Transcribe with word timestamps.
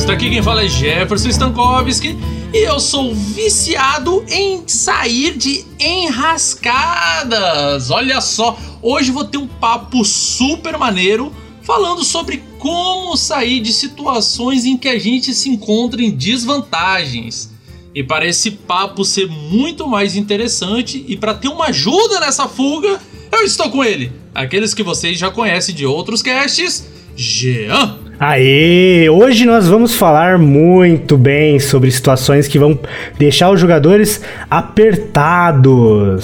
Sinistro. 0.00 0.14
Aqui 0.14 0.30
quem 0.30 0.42
fala 0.42 0.64
é 0.64 0.68
Jefferson 0.68 1.28
Stankovski 1.28 2.16
e 2.52 2.66
eu 2.66 2.80
sou 2.80 3.14
viciado 3.14 4.24
em 4.28 4.62
sair 4.66 5.36
de 5.36 5.64
enrascadas. 5.78 7.90
Olha 7.90 8.20
só, 8.20 8.58
hoje 8.80 9.10
vou 9.10 9.24
ter 9.24 9.38
um 9.38 9.46
papo 9.46 10.04
super 10.04 10.78
maneiro 10.78 11.32
falando 11.62 12.04
sobre 12.04 12.42
como 12.58 13.16
sair 13.16 13.60
de 13.60 13.72
situações 13.72 14.64
em 14.64 14.76
que 14.76 14.88
a 14.88 14.98
gente 14.98 15.34
se 15.34 15.48
encontra 15.48 16.02
em 16.02 16.10
desvantagens. 16.10 17.50
E 17.94 18.02
para 18.02 18.26
esse 18.26 18.52
papo 18.52 19.04
ser 19.04 19.28
muito 19.28 19.86
mais 19.86 20.16
interessante 20.16 21.04
e 21.06 21.16
para 21.16 21.34
ter 21.34 21.48
uma 21.48 21.66
ajuda 21.66 22.20
nessa 22.20 22.48
fuga, 22.48 23.00
eu 23.32 23.42
estou 23.42 23.68
com 23.70 23.84
ele, 23.84 24.12
aqueles 24.34 24.72
que 24.72 24.82
vocês 24.82 25.18
já 25.18 25.30
conhecem 25.30 25.74
de 25.74 25.84
outros 25.84 26.22
casts, 26.22 26.86
Jean. 27.16 27.99
Aê! 28.22 29.08
Hoje 29.08 29.46
nós 29.46 29.66
vamos 29.66 29.94
falar 29.94 30.36
muito 30.38 31.16
bem 31.16 31.58
sobre 31.58 31.90
situações 31.90 32.46
que 32.46 32.58
vão 32.58 32.78
deixar 33.16 33.50
os 33.50 33.58
jogadores 33.58 34.20
apertados. 34.50 36.20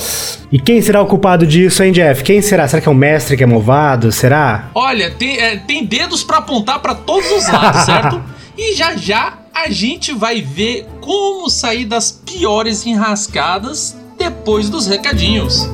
E 0.52 0.58
quem 0.58 0.82
será 0.82 1.00
o 1.00 1.06
culpado 1.06 1.46
disso, 1.46 1.82
hein, 1.82 1.92
Jeff? 1.92 2.22
Quem 2.22 2.42
será? 2.42 2.68
Será 2.68 2.82
que 2.82 2.88
é 2.90 2.92
o 2.92 2.94
mestre 2.94 3.34
que 3.34 3.42
é 3.42 3.46
movado? 3.46 4.12
Será? 4.12 4.68
Olha, 4.74 5.10
tem, 5.12 5.38
é, 5.38 5.56
tem 5.56 5.86
dedos 5.86 6.22
para 6.22 6.36
apontar 6.36 6.80
para 6.80 6.94
todos 6.94 7.32
os 7.32 7.48
lados, 7.50 7.80
certo? 7.88 8.22
E 8.58 8.74
já 8.74 8.94
já 8.94 9.38
a 9.54 9.70
gente 9.70 10.12
vai 10.12 10.42
ver 10.42 10.86
como 11.00 11.48
sair 11.48 11.86
das 11.86 12.12
piores 12.12 12.84
enrascadas 12.84 13.96
depois 14.18 14.68
dos 14.68 14.86
recadinhos. 14.86 15.66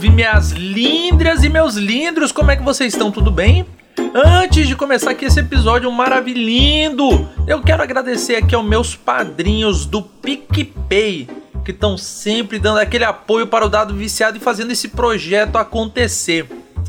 Salve 0.00 0.16
minhas 0.16 0.52
lindras 0.52 1.44
e 1.44 1.50
meus 1.50 1.74
lindros, 1.74 2.32
como 2.32 2.50
é 2.50 2.56
que 2.56 2.62
vocês 2.62 2.94
estão? 2.94 3.12
Tudo 3.12 3.30
bem? 3.30 3.66
Antes 4.14 4.66
de 4.66 4.74
começar 4.74 5.10
aqui 5.10 5.26
esse 5.26 5.38
episódio 5.40 5.92
maravilhoso, 5.92 7.28
eu 7.46 7.60
quero 7.60 7.82
agradecer 7.82 8.36
aqui 8.36 8.54
aos 8.54 8.64
meus 8.64 8.96
padrinhos 8.96 9.84
do 9.84 10.00
PicPay 10.00 11.28
que 11.66 11.70
estão 11.70 11.98
sempre 11.98 12.58
dando 12.58 12.78
aquele 12.78 13.04
apoio 13.04 13.46
para 13.46 13.66
o 13.66 13.68
dado 13.68 13.94
viciado 13.94 14.38
e 14.38 14.40
fazendo 14.40 14.72
esse 14.72 14.88
projeto 14.88 15.56
acontecer. 15.56 16.48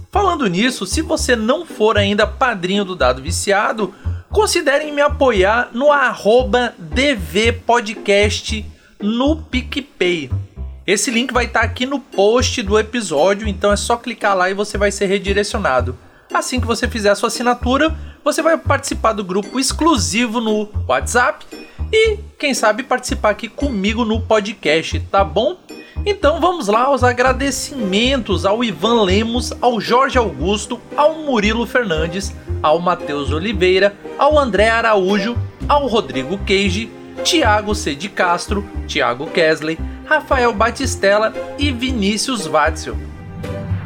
Falando 0.10 0.48
nisso, 0.48 0.86
se 0.86 1.02
você 1.02 1.36
não 1.36 1.66
for 1.66 1.98
ainda 1.98 2.26
padrinho 2.26 2.86
do 2.86 2.96
dado 2.96 3.22
viciado, 3.22 3.94
considerem 4.30 4.94
me 4.94 5.02
apoiar 5.02 5.70
no 5.74 5.92
arroba 5.92 6.74
dvpodcast 6.80 8.66
no 9.02 9.36
PicPay. 9.36 10.30
Esse 10.92 11.10
link 11.10 11.32
vai 11.32 11.46
estar 11.46 11.62
aqui 11.62 11.86
no 11.86 12.00
post 12.00 12.62
do 12.62 12.78
episódio, 12.78 13.48
então 13.48 13.72
é 13.72 13.78
só 13.78 13.96
clicar 13.96 14.36
lá 14.36 14.50
e 14.50 14.54
você 14.54 14.78
vai 14.78 14.92
ser 14.92 15.06
redirecionado. 15.06 15.98
Assim 16.34 16.60
que 16.60 16.68
você 16.68 16.86
fizer 16.86 17.12
a 17.12 17.16
sua 17.16 17.28
assinatura, 17.28 17.96
você 18.22 18.42
vai 18.42 18.58
participar 18.58 19.14
do 19.14 19.24
grupo 19.24 19.58
exclusivo 19.58 20.42
no 20.42 20.68
WhatsApp 20.86 21.46
e, 21.94 22.18
quem 22.38 22.54
sabe, 22.54 22.84
participar 22.84 23.30
aqui 23.30 23.48
comigo 23.48 24.04
no 24.04 24.20
podcast, 24.20 25.00
tá 25.10 25.24
bom? 25.24 25.56
Então 26.06 26.42
vamos 26.42 26.68
lá 26.68 26.84
aos 26.84 27.06
agradecimentos 27.06 28.46
ao 28.46 28.62
Ivan 28.62 29.04
Lemos, 29.04 29.54
ao 29.62 29.80
Jorge 29.80 30.18
Augusto, 30.18 30.78
ao 30.98 31.20
Murilo 31.20 31.66
Fernandes, 31.66 32.36
ao 32.62 32.80
Matheus 32.80 33.32
Oliveira, 33.32 33.96
ao 34.18 34.38
André 34.38 34.70
Araújo, 34.70 35.38
ao 35.70 35.88
Rodrigo 35.88 36.38
Queige, 36.40 36.92
Tiago 37.24 37.76
C. 37.76 37.96
de 37.96 38.10
Castro, 38.10 38.68
Tiago 38.88 39.28
Kesley, 39.28 39.78
Rafael 40.06 40.54
Batistella 40.54 41.34
e 41.58 41.72
Vinícius 41.72 42.48
Watzel. 42.48 42.98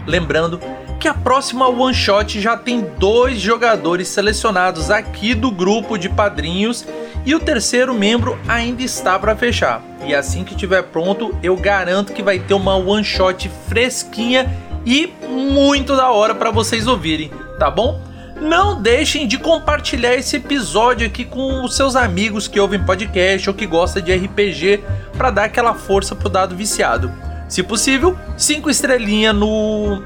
Lembrando 0.08 0.60
que 1.00 1.08
a 1.08 1.14
próxima 1.14 1.68
One 1.68 1.94
Shot 1.94 2.40
já 2.40 2.58
tem 2.58 2.82
dois 2.98 3.40
jogadores 3.40 4.08
selecionados 4.08 4.90
aqui 4.90 5.36
do 5.36 5.52
grupo 5.52 5.98
de 5.98 6.10
padrinhos 6.10 6.86
e 7.26 7.36
o 7.36 7.40
terceiro 7.40 7.94
membro 7.94 8.40
ainda 8.48 8.82
está 8.82 9.20
para 9.20 9.36
fechar. 9.36 9.84
E 10.06 10.16
assim 10.16 10.44
que 10.44 10.54
estiver 10.54 10.84
pronto, 10.84 11.38
eu 11.44 11.56
garanto 11.58 12.14
que 12.14 12.24
vai 12.24 12.40
ter 12.40 12.54
uma 12.54 12.76
one 12.76 13.04
shot 13.04 13.50
fresquinha 13.68 14.52
e 14.86 15.12
muito 15.28 15.96
da 15.96 16.10
hora 16.12 16.34
para 16.34 16.52
vocês 16.52 16.88
ouvirem, 16.88 17.32
tá 17.60 17.70
bom? 17.70 18.00
Não 18.40 18.82
deixem 18.82 19.28
de 19.28 19.38
compartilhar 19.38 20.14
esse 20.14 20.36
episódio 20.36 21.08
aqui 21.08 21.24
com 21.24 21.64
os 21.64 21.76
seus 21.76 21.96
amigos 21.96 22.48
que 22.48 22.60
ouvem 22.60 22.84
podcast 22.84 23.50
ou 23.50 23.56
que 23.56 23.66
gostam 23.66 24.02
de 24.02 24.14
RPG 24.14 24.84
para 25.18 25.32
dar 25.32 25.46
aquela 25.46 25.74
força 25.74 26.14
pro 26.14 26.28
dado 26.28 26.56
viciado. 26.56 27.12
Se 27.48 27.64
possível, 27.64 28.18
cinco 28.38 28.70
estrelinhas 28.70 29.36
no 29.36 30.04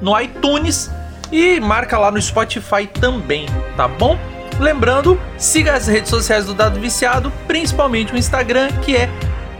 no 0.00 0.20
iTunes 0.20 0.90
e 1.30 1.60
marca 1.60 1.96
lá 1.96 2.10
no 2.10 2.20
Spotify 2.20 2.86
também, 2.86 3.46
tá 3.76 3.88
bom? 3.88 4.18
Lembrando, 4.60 5.18
siga 5.38 5.74
as 5.74 5.86
redes 5.86 6.10
sociais 6.10 6.46
do 6.46 6.54
Dado 6.54 6.78
Viciado, 6.78 7.32
principalmente 7.46 8.12
o 8.12 8.18
Instagram, 8.18 8.68
que 8.82 8.96
é 8.96 9.08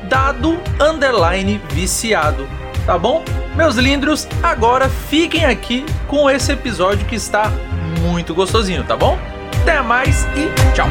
Dado 0.09 0.61
Underline 0.81 1.61
Viciado. 1.71 2.47
Tá 2.85 2.99
bom? 2.99 3.25
Meus 3.57 3.77
lindros, 3.77 4.29
agora 4.43 4.89
fiquem 4.89 5.45
aqui 5.45 5.87
com 6.09 6.29
esse 6.29 6.53
episódio 6.53 7.07
que 7.07 7.15
está 7.15 7.51
muito 8.03 8.35
gostosinho, 8.35 8.85
tá 8.85 8.97
bom? 8.97 9.19
Até 9.63 9.81
mais 9.81 10.25
e 10.37 10.75
tchau! 10.75 10.89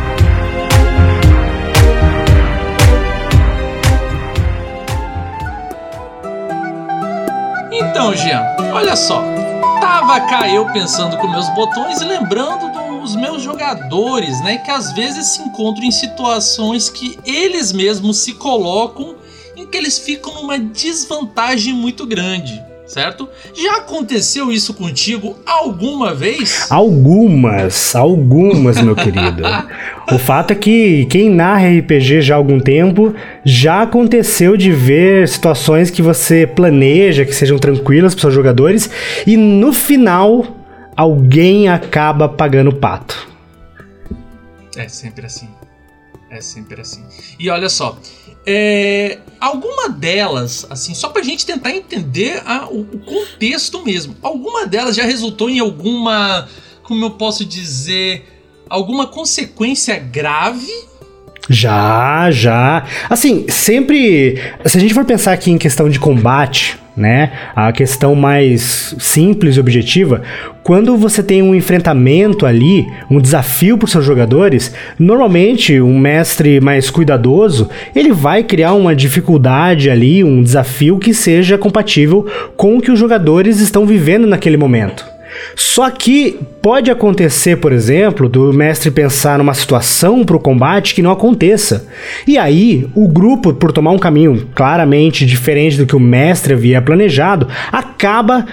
Então, 7.72 8.16
Jean, 8.16 8.42
olha 8.74 8.96
só. 8.96 9.24
Tava 9.80 10.22
cá 10.22 10.48
eu 10.48 10.72
pensando 10.72 11.18
com 11.18 11.28
meus 11.28 11.50
botões 11.50 12.00
e 12.02 12.06
lembrando 12.06 12.72
os 13.02 13.16
meus 13.16 13.42
jogadores, 13.42 14.42
né, 14.42 14.58
que 14.58 14.70
às 14.70 14.92
vezes 14.94 15.26
se 15.28 15.42
encontram 15.42 15.84
em 15.84 15.92
situações 15.92 16.90
que 16.90 17.18
eles 17.26 17.72
mesmos 17.72 18.18
se 18.18 18.34
colocam 18.34 19.16
em 19.56 19.66
que 19.66 19.78
eles 19.78 19.98
ficam 19.98 20.34
numa 20.36 20.58
desvantagem 20.58 21.74
muito 21.74 22.06
grande. 22.06 22.71
Certo? 22.91 23.29
Já 23.53 23.78
aconteceu 23.78 24.52
isso 24.52 24.74
contigo 24.74 25.38
alguma 25.46 26.13
vez? 26.13 26.69
Algumas, 26.69 27.96
algumas, 27.96 28.81
meu 28.81 28.94
querido. 28.94 29.44
o 30.12 30.19
fato 30.19 30.52
é 30.52 30.56
que 30.56 31.06
quem 31.06 31.29
narra 31.29 31.69
RPG 31.69 32.19
já 32.19 32.35
há 32.35 32.38
algum 32.38 32.59
tempo 32.59 33.16
já 33.46 33.84
aconteceu 33.84 34.57
de 34.57 34.74
ver 34.74 35.25
situações 35.29 35.90
que 35.90 36.02
você 36.02 36.46
planeja 36.46 37.24
que 37.24 37.34
sejam 37.34 37.57
tranquilas 37.57 38.13
para 38.13 38.24
seus 38.24 38.34
jogadores 38.34 38.90
e 39.25 39.38
no 39.38 39.72
final 39.72 40.46
alguém 40.94 41.69
acaba 41.69 42.28
pagando 42.28 42.72
o 42.72 42.75
pato. 42.75 43.25
É 44.75 44.90
sempre 44.90 45.28
assim. 45.28 45.47
É 46.29 46.41
sempre 46.41 46.81
assim. 46.81 47.06
E 47.40 47.50
olha 47.50 47.69
só, 47.69 47.97
é, 48.46 49.19
alguma 49.40 49.90
delas, 49.90 50.66
assim, 50.69 50.94
só 50.94 51.09
pra 51.09 51.22
gente 51.22 51.46
tentar 51.46 51.72
entender 51.72 52.41
a, 52.46 52.68
o, 52.68 52.81
o, 52.81 53.00
contexto 53.00 53.84
mesmo, 53.84 54.16
alguma 54.22 54.66
delas 54.66 54.96
já 54.96 55.03
resultou 55.03 55.50
em 55.50 55.59
alguma, 55.59 56.47
como 56.84 57.06
eu 57.06 57.12
posso 57.12 57.46
dizer, 57.46 58.25
alguma 58.69 59.07
consequência 59.07 59.97
grave? 59.97 60.72
Já, 61.50 62.31
já. 62.31 62.85
Assim, 63.09 63.46
sempre. 63.50 64.41
Se 64.66 64.78
a 64.78 64.79
gente 64.79 64.94
for 64.94 65.03
pensar 65.03 65.34
aqui 65.34 65.52
em 65.52 65.58
questão 65.58 65.90
de 65.90 66.00
combate, 66.00 66.78
né? 66.96 67.31
A 67.56 67.72
questão 67.72 68.16
mais 68.16 68.96
simples 69.00 69.55
e 69.55 69.59
objetiva, 69.59 70.22
quando 70.64 70.96
você 70.97 71.23
tem 71.23 71.41
um 71.41 71.55
enfrentamento 71.55 72.46
ali, 72.46 72.88
um 73.09 73.20
desafio 73.20 73.78
para 73.78 73.85
os 73.85 73.91
seus 73.91 74.05
jogadores, 74.05 74.73
normalmente 74.99 75.82
um 75.82 75.97
mestre 75.97 76.59
mais 76.59 76.90
cuidadoso, 76.90 77.70
ele 77.96 78.11
vai 78.11 78.43
criar 78.43 78.73
uma 78.73 78.96
dificuldade 78.96 79.90
ali, 79.90 80.23
um 80.23 80.43
desafio 80.43 80.99
que 80.99 81.14
seja 81.14 81.58
compatível 81.58 82.26
com 82.55 82.78
o 82.78 82.82
que 82.82 82.91
os 82.91 82.99
jogadores 82.99 83.59
estão 83.59 83.85
vivendo 83.85 84.28
naquele 84.28 84.58
momento. 84.58 85.10
Só 85.56 85.90
que 85.90 86.38
pode 86.62 86.92
acontecer, 86.92 87.58
por 87.58 87.72
exemplo, 87.72 88.28
do 88.28 88.54
mestre 88.54 88.92
pensar 88.92 89.38
numa 89.38 89.54
situação 89.54 90.24
para 90.24 90.36
o 90.36 90.40
combate 90.40 90.94
que 90.94 91.02
não 91.02 91.12
aconteça. 91.12 91.88
E 92.28 92.38
aí, 92.38 92.88
o 92.96 93.08
grupo, 93.08 93.54
por 93.54 93.72
tomar 93.72 93.92
um 93.92 94.00
caminho 94.00 94.48
claramente 94.54 95.26
diferente 95.26 95.78
do 95.78 95.86
que 95.86 95.96
o 95.96 96.00
mestre 96.00 96.54
havia 96.54 96.82
planejado, 96.82 97.48
acaba 97.72 98.46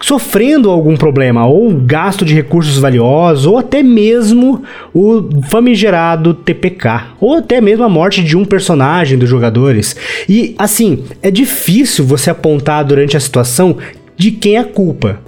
sofrendo 0.00 0.70
algum 0.70 0.96
problema, 0.96 1.46
ou 1.46 1.72
gasto 1.72 2.26
de 2.26 2.34
recursos 2.34 2.76
valiosos, 2.76 3.46
ou 3.46 3.56
até 3.56 3.82
mesmo 3.82 4.62
o 4.92 5.30
famigerado 5.48 6.34
TPK, 6.34 7.14
ou 7.18 7.38
até 7.38 7.58
mesmo 7.58 7.84
a 7.84 7.88
morte 7.88 8.22
de 8.22 8.36
um 8.36 8.44
personagem 8.44 9.16
dos 9.16 9.30
jogadores. 9.30 9.96
E 10.28 10.54
assim, 10.58 11.04
é 11.22 11.30
difícil 11.30 12.04
você 12.04 12.28
apontar 12.28 12.84
durante 12.84 13.16
a 13.16 13.20
situação 13.20 13.78
de 14.14 14.30
quem 14.30 14.56
é 14.56 14.58
a 14.58 14.64
culpa. 14.64 15.20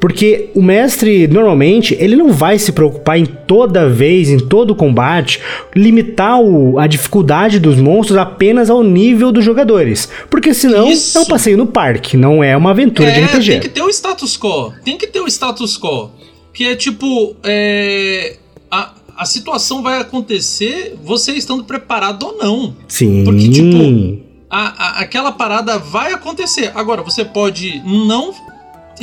Porque 0.00 0.48
o 0.54 0.62
mestre, 0.62 1.28
normalmente, 1.28 1.94
ele 2.00 2.16
não 2.16 2.32
vai 2.32 2.58
se 2.58 2.72
preocupar 2.72 3.18
em 3.18 3.26
toda 3.26 3.86
vez, 3.86 4.30
em 4.30 4.38
todo 4.38 4.74
combate, 4.74 5.40
limitar 5.76 6.40
o, 6.40 6.78
a 6.78 6.86
dificuldade 6.86 7.60
dos 7.60 7.76
monstros 7.76 8.16
apenas 8.16 8.70
ao 8.70 8.82
nível 8.82 9.30
dos 9.30 9.44
jogadores. 9.44 10.08
Porque 10.30 10.54
senão 10.54 10.90
Isso. 10.90 11.18
é 11.18 11.20
um 11.20 11.26
passeio 11.26 11.58
no 11.58 11.66
parque, 11.66 12.16
não 12.16 12.42
é 12.42 12.56
uma 12.56 12.70
aventura 12.70 13.10
é, 13.10 13.12
de 13.12 13.24
RPG. 13.26 13.50
Tem 13.50 13.60
que 13.60 13.68
ter 13.68 13.82
o 13.82 13.90
status 13.90 14.38
quo. 14.38 14.72
Tem 14.82 14.96
que 14.96 15.06
ter 15.06 15.20
o 15.20 15.26
status 15.26 15.78
quo. 15.78 16.10
Que 16.54 16.68
é 16.68 16.74
tipo. 16.74 17.36
É, 17.44 18.38
a, 18.70 18.94
a 19.18 19.26
situação 19.26 19.82
vai 19.82 20.00
acontecer 20.00 20.96
você 21.04 21.32
estando 21.32 21.62
preparado 21.64 22.22
ou 22.22 22.38
não. 22.38 22.74
Sim. 22.88 23.22
Porque, 23.22 23.50
tipo, 23.50 24.18
a, 24.48 24.60
a, 24.60 25.00
aquela 25.00 25.30
parada 25.30 25.78
vai 25.78 26.14
acontecer. 26.14 26.72
Agora, 26.74 27.02
você 27.02 27.22
pode 27.22 27.82
não 27.84 28.32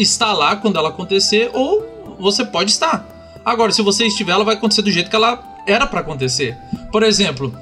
estar 0.02 0.34
lá 0.34 0.56
quando 0.56 0.78
ela 0.78 0.90
acontecer, 0.90 1.50
ou 1.54 2.18
você 2.20 2.46
pode 2.46 2.72
estar. 2.72 3.08
Agora, 3.44 3.72
se 3.72 3.82
você 3.82 4.06
estiver, 4.06 4.34
ela 4.34 4.44
vai 4.44 4.56
acontecer 4.56 4.82
do 4.82 4.92
jeito 4.92 5.10
que 5.10 5.16
ela 5.16 5.42
era 5.66 5.86
para 5.88 6.02
acontecer. 6.02 6.58
Por 6.92 7.04
exemplo, 7.04 7.54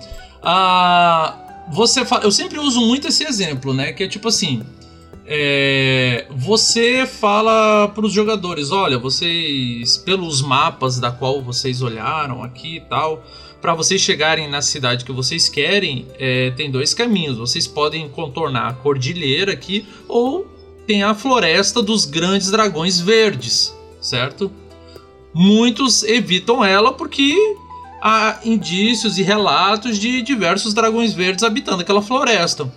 a. 0.42 1.42
Você 1.72 2.06
fala, 2.06 2.24
eu 2.24 2.32
sempre 2.32 2.60
uso 2.60 2.80
muito 2.80 3.08
esse 3.08 3.24
exemplo, 3.24 3.74
né? 3.74 3.92
Que 3.92 4.04
é 4.04 4.08
tipo 4.08 4.28
assim: 4.28 4.64
é, 5.28 6.28
você 6.30 7.06
fala 7.08 7.88
para 7.88 8.06
os 8.06 8.14
jogadores, 8.14 8.72
olha, 8.72 9.00
vocês 9.00 9.98
pelos 9.98 10.42
mapas 10.42 11.00
da 11.00 11.12
qual 11.12 11.42
vocês 11.42 11.82
olharam 11.82 12.44
aqui 12.44 12.78
e 12.78 12.82
tal, 12.82 13.24
para 13.60 13.74
vocês 13.74 14.00
chegarem 14.00 14.48
na 14.48 14.62
cidade 14.62 15.04
que 15.04 15.12
vocês 15.12 15.50
querem, 15.50 16.06
é, 16.20 16.52
tem 16.52 16.70
dois 16.70 16.94
caminhos. 16.94 17.38
Vocês 17.38 17.66
podem 17.66 18.08
contornar 18.08 18.68
a 18.68 18.74
cordilheira 18.74 19.52
aqui 19.52 19.88
ou 20.08 20.55
tem 20.86 21.04
a 21.04 21.14
floresta 21.14 21.82
dos 21.82 22.06
grandes 22.06 22.52
dragões 22.52 23.00
verdes, 23.00 23.74
certo? 24.02 24.52
Muitos 25.34 26.04
evitam 26.04 26.64
ela 26.64 26.94
porque 26.94 27.36
há 28.02 28.40
indícios 28.44 29.18
e 29.18 29.24
relatos 29.24 29.98
de 29.98 30.22
diversos 30.22 30.74
dragões 30.74 31.14
verdes 31.14 31.44
habitando 31.44 31.82
aquela 31.82 32.02
floresta, 32.02 32.72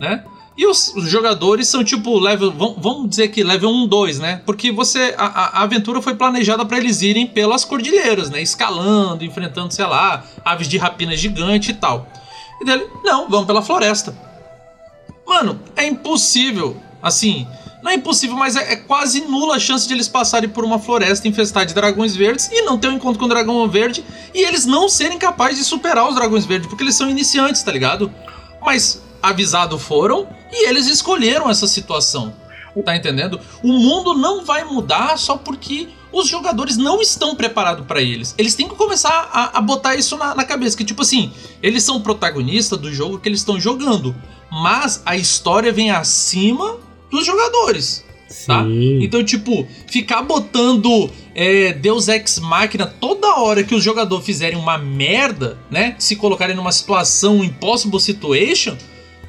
né? 0.00 0.24
E 0.56 0.66
os, 0.66 0.92
jogadores 0.98 1.66
são 1.66 1.82
tipo 1.82 2.16
level. 2.18 2.52
Vamos 2.52 3.10
dizer 3.10 3.28
que 3.28 3.42
level 3.42 3.70
1, 3.70 3.86
2, 3.88 4.18
né? 4.20 4.42
Porque 4.46 4.70
você. 4.70 5.12
A, 5.18 5.58
a 5.58 5.62
aventura 5.64 6.00
foi 6.00 6.14
planejada 6.14 6.64
para 6.64 6.78
eles 6.78 7.02
irem 7.02 7.26
pelas 7.26 7.64
cordilheiras, 7.64 8.30
né? 8.30 8.40
Escalando, 8.40 9.24
enfrentando, 9.24 9.74
sei 9.74 9.84
lá, 9.84 10.24
aves 10.44 10.68
de 10.68 10.78
rapina 10.78 11.16
gigante 11.16 11.72
e 11.72 11.74
tal. 11.74 12.08
E 12.60 12.64
dele, 12.64 12.86
não, 13.02 13.28
vamos 13.28 13.46
pela 13.46 13.62
floresta. 13.62 14.16
Mano, 15.26 15.60
é 15.74 15.86
impossível. 15.86 16.76
Assim, 17.04 17.46
não 17.82 17.90
é 17.90 17.96
impossível, 17.96 18.34
mas 18.34 18.56
é, 18.56 18.72
é, 18.72 18.76
quase 18.76 19.20
nula 19.20 19.56
a 19.56 19.60
chance 19.60 19.86
de 19.86 19.92
eles 19.92 20.08
passarem 20.08 20.48
por 20.48 20.64
uma 20.64 20.78
floresta 20.78 21.28
infestada 21.28 21.66
de 21.66 21.74
dragões 21.74 22.16
verdes 22.16 22.48
e 22.50 22.62
não 22.62 22.78
ter 22.78 22.88
um 22.88 22.94
encontro 22.94 23.18
com 23.18 23.26
um 23.26 23.28
dragão 23.28 23.68
verde 23.68 24.02
e 24.32 24.42
eles 24.42 24.64
não 24.64 24.88
serem 24.88 25.18
capazes 25.18 25.58
de 25.58 25.64
superar 25.64 26.08
os 26.08 26.14
dragões 26.14 26.46
verdes, 26.46 26.66
porque 26.66 26.82
eles 26.82 26.94
são 26.94 27.10
iniciantes, 27.10 27.62
tá 27.62 27.70
ligado? 27.70 28.10
Mas 28.64 29.02
avisado 29.22 29.78
foram 29.78 30.26
e 30.50 30.66
eles 30.66 30.86
escolheram 30.86 31.50
essa 31.50 31.66
situação. 31.66 32.34
Tá 32.82 32.96
entendendo? 32.96 33.38
O 33.62 33.72
mundo 33.72 34.14
não 34.14 34.44
vai 34.44 34.64
mudar 34.64 35.18
só 35.18 35.36
porque 35.36 35.90
os 36.10 36.26
jogadores 36.26 36.78
não 36.78 37.02
estão 37.02 37.36
preparados 37.36 37.86
para 37.86 38.00
eles. 38.00 38.34
Eles 38.38 38.54
têm 38.54 38.66
que 38.66 38.74
começar 38.74 39.28
a, 39.30 39.58
a 39.58 39.60
botar 39.60 39.94
isso 39.94 40.16
na, 40.16 40.34
na, 40.34 40.44
cabeça. 40.44 40.76
Que, 40.76 40.84
tipo 40.84 41.02
assim, 41.02 41.32
eles 41.62 41.84
são 41.84 42.00
protagonistas 42.00 42.78
do 42.78 42.92
jogo 42.92 43.18
que 43.18 43.28
eles 43.28 43.40
estão 43.40 43.60
jogando. 43.60 44.14
Mas 44.50 45.02
a 45.04 45.16
história 45.16 45.72
vem 45.72 45.90
acima 45.90 46.78
dos 47.16 47.26
jogadores. 47.26 48.04
Tá? 48.46 48.64
Então, 49.00 49.22
tipo, 49.22 49.66
ficar 49.86 50.22
botando 50.22 51.08
é, 51.34 51.72
Deus 51.72 52.08
Ex 52.08 52.40
Machina 52.40 52.86
toda 52.86 53.36
hora 53.36 53.62
que 53.62 53.74
os 53.74 53.82
jogadores 53.84 54.24
fizerem 54.24 54.58
uma 54.58 54.76
merda, 54.76 55.56
né? 55.70 55.94
Se 55.98 56.16
colocarem 56.16 56.56
numa 56.56 56.72
situação 56.72 57.44
impossible 57.44 58.00
situation 58.00 58.76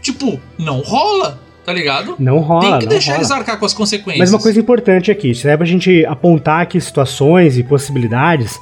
Tipo, 0.06 0.40
não 0.60 0.82
rola, 0.82 1.42
tá 1.66 1.74
ligado? 1.74 2.16
Não 2.20 2.38
rola. 2.38 2.62
Tem 2.62 2.80
que 2.82 2.86
deixar 2.86 3.14
rola. 3.14 3.22
eles 3.22 3.32
arcar 3.32 3.58
com 3.58 3.66
as 3.66 3.74
consequências. 3.74 4.20
Mas 4.20 4.32
uma 4.32 4.40
coisa 4.40 4.60
importante 4.60 5.10
aqui, 5.10 5.34
se 5.34 5.50
é 5.50 5.58
pra 5.58 5.66
gente 5.66 6.06
apontar 6.06 6.62
aqui 6.62 6.80
situações 6.80 7.58
e 7.58 7.64
possibilidades, 7.64 8.60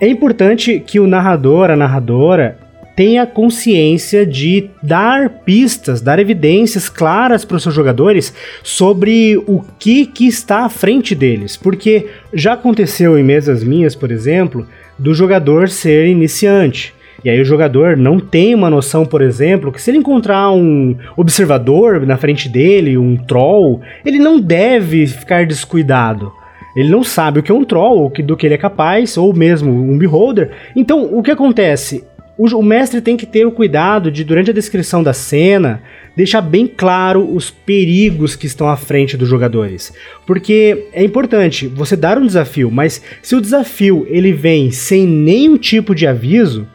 é 0.00 0.08
importante 0.08 0.80
que 0.80 0.98
o 0.98 1.06
narrador, 1.06 1.70
a 1.70 1.76
narradora, 1.76 2.58
tenha 2.94 3.26
consciência 3.26 4.26
de 4.26 4.70
dar 4.82 5.28
pistas, 5.28 6.00
dar 6.00 6.18
evidências 6.18 6.88
claras 6.88 7.44
para 7.44 7.56
os 7.56 7.62
seus 7.62 7.74
jogadores 7.74 8.34
sobre 8.62 9.36
o 9.46 9.64
que, 9.78 10.06
que 10.06 10.26
está 10.26 10.64
à 10.64 10.68
frente 10.68 11.14
deles. 11.14 11.56
Porque 11.56 12.06
já 12.32 12.52
aconteceu 12.52 13.18
em 13.18 13.22
mesas 13.22 13.64
minhas, 13.64 13.94
por 13.94 14.10
exemplo, 14.10 14.66
do 14.98 15.14
jogador 15.14 15.68
ser 15.68 16.06
iniciante. 16.06 16.94
E 17.24 17.30
aí 17.30 17.40
o 17.40 17.44
jogador 17.44 17.96
não 17.96 18.18
tem 18.18 18.54
uma 18.54 18.68
noção, 18.68 19.06
por 19.06 19.22
exemplo, 19.22 19.70
que 19.70 19.80
se 19.80 19.90
ele 19.90 19.98
encontrar 19.98 20.50
um 20.50 20.96
observador 21.16 22.04
na 22.04 22.16
frente 22.16 22.48
dele, 22.48 22.98
um 22.98 23.16
troll, 23.16 23.80
ele 24.04 24.18
não 24.18 24.40
deve 24.40 25.06
ficar 25.06 25.46
descuidado. 25.46 26.32
Ele 26.74 26.88
não 26.88 27.04
sabe 27.04 27.38
o 27.38 27.42
que 27.42 27.52
é 27.52 27.54
um 27.54 27.64
troll, 27.64 28.10
do 28.24 28.36
que 28.36 28.46
ele 28.46 28.54
é 28.54 28.58
capaz, 28.58 29.16
ou 29.16 29.32
mesmo 29.32 29.70
um 29.70 29.98
beholder. 29.98 30.50
Então, 30.74 31.04
o 31.12 31.22
que 31.22 31.30
acontece? 31.30 32.04
O, 32.36 32.62
mestre 32.62 33.00
tem 33.00 33.16
que 33.16 33.26
ter 33.26 33.46
o 33.46 33.52
cuidado 33.52 34.10
de, 34.10 34.24
durante 34.24 34.50
a 34.50 34.54
descrição 34.54 35.02
da 35.02 35.12
cena, 35.12 35.82
deixar 36.16 36.40
bem 36.40 36.66
claro 36.66 37.30
os 37.34 37.50
perigos 37.50 38.34
que 38.34 38.46
estão 38.46 38.68
à 38.68 38.76
frente 38.76 39.16
dos 39.16 39.28
jogadores. 39.28 39.92
Porque 40.26 40.88
é 40.92 41.04
importante 41.04 41.66
você 41.66 41.94
dar 41.94 42.18
um 42.18 42.26
desafio, 42.26 42.70
mas 42.70 43.02
se 43.22 43.36
o 43.36 43.40
desafio 43.40 44.06
ele 44.08 44.32
vem 44.32 44.70
sem 44.70 45.06
nenhum 45.06 45.58
tipo 45.58 45.94
de 45.94 46.06
aviso, 46.06 46.66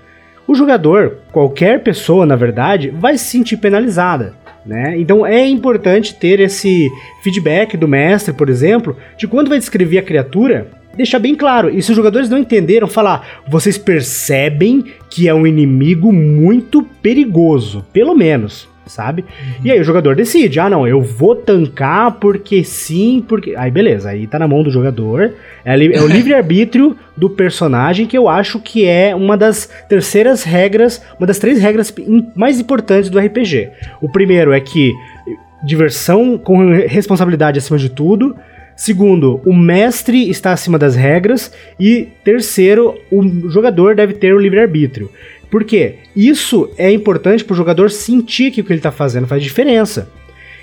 o 0.47 0.53
jogador, 0.55 1.17
qualquer 1.31 1.81
pessoa 1.83 2.25
na 2.25 2.35
verdade, 2.35 2.89
vai 2.89 3.17
se 3.17 3.25
sentir 3.25 3.57
penalizada. 3.57 4.35
Né? 4.65 4.95
Então 4.97 5.25
é 5.25 5.47
importante 5.47 6.13
ter 6.13 6.39
esse 6.39 6.89
feedback 7.23 7.75
do 7.77 7.87
mestre, 7.87 8.33
por 8.33 8.49
exemplo, 8.49 8.95
de 9.17 9.27
quando 9.27 9.49
vai 9.49 9.57
descrever 9.57 9.97
a 9.97 10.03
criatura, 10.03 10.76
deixar 10.97 11.19
bem 11.19 11.35
claro. 11.35 11.69
E 11.69 11.81
se 11.81 11.91
os 11.91 11.95
jogadores 11.95 12.29
não 12.29 12.37
entenderam, 12.37 12.87
falar: 12.87 13.43
vocês 13.47 13.77
percebem 13.77 14.83
que 15.09 15.27
é 15.27 15.33
um 15.33 15.47
inimigo 15.47 16.11
muito 16.11 16.83
perigoso, 17.01 17.85
pelo 17.93 18.15
menos 18.15 18.67
sabe? 18.89 19.21
Uhum. 19.21 19.65
E 19.65 19.71
aí 19.71 19.79
o 19.79 19.83
jogador 19.83 20.15
decide, 20.15 20.59
ah 20.59 20.69
não, 20.69 20.87
eu 20.87 21.01
vou 21.01 21.35
tancar 21.35 22.13
porque 22.13 22.63
sim, 22.63 23.23
porque... 23.27 23.53
Aí 23.55 23.69
beleza, 23.69 24.09
aí 24.09 24.25
tá 24.25 24.39
na 24.39 24.47
mão 24.47 24.63
do 24.63 24.71
jogador, 24.71 25.33
é, 25.65 25.73
é 25.73 26.01
o 26.01 26.07
livre-arbítrio 26.07 26.95
do 27.15 27.29
personagem 27.29 28.05
que 28.05 28.17
eu 28.17 28.27
acho 28.27 28.59
que 28.59 28.85
é 28.85 29.15
uma 29.15 29.37
das 29.37 29.69
terceiras 29.89 30.43
regras, 30.43 31.01
uma 31.19 31.27
das 31.27 31.39
três 31.39 31.61
regras 31.61 31.93
mais 32.35 32.59
importantes 32.59 33.09
do 33.09 33.19
RPG. 33.19 33.69
O 34.01 34.09
primeiro 34.09 34.53
é 34.53 34.59
que 34.59 34.93
diversão 35.63 36.37
com 36.37 36.71
responsabilidade 36.71 37.57
acima 37.57 37.77
de 37.77 37.89
tudo, 37.89 38.35
Segundo, 38.77 39.41
o 39.43 39.53
mestre 39.55 40.29
está 40.29 40.53
acima 40.53 40.77
das 40.77 40.95
regras. 40.95 41.51
E 41.79 42.09
terceiro, 42.23 42.93
o 43.11 43.49
jogador 43.49 43.95
deve 43.95 44.13
ter 44.13 44.35
o 44.35 44.39
livre-arbítrio. 44.39 45.09
Por 45.49 45.63
quê? 45.63 45.95
Isso 46.15 46.69
é 46.77 46.91
importante 46.91 47.43
para 47.43 47.53
o 47.53 47.57
jogador 47.57 47.89
sentir 47.89 48.51
que 48.51 48.61
o 48.61 48.63
que 48.63 48.71
ele 48.71 48.79
está 48.79 48.91
fazendo 48.91 49.25
faz 49.25 49.41
diferença. 49.41 50.09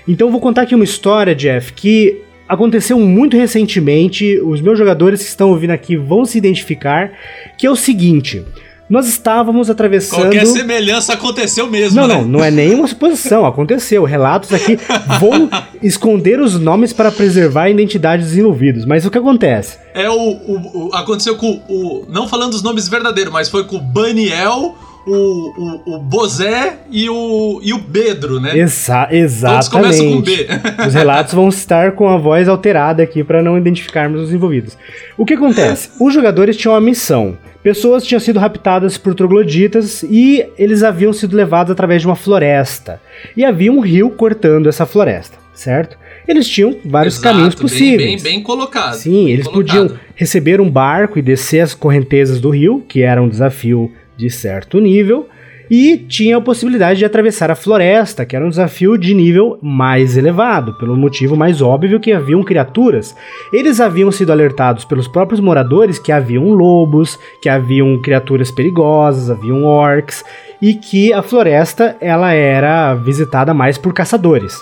Então 0.07 0.27
eu 0.27 0.31
vou 0.31 0.39
contar 0.39 0.61
aqui 0.61 0.73
uma 0.73 0.83
história, 0.85 1.35
Jeff, 1.35 1.73
que 1.73 2.21
aconteceu 2.47 2.97
muito 2.99 3.35
recentemente. 3.35 4.39
Os 4.39 4.61
meus 4.61 4.79
jogadores 4.79 5.21
que 5.21 5.27
estão 5.27 5.49
ouvindo 5.49 5.71
aqui 5.71 5.97
vão 5.97 6.23
se 6.23 6.37
identificar, 6.37 7.11
que 7.57 7.67
é 7.67 7.69
o 7.69 7.75
seguinte. 7.75 8.45
Nós 8.87 9.07
estávamos 9.07 9.69
atravessando. 9.69 10.21
Qualquer 10.21 10.45
semelhança 10.45 11.13
aconteceu 11.13 11.67
mesmo. 11.67 11.99
Não, 12.01 12.07
né? 12.07 12.15
não, 12.15 12.25
não 12.25 12.43
é 12.43 12.51
nenhuma 12.51 12.87
suposição, 12.87 13.45
aconteceu. 13.45 14.03
Relatos 14.03 14.53
aqui 14.53 14.77
vão 15.19 15.49
esconder 15.81 16.39
os 16.39 16.59
nomes 16.59 16.93
para 16.93 17.11
preservar 17.11 17.63
a 17.63 17.69
identidade 17.69 18.23
dos 18.23 18.37
envolvidos. 18.37 18.85
Mas 18.85 19.03
o 19.05 19.09
que 19.09 19.17
acontece? 19.17 19.79
É 19.93 20.09
o. 20.09 20.13
o, 20.13 20.87
o 20.87 20.95
aconteceu 20.95 21.35
com 21.35 21.61
o. 21.67 22.05
Não 22.07 22.27
falando 22.27 22.53
os 22.53 22.61
nomes 22.61 22.87
verdadeiros, 22.87 23.33
mas 23.33 23.49
foi 23.49 23.63
com 23.63 23.77
o 23.77 23.81
Baniel, 23.81 24.75
o, 25.05 25.11
o, 25.13 25.95
o 25.95 25.99
Bozé 25.99 26.79
e 26.89 27.09
o, 27.09 27.59
e 27.63 27.73
o 27.73 27.77
Bedro, 27.77 28.39
né? 28.39 28.57
Exa 28.57 29.07
exatamente. 29.11 29.69
Todos 29.69 29.69
começam 29.69 30.11
com 30.11 30.21
B. 30.21 30.47
os 30.87 30.93
relatos 30.93 31.33
vão 31.33 31.49
estar 31.49 31.91
com 31.93 32.09
a 32.09 32.17
voz 32.17 32.47
alterada 32.47 33.03
aqui 33.03 33.23
para 33.23 33.41
não 33.41 33.57
identificarmos 33.57 34.21
os 34.21 34.33
envolvidos. 34.33 34.77
O 35.17 35.25
que 35.25 35.33
acontece? 35.33 35.89
Os 35.99 36.13
jogadores 36.13 36.57
tinham 36.57 36.73
uma 36.73 36.81
missão 36.81 37.37
Pessoas 37.65 38.05
tinham 38.05 38.19
sido 38.19 38.37
raptadas 38.37 38.95
por 38.95 39.15
trogloditas 39.15 40.03
e 40.03 40.45
eles 40.55 40.83
haviam 40.83 41.11
sido 41.11 41.35
levados 41.35 41.71
através 41.71 41.99
de 41.99 42.07
uma 42.07 42.15
floresta. 42.15 43.01
E 43.35 43.43
havia 43.43 43.71
um 43.71 43.79
rio 43.79 44.11
cortando 44.11 44.69
essa 44.69 44.85
floresta, 44.85 45.39
certo? 45.51 45.97
Eles 46.27 46.47
tinham 46.47 46.75
vários 46.85 47.15
Exato, 47.15 47.33
caminhos 47.33 47.55
possíveis. 47.55 47.97
Bem, 47.97 48.15
bem, 48.17 48.33
bem 48.35 48.43
colocado. 48.43 48.93
Sim, 48.93 49.25
bem 49.25 49.33
eles 49.33 49.47
colocado. 49.47 49.87
podiam 49.87 49.99
receber 50.13 50.61
um 50.61 50.69
barco 50.69 51.17
e 51.17 51.23
descer 51.23 51.61
as 51.61 51.73
correntezas 51.73 52.39
do 52.39 52.51
rio, 52.51 52.85
que 52.87 53.01
era 53.01 53.19
um 53.19 53.27
desafio 53.27 53.91
de 54.17 54.29
certo 54.29 54.79
nível. 54.79 55.27
E 55.69 55.97
tinha 55.97 56.37
a 56.37 56.41
possibilidade 56.41 56.99
de 56.99 57.05
atravessar 57.05 57.49
a 57.49 57.55
floresta, 57.55 58.23
que 58.23 58.35
era 58.35 58.45
um 58.45 58.49
desafio 58.49 58.97
de 58.97 59.15
nível 59.15 59.57
mais 59.61 60.15
elevado, 60.15 60.73
pelo 60.77 60.95
motivo 60.95 61.35
mais 61.35 61.61
óbvio 61.61 61.99
que 61.99 62.11
haviam 62.11 62.43
criaturas. 62.43 63.15
Eles 63.51 63.79
haviam 63.79 64.11
sido 64.11 64.31
alertados 64.31 64.85
pelos 64.85 65.07
próprios 65.07 65.39
moradores 65.39 65.97
que 65.97 66.11
haviam 66.11 66.49
lobos, 66.49 67.17
que 67.41 67.49
haviam 67.49 67.99
criaturas 67.99 68.51
perigosas, 68.51 69.31
haviam 69.31 69.63
orcs 69.63 70.23
e 70.61 70.75
que 70.75 71.11
a 71.11 71.23
floresta 71.23 71.97
ela 71.99 72.31
era 72.31 72.93
visitada 72.93 73.53
mais 73.53 73.77
por 73.77 73.93
caçadores. 73.93 74.55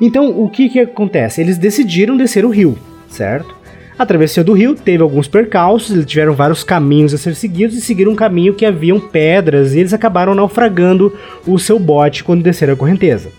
Então, 0.00 0.28
o 0.38 0.50
que 0.50 0.68
que 0.68 0.80
acontece? 0.80 1.40
Eles 1.40 1.56
decidiram 1.56 2.16
descer 2.16 2.44
o 2.44 2.50
rio, 2.50 2.76
certo? 3.08 3.63
A 3.96 4.04
travessia 4.04 4.42
do 4.42 4.52
rio 4.52 4.74
teve 4.74 5.04
alguns 5.04 5.28
percalços, 5.28 5.94
eles 5.94 6.04
tiveram 6.04 6.34
vários 6.34 6.64
caminhos 6.64 7.14
a 7.14 7.18
ser 7.18 7.36
seguidos 7.36 7.76
e 7.76 7.80
seguiram 7.80 8.10
um 8.10 8.16
caminho 8.16 8.52
que 8.52 8.66
haviam 8.66 8.98
pedras 8.98 9.72
e 9.72 9.78
eles 9.78 9.92
acabaram 9.92 10.34
naufragando 10.34 11.16
o 11.46 11.56
seu 11.60 11.78
bote 11.78 12.24
quando 12.24 12.42
desceram 12.42 12.74
a 12.74 12.76
correnteza. 12.76 13.30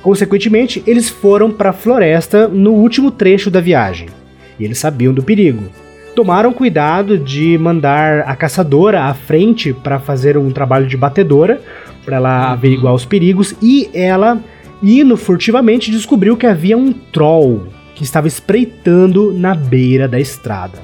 Consequentemente, 0.00 0.82
eles 0.86 1.10
foram 1.10 1.50
para 1.50 1.70
a 1.70 1.74
floresta 1.74 2.48
no 2.48 2.72
último 2.72 3.10
trecho 3.10 3.50
da 3.50 3.60
viagem. 3.60 4.08
E 4.58 4.64
eles 4.64 4.78
sabiam 4.78 5.12
do 5.12 5.22
perigo. 5.22 5.64
Tomaram 6.16 6.54
cuidado 6.54 7.18
de 7.18 7.58
mandar 7.58 8.20
a 8.20 8.34
caçadora 8.34 9.04
à 9.04 9.14
frente 9.14 9.74
para 9.74 9.98
fazer 9.98 10.38
um 10.38 10.50
trabalho 10.50 10.86
de 10.86 10.96
batedora, 10.96 11.60
para 12.02 12.16
ela 12.16 12.46
uhum. 12.46 12.52
averiguar 12.52 12.94
os 12.94 13.04
perigos, 13.04 13.54
e 13.60 13.90
ela, 13.92 14.40
indo 14.82 15.18
furtivamente, 15.18 15.90
descobriu 15.90 16.34
que 16.34 16.46
havia 16.46 16.78
um 16.78 16.92
troll 16.92 17.66
que 17.94 18.02
estava 18.02 18.26
espreitando 18.26 19.32
na 19.32 19.54
beira 19.54 20.08
da 20.08 20.18
estrada. 20.18 20.78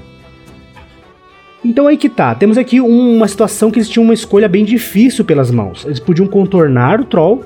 Então 1.64 1.88
aí 1.88 1.96
que 1.96 2.08
tá, 2.08 2.34
temos 2.34 2.56
aqui 2.56 2.80
uma 2.80 3.26
situação 3.26 3.70
que 3.70 3.78
eles 3.78 3.88
tinham 3.88 4.04
uma 4.04 4.14
escolha 4.14 4.48
bem 4.48 4.64
difícil 4.64 5.24
pelas 5.24 5.50
mãos. 5.50 5.84
Eles 5.84 5.98
podiam 5.98 6.26
contornar 6.26 7.00
o 7.00 7.04
troll, 7.04 7.44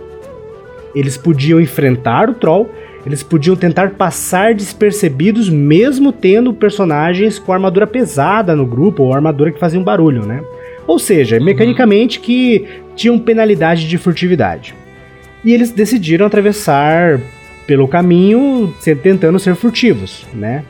eles 0.94 1.16
podiam 1.16 1.60
enfrentar 1.60 2.28
o 2.28 2.34
troll, 2.34 2.68
eles 3.06 3.22
podiam 3.22 3.56
tentar 3.56 3.90
passar 3.92 4.54
despercebidos 4.54 5.48
mesmo 5.48 6.12
tendo 6.12 6.52
personagens 6.52 7.38
com 7.38 7.52
armadura 7.52 7.86
pesada 7.86 8.54
no 8.54 8.66
grupo 8.66 9.02
ou 9.02 9.14
armadura 9.14 9.50
que 9.50 9.58
faziam 9.58 9.82
barulho, 9.82 10.24
né? 10.26 10.42
Ou 10.86 10.98
seja, 10.98 11.38
uhum. 11.38 11.44
mecanicamente 11.44 12.20
que 12.20 12.66
tinham 12.94 13.18
penalidade 13.18 13.88
de 13.88 13.98
furtividade. 13.98 14.74
E 15.44 15.52
eles 15.52 15.70
decidiram 15.72 16.26
atravessar 16.26 17.20
pelo 17.66 17.88
caminho 17.88 18.74
tentando 19.02 19.38
ser 19.38 19.54
furtivos, 19.54 20.26
né? 20.32 20.64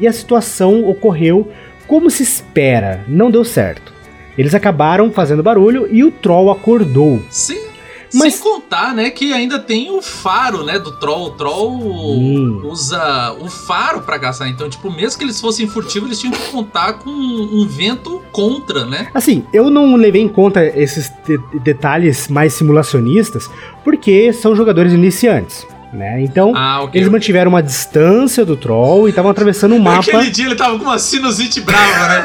E 0.00 0.06
a 0.06 0.12
situação 0.12 0.88
ocorreu 0.88 1.50
como 1.86 2.10
se 2.10 2.22
espera, 2.22 3.04
não 3.06 3.30
deu 3.30 3.44
certo. 3.44 3.92
Eles 4.36 4.54
acabaram 4.54 5.10
fazendo 5.10 5.42
barulho 5.42 5.86
e 5.90 6.02
o 6.02 6.10
troll 6.10 6.50
acordou. 6.50 7.22
Sim. 7.28 7.72
Mas... 8.14 8.34
Sem 8.34 8.42
contar, 8.42 8.94
né, 8.94 9.08
que 9.10 9.32
ainda 9.32 9.58
tem 9.58 9.90
o 9.90 10.02
faro, 10.02 10.64
né, 10.64 10.78
do 10.78 10.92
troll. 10.92 11.28
O 11.28 11.30
troll 11.30 11.80
Sim. 11.80 12.60
usa 12.64 13.36
o 13.40 13.48
faro 13.48 14.02
para 14.02 14.18
caçar. 14.18 14.48
Então, 14.48 14.68
tipo, 14.68 14.90
mesmo 14.90 15.18
que 15.18 15.24
eles 15.24 15.40
fossem 15.40 15.66
furtivos, 15.66 16.08
eles 16.08 16.20
tinham 16.20 16.32
que 16.32 16.50
contar 16.50 16.94
com 16.94 17.10
um 17.10 17.66
vento 17.66 18.20
contra, 18.30 18.84
né? 18.84 19.08
Assim, 19.14 19.44
eu 19.52 19.70
não 19.70 19.96
levei 19.96 20.20
em 20.20 20.28
conta 20.28 20.64
esses 20.64 21.10
de 21.26 21.38
detalhes 21.60 22.28
mais 22.28 22.52
simulacionistas, 22.52 23.50
porque 23.82 24.32
são 24.32 24.54
jogadores 24.54 24.92
iniciantes. 24.92 25.66
Né? 25.92 26.22
Então, 26.22 26.54
ah, 26.56 26.84
okay. 26.84 27.00
eles 27.00 27.12
mantiveram 27.12 27.50
uma 27.50 27.62
distância 27.62 28.46
do 28.46 28.56
troll 28.56 29.06
e 29.06 29.10
estavam 29.10 29.30
atravessando 29.30 29.74
um 29.74 29.78
mapa. 29.78 30.00
Aquele 30.00 30.30
dia 30.30 30.46
ele 30.46 30.54
tava 30.54 30.78
com 30.78 30.84
uma 30.84 30.98
sinusite 30.98 31.60
brava, 31.60 32.08
né? 32.08 32.24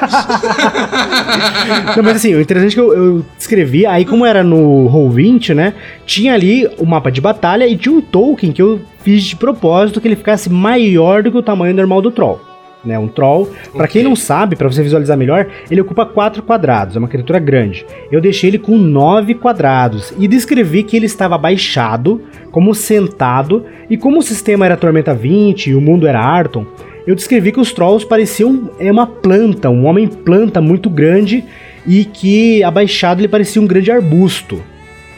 Não, 1.98 2.02
mas 2.02 2.16
assim, 2.16 2.34
o 2.34 2.40
interessante 2.40 2.72
é 2.72 2.76
que 2.76 2.80
eu, 2.80 2.94
eu 2.94 3.26
escrevi, 3.38 3.86
aí 3.86 4.06
como 4.06 4.26
era 4.26 4.42
no 4.42 4.90
Roll20, 4.90 5.54
né? 5.54 5.74
Tinha 6.06 6.34
ali 6.34 6.66
o 6.78 6.86
mapa 6.86 7.12
de 7.12 7.20
batalha 7.20 7.68
e 7.68 7.76
tinha 7.76 7.94
um 7.94 8.00
token 8.00 8.54
que 8.54 8.62
eu 8.62 8.80
fiz 9.04 9.26
de 9.26 9.36
propósito 9.36 10.00
que 10.00 10.08
ele 10.08 10.16
ficasse 10.16 10.50
maior 10.50 11.22
do 11.22 11.30
que 11.30 11.38
o 11.38 11.44
tamanho 11.44 11.76
normal 11.76 12.02
do 12.02 12.10
troll 12.10 12.57
né? 12.84 12.98
Um 12.98 13.08
troll. 13.08 13.44
Okay. 13.44 13.72
Para 13.74 13.88
quem 13.88 14.04
não 14.04 14.16
sabe, 14.16 14.56
para 14.56 14.68
você 14.68 14.82
visualizar 14.82 15.18
melhor, 15.18 15.48
ele 15.70 15.82
ocupa 15.82 16.06
4 16.06 16.42
quadrados, 16.44 16.96
é 16.96 17.00
uma 17.00 17.08
criatura 17.08 17.40
grande. 17.40 17.86
Eu 18.12 18.22
deixei 18.22 18.50
ele 18.50 18.60
com 18.60 18.78
9 18.78 19.36
quadrados 19.36 20.14
e 20.18 20.28
descrevi 20.28 20.84
que 20.84 20.96
ele 20.96 21.06
estava 21.06 21.36
abaixado, 21.36 22.22
como 22.52 22.74
sentado, 22.74 23.66
e 23.90 23.98
como 23.98 24.20
o 24.20 24.24
sistema 24.24 24.66
era 24.66 24.78
Tormenta 24.78 25.14
20 25.14 25.72
e 25.72 25.76
o 25.76 25.82
mundo 25.82 26.08
era 26.08 26.22
Arton, 26.22 26.66
eu 27.06 27.16
descrevi 27.16 27.54
que 27.54 27.60
os 27.60 27.72
trolls 27.72 28.06
pareciam 28.06 28.70
é 28.78 28.92
uma 28.92 29.08
planta, 29.08 29.70
um 29.70 29.86
homem 29.86 30.08
planta 30.08 30.60
muito 30.60 30.90
grande 30.90 31.44
e 31.86 32.04
que 32.04 32.62
abaixado 32.64 33.22
ele 33.22 33.30
parecia 33.30 33.62
um 33.62 33.66
grande 33.66 33.90
arbusto. 33.90 34.62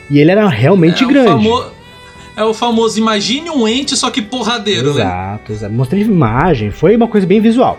E 0.09 0.19
ele 0.19 0.29
era 0.29 0.47
realmente 0.47 1.03
é, 1.03 1.07
grande. 1.07 1.49
É 2.39 2.43
o 2.45 2.53
famoso 2.53 2.97
imagine 2.97 3.49
um 3.49 3.67
ente, 3.67 3.97
só 3.97 4.09
que 4.09 4.21
porradeiro, 4.21 4.91
exato, 4.91 4.97
né? 4.97 5.03
Exato, 5.03 5.51
exato. 5.51 5.73
Mostrei 5.73 6.03
imagem, 6.03 6.71
foi 6.71 6.95
uma 6.95 7.09
coisa 7.09 7.27
bem 7.27 7.41
visual. 7.41 7.77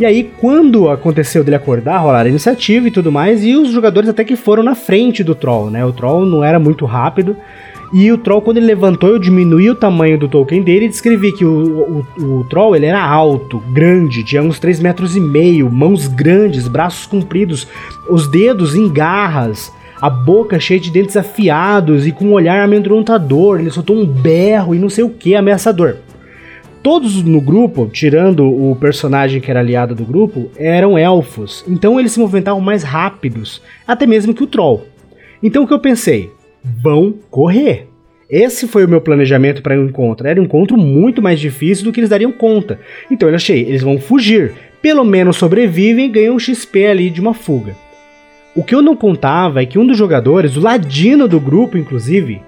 E 0.00 0.04
aí, 0.04 0.28
quando 0.40 0.88
aconteceu 0.88 1.44
dele 1.44 1.54
acordar, 1.54 1.98
rolar 1.98 2.26
a 2.26 2.28
iniciativa 2.28 2.88
e 2.88 2.90
tudo 2.90 3.12
mais, 3.12 3.44
e 3.44 3.54
os 3.54 3.70
jogadores 3.70 4.08
até 4.08 4.24
que 4.24 4.34
foram 4.34 4.64
na 4.64 4.74
frente 4.74 5.22
do 5.22 5.32
Troll, 5.32 5.70
né? 5.70 5.84
O 5.84 5.92
Troll 5.92 6.26
não 6.26 6.42
era 6.42 6.58
muito 6.58 6.84
rápido. 6.86 7.36
E 7.92 8.10
o 8.10 8.18
Troll, 8.18 8.42
quando 8.42 8.56
ele 8.56 8.66
levantou, 8.66 9.10
eu 9.10 9.18
diminuí 9.20 9.70
o 9.70 9.76
tamanho 9.76 10.18
do 10.18 10.26
token 10.26 10.60
dele 10.60 10.86
e 10.86 10.88
descrevi 10.88 11.30
que 11.30 11.44
o, 11.44 12.04
o, 12.18 12.40
o 12.40 12.44
Troll 12.50 12.74
ele 12.74 12.86
era 12.86 13.04
alto, 13.04 13.60
grande, 13.72 14.24
tinha 14.24 14.42
uns 14.42 14.58
3 14.58 14.80
metros 14.80 15.14
e 15.14 15.20
meio, 15.20 15.70
mãos 15.70 16.08
grandes, 16.08 16.66
braços 16.66 17.06
compridos, 17.06 17.68
os 18.08 18.26
dedos 18.26 18.74
em 18.74 18.88
garras, 18.88 19.72
a 20.00 20.08
boca 20.08 20.58
cheia 20.58 20.80
de 20.80 20.90
dentes 20.90 21.16
afiados 21.16 22.06
e 22.06 22.12
com 22.12 22.26
um 22.26 22.32
olhar 22.32 22.62
amedrontador. 22.62 23.60
Ele 23.60 23.70
soltou 23.70 23.96
um 23.96 24.06
berro 24.06 24.74
e 24.74 24.78
não 24.78 24.88
sei 24.88 25.04
o 25.04 25.10
que 25.10 25.34
ameaçador. 25.34 25.96
Todos 26.82 27.22
no 27.22 27.42
grupo, 27.42 27.90
tirando 27.92 28.46
o 28.46 28.74
personagem 28.74 29.38
que 29.38 29.50
era 29.50 29.60
aliado 29.60 29.94
do 29.94 30.04
grupo, 30.04 30.50
eram 30.56 30.96
elfos, 30.96 31.62
então 31.68 32.00
eles 32.00 32.12
se 32.12 32.18
movimentavam 32.18 32.60
mais 32.60 32.82
rápidos, 32.82 33.60
até 33.86 34.06
mesmo 34.06 34.32
que 34.32 34.42
o 34.42 34.46
troll. 34.46 34.86
Então 35.42 35.64
o 35.64 35.66
que 35.66 35.74
eu 35.74 35.78
pensei? 35.78 36.30
Vão 36.64 37.14
correr. 37.30 37.86
Esse 38.30 38.66
foi 38.66 38.84
o 38.86 38.88
meu 38.88 39.00
planejamento 39.00 39.60
para 39.60 39.78
o 39.78 39.84
encontro. 39.84 40.26
Era 40.26 40.40
um 40.40 40.44
encontro 40.44 40.78
muito 40.78 41.20
mais 41.20 41.38
difícil 41.38 41.84
do 41.84 41.92
que 41.92 42.00
eles 42.00 42.08
dariam 42.08 42.32
conta. 42.32 42.80
Então 43.10 43.28
eu 43.28 43.34
achei, 43.34 43.60
eles 43.60 43.82
vão 43.82 43.98
fugir. 43.98 44.54
Pelo 44.80 45.04
menos 45.04 45.36
sobrevivem 45.36 46.06
e 46.06 46.08
ganham 46.08 46.36
um 46.36 46.38
XP 46.38 46.86
ali 46.86 47.10
de 47.10 47.20
uma 47.20 47.34
fuga. 47.34 47.74
O 48.60 48.62
que 48.62 48.74
eu 48.74 48.82
não 48.82 48.94
contava 48.94 49.62
é 49.62 49.64
que 49.64 49.78
um 49.78 49.86
dos 49.86 49.96
jogadores, 49.96 50.54
o 50.54 50.60
ladino 50.60 51.26
do 51.26 51.40
grupo, 51.40 51.78
inclusive, 51.78 52.42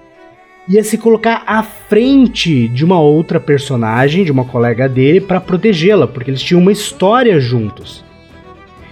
ia 0.69 0.83
se 0.83 0.95
colocar 0.95 1.41
à 1.47 1.63
frente 1.63 2.67
de 2.67 2.85
uma 2.85 2.99
outra 2.99 3.39
personagem, 3.39 4.23
de 4.23 4.31
uma 4.31 4.45
colega 4.45 4.87
dele, 4.87 5.19
para 5.19 5.41
protegê-la, 5.41 6.05
porque 6.05 6.29
eles 6.29 6.43
tinham 6.43 6.61
uma 6.61 6.71
história 6.71 7.39
juntos. 7.39 8.05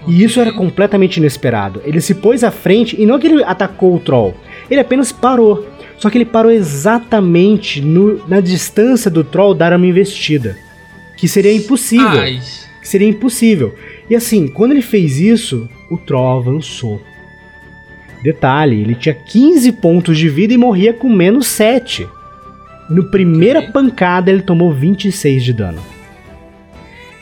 E 0.08 0.24
isso 0.24 0.42
era 0.42 0.52
completamente 0.52 1.18
inesperado. 1.18 1.80
Ele 1.86 2.02
se 2.02 2.16
pôs 2.16 2.44
à 2.44 2.50
frente 2.50 3.00
e 3.00 3.06
não 3.06 3.20
que 3.20 3.28
ele 3.28 3.44
atacou 3.44 3.96
o 3.96 4.00
troll, 4.00 4.34
ele 4.68 4.82
apenas 4.82 5.12
parou. 5.12 5.68
Só 6.00 6.10
que 6.10 6.18
ele 6.18 6.26
parou 6.26 6.52
exatamente 6.52 7.82
no, 7.82 8.28
na 8.28 8.42
distância 8.42 9.12
do 9.12 9.24
troll 9.24 9.54
dar 9.54 9.74
uma 9.74 9.86
investida. 9.86 10.58
Que 11.16 11.28
seria 11.28 11.54
impossível. 11.54 12.20
Ai. 12.20 12.40
Que 12.82 12.88
seria 12.88 13.08
impossível. 13.08 13.76
E 14.10 14.16
assim, 14.16 14.48
quando 14.48 14.72
ele 14.72 14.82
fez 14.82 15.20
isso, 15.20 15.70
o 15.88 15.98
Troll 15.98 16.40
avançou. 16.40 17.00
Detalhe, 18.24 18.82
ele 18.82 18.96
tinha 18.96 19.16
15 19.16 19.72
pontos 19.74 20.18
de 20.18 20.30
vida 20.30 20.54
e 20.54 20.58
morria 20.58 20.94
com 20.94 21.10
menos 21.10 21.48
7. 21.48 22.08
No 22.90 23.10
primeira 23.10 23.62
pancada 23.62 24.30
ele 24.30 24.42
tomou 24.42 24.74
26 24.74 25.44
de 25.44 25.54
dano. 25.54 25.82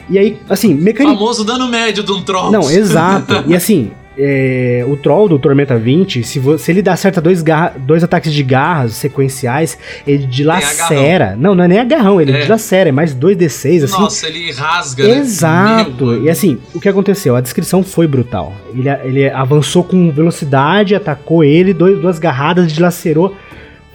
E 0.09 0.17
aí, 0.17 0.37
assim, 0.49 0.73
mecânica. 0.73 1.15
Famoso 1.15 1.43
dano 1.43 1.67
médio 1.67 2.03
de 2.03 2.11
um 2.11 2.21
troll. 2.21 2.51
Não, 2.51 2.69
exato. 2.69 3.43
e 3.47 3.55
assim, 3.55 3.91
é, 4.21 4.83
o 4.85 4.97
troll 4.97 5.29
do 5.29 5.39
Tormenta 5.39 5.77
20, 5.77 6.23
se, 6.23 6.41
se 6.57 6.71
ele 6.71 6.81
dá 6.81 6.95
certa 6.97 7.21
dois, 7.21 7.41
garra, 7.41 7.73
dois 7.77 8.03
ataques 8.03 8.33
de 8.33 8.43
garras 8.43 8.93
sequenciais, 8.93 9.77
ele 10.05 10.25
dilacera. 10.25 11.37
Não, 11.37 11.55
não 11.55 11.63
é 11.63 11.67
nem 11.67 11.79
agarrão, 11.79 12.19
ele 12.19 12.33
é. 12.33 12.41
dilacera, 12.41 12.89
é 12.89 12.91
mais 12.91 13.15
2d6, 13.15 13.85
assim. 13.85 14.01
Nossa, 14.01 14.27
ele 14.27 14.51
rasga. 14.51 15.07
Né? 15.07 15.17
Exato. 15.19 16.05
Né? 16.05 16.25
E 16.25 16.29
assim, 16.29 16.59
o 16.73 16.81
que 16.81 16.89
aconteceu? 16.89 17.35
A 17.35 17.41
descrição 17.41 17.81
foi 17.81 18.07
brutal. 18.07 18.53
Ele, 18.73 18.89
ele 18.89 19.29
avançou 19.29 19.83
com 19.83 20.11
velocidade, 20.11 20.93
atacou 20.93 21.43
ele, 21.43 21.73
dois, 21.73 21.97
duas 21.99 22.19
garradas, 22.19 22.71
dilacerou. 22.71 23.35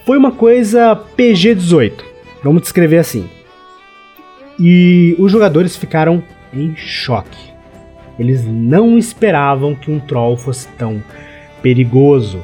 Foi 0.05 0.17
uma 0.17 0.31
coisa 0.31 0.99
PG-18. 1.15 1.93
Vamos 2.43 2.63
descrever 2.63 2.97
assim. 2.97 3.29
E 4.59 5.15
os 5.19 5.31
jogadores 5.31 5.75
ficaram 5.75 6.23
em 6.53 6.75
choque. 6.75 7.54
Eles 8.17 8.45
não 8.45 8.97
esperavam 8.97 9.75
que 9.75 9.91
um 9.91 9.99
troll 9.99 10.37
fosse 10.37 10.67
tão 10.69 11.03
perigoso. 11.61 12.43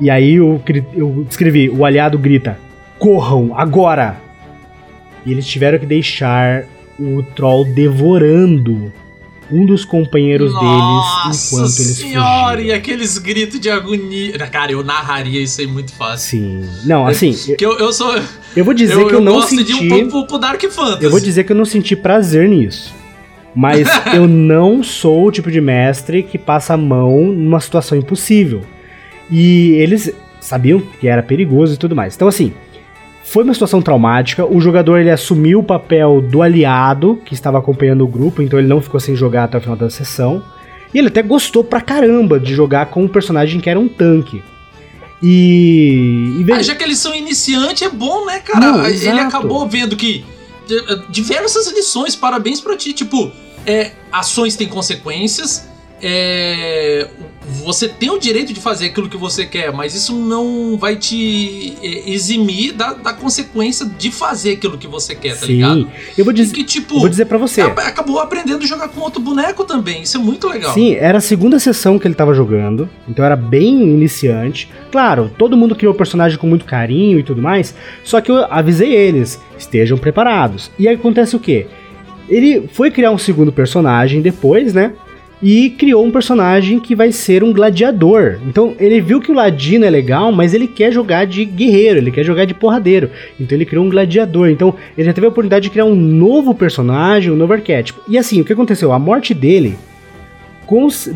E 0.00 0.10
aí 0.10 0.34
eu, 0.34 0.62
eu 0.94 1.26
escrevi: 1.28 1.68
o 1.68 1.84
aliado 1.84 2.18
grita: 2.18 2.58
corram 2.98 3.52
agora! 3.56 4.16
E 5.24 5.32
eles 5.32 5.46
tiveram 5.46 5.78
que 5.78 5.86
deixar 5.86 6.64
o 6.98 7.22
troll 7.22 7.64
devorando 7.64 8.92
um 9.50 9.64
dos 9.64 9.84
companheiros 9.84 10.52
Nossa 10.52 10.64
deles 10.64 11.52
enquanto 11.52 11.78
eles 11.80 11.96
senhora, 11.96 12.56
fugiam. 12.56 12.68
e 12.68 12.72
aqueles 12.72 13.18
gritos 13.18 13.60
de 13.60 13.70
agonia. 13.70 14.38
Cara, 14.50 14.72
eu 14.72 14.82
narraria 14.82 15.40
isso 15.40 15.60
aí 15.60 15.66
muito 15.66 15.92
fácil. 15.92 16.38
Sim. 16.38 16.68
Não, 16.84 17.06
assim. 17.06 17.32
que 17.56 17.64
eu, 17.64 17.78
eu 17.78 17.92
sou. 17.92 18.14
Eu 18.56 18.64
vou 18.64 18.74
dizer 18.74 18.94
eu, 18.94 19.06
que 19.06 19.14
eu, 19.14 19.18
eu 19.18 19.24
não 19.24 19.42
senti. 19.42 19.92
Um 19.92 20.08
pouco 20.08 20.28
pro 20.28 20.38
Dark 20.38 20.60
Fantasy. 20.62 21.04
Eu 21.04 21.10
vou 21.10 21.20
dizer 21.20 21.44
que 21.44 21.52
eu 21.52 21.56
não 21.56 21.64
senti 21.64 21.94
prazer 21.94 22.48
nisso. 22.48 22.94
Mas 23.56 23.88
eu 24.14 24.28
não 24.28 24.82
sou 24.82 25.26
o 25.26 25.32
tipo 25.32 25.50
de 25.50 25.62
mestre 25.62 26.22
que 26.22 26.36
passa 26.36 26.74
a 26.74 26.76
mão 26.76 27.24
numa 27.32 27.58
situação 27.58 27.96
impossível. 27.96 28.60
E 29.30 29.70
eles 29.72 30.12
sabiam 30.40 30.82
que 31.00 31.08
era 31.08 31.22
perigoso 31.22 31.74
e 31.74 31.76
tudo 31.78 31.96
mais. 31.96 32.14
Então, 32.14 32.28
assim, 32.28 32.52
foi 33.24 33.42
uma 33.42 33.54
situação 33.54 33.80
traumática. 33.80 34.44
O 34.44 34.60
jogador 34.60 34.98
ele 34.98 35.10
assumiu 35.10 35.60
o 35.60 35.64
papel 35.64 36.20
do 36.20 36.42
aliado 36.42 37.20
que 37.24 37.32
estava 37.32 37.58
acompanhando 37.58 38.04
o 38.04 38.06
grupo, 38.06 38.42
então 38.42 38.58
ele 38.58 38.68
não 38.68 38.82
ficou 38.82 39.00
sem 39.00 39.16
jogar 39.16 39.44
até 39.44 39.56
o 39.56 39.60
final 39.60 39.76
da 39.76 39.88
sessão. 39.88 40.44
E 40.92 40.98
ele 40.98 41.08
até 41.08 41.22
gostou 41.22 41.64
pra 41.64 41.80
caramba 41.80 42.38
de 42.38 42.54
jogar 42.54 42.86
com 42.86 43.02
um 43.02 43.08
personagem 43.08 43.58
que 43.58 43.70
era 43.70 43.80
um 43.80 43.88
tanque. 43.88 44.42
E. 45.22 46.44
e 46.46 46.52
ah, 46.52 46.62
já 46.62 46.74
que 46.74 46.84
eles 46.84 46.98
são 46.98 47.14
iniciantes, 47.14 47.82
é 47.82 47.88
bom, 47.88 48.26
né, 48.26 48.38
cara? 48.40 48.60
Não, 48.60 48.86
ele 48.86 49.18
acabou 49.18 49.66
vendo 49.66 49.96
que. 49.96 50.24
Diversas 51.08 51.72
lições, 51.72 52.14
parabéns 52.14 52.60
pra 52.60 52.76
ti. 52.76 52.92
Tipo, 52.92 53.32
é, 53.66 53.92
ações 54.12 54.56
têm 54.56 54.68
consequências 54.68 55.68
é, 56.02 57.08
você 57.64 57.88
tem 57.88 58.10
o 58.10 58.18
direito 58.18 58.52
de 58.52 58.60
fazer 58.60 58.86
aquilo 58.86 59.08
que 59.08 59.16
você 59.16 59.46
quer, 59.46 59.72
mas 59.72 59.94
isso 59.94 60.14
não 60.14 60.76
vai 60.76 60.96
te 60.96 61.74
é, 61.82 62.10
eximir 62.10 62.72
da, 62.74 62.92
da 62.92 63.12
consequência 63.14 63.86
de 63.86 64.10
fazer 64.10 64.52
aquilo 64.52 64.76
que 64.76 64.86
você 64.86 65.14
quer, 65.14 65.38
tá 65.38 65.46
Sim. 65.46 65.54
ligado? 65.54 65.90
Eu 66.16 66.24
vou 66.24 66.34
dizer, 66.34 66.54
que, 66.54 66.64
tipo, 66.64 67.00
vou 67.00 67.08
dizer 67.08 67.24
para 67.24 67.38
você. 67.38 67.62
Acabou 67.62 68.20
aprendendo 68.20 68.62
a 68.62 68.66
jogar 68.66 68.88
com 68.88 69.00
outro 69.00 69.20
boneco 69.22 69.64
também. 69.64 70.02
Isso 70.02 70.18
é 70.18 70.20
muito 70.20 70.48
legal. 70.48 70.74
Sim, 70.74 70.94
era 70.94 71.18
a 71.18 71.20
segunda 71.20 71.58
sessão 71.58 71.98
que 71.98 72.06
ele 72.06 72.14
tava 72.14 72.34
jogando, 72.34 72.88
então 73.08 73.24
era 73.24 73.36
bem 73.36 73.82
iniciante. 73.82 74.70
Claro, 74.92 75.30
todo 75.38 75.56
mundo 75.56 75.74
criou 75.74 75.94
o 75.94 75.96
personagem 75.96 76.38
com 76.38 76.46
muito 76.46 76.66
carinho 76.66 77.18
e 77.18 77.22
tudo 77.22 77.40
mais, 77.40 77.74
só 78.04 78.20
que 78.20 78.30
eu 78.30 78.44
avisei 78.50 78.94
eles, 78.94 79.40
estejam 79.58 79.96
preparados. 79.96 80.70
E 80.78 80.86
aí 80.86 80.94
acontece 80.94 81.34
o 81.34 81.40
quê? 81.40 81.66
Ele 82.28 82.68
foi 82.72 82.90
criar 82.90 83.10
um 83.10 83.18
segundo 83.18 83.52
personagem 83.52 84.20
depois, 84.20 84.74
né? 84.74 84.92
e 85.42 85.70
criou 85.70 86.04
um 86.04 86.10
personagem 86.10 86.80
que 86.80 86.94
vai 86.94 87.12
ser 87.12 87.44
um 87.44 87.52
gladiador. 87.52 88.38
Então 88.46 88.74
ele 88.78 89.00
viu 89.00 89.20
que 89.20 89.30
o 89.30 89.34
Ladino 89.34 89.84
é 89.84 89.90
legal, 89.90 90.32
mas 90.32 90.54
ele 90.54 90.66
quer 90.66 90.90
jogar 90.90 91.26
de 91.26 91.44
guerreiro, 91.44 91.98
ele 91.98 92.10
quer 92.10 92.24
jogar 92.24 92.44
de 92.46 92.54
porradeiro. 92.54 93.10
Então 93.38 93.56
ele 93.56 93.66
criou 93.66 93.84
um 93.84 93.90
gladiador. 93.90 94.48
Então 94.48 94.74
ele 94.96 95.06
já 95.06 95.12
teve 95.12 95.26
a 95.26 95.30
oportunidade 95.30 95.64
de 95.64 95.70
criar 95.70 95.84
um 95.84 95.94
novo 95.94 96.54
personagem, 96.54 97.30
um 97.30 97.36
novo 97.36 97.52
arquétipo. 97.52 98.00
E 98.08 98.16
assim, 98.16 98.40
o 98.40 98.44
que 98.44 98.52
aconteceu? 98.52 98.92
A 98.92 98.98
morte 98.98 99.34
dele 99.34 99.76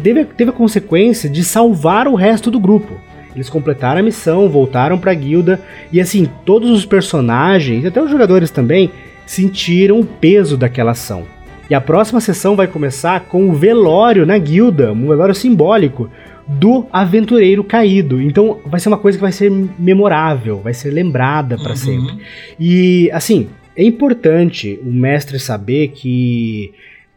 teve, 0.02 0.24
teve 0.24 0.50
a 0.50 0.54
consequência 0.54 1.28
de 1.28 1.42
salvar 1.42 2.06
o 2.06 2.14
resto 2.14 2.50
do 2.50 2.60
grupo. 2.60 3.00
Eles 3.34 3.48
completaram 3.48 4.00
a 4.00 4.02
missão, 4.02 4.48
voltaram 4.48 4.98
para 4.98 5.12
a 5.12 5.14
guilda 5.14 5.60
e 5.92 6.00
assim, 6.00 6.28
todos 6.44 6.68
os 6.70 6.84
personagens, 6.84 7.86
até 7.86 8.02
os 8.02 8.10
jogadores 8.10 8.50
também, 8.50 8.90
sentiram 9.30 10.00
o 10.00 10.04
peso 10.04 10.56
daquela 10.56 10.90
ação. 10.90 11.22
E 11.70 11.74
a 11.74 11.80
próxima 11.80 12.20
sessão 12.20 12.56
vai 12.56 12.66
começar 12.66 13.20
com 13.20 13.48
o 13.48 13.54
velório 13.54 14.26
na 14.26 14.36
guilda, 14.36 14.92
um 14.92 15.06
velório 15.06 15.36
simbólico 15.36 16.10
do 16.48 16.84
aventureiro 16.92 17.62
caído. 17.62 18.20
Então 18.20 18.58
vai 18.66 18.80
ser 18.80 18.88
uma 18.88 18.98
coisa 18.98 19.16
que 19.16 19.22
vai 19.22 19.30
ser 19.30 19.48
memorável, 19.78 20.58
vai 20.58 20.74
ser 20.74 20.90
lembrada 20.90 21.56
para 21.56 21.70
uhum. 21.70 21.76
sempre. 21.76 22.18
E 22.58 23.08
assim, 23.12 23.48
é 23.76 23.84
importante 23.84 24.80
o 24.82 24.90
mestre 24.90 25.38
saber 25.38 25.92
que 25.92 26.74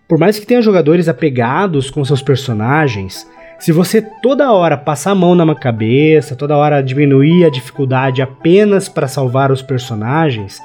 por 0.08 0.20
mais 0.20 0.38
que 0.38 0.46
tenha 0.46 0.62
jogadores 0.62 1.10
apegados 1.10 1.90
com 1.90 2.06
seus 2.06 2.22
personagens, 2.22 3.28
se 3.58 3.72
você 3.72 4.04
toda 4.22 4.52
hora 4.52 4.78
passar 4.78 5.12
a 5.12 5.16
mão 5.16 5.34
na 5.34 5.56
cabeça, 5.56 6.36
toda 6.36 6.56
hora 6.56 6.84
diminuir 6.84 7.44
a 7.44 7.50
dificuldade 7.50 8.22
apenas 8.22 8.88
para 8.88 9.08
salvar 9.08 9.52
os 9.52 9.64
personagens, 9.64 10.60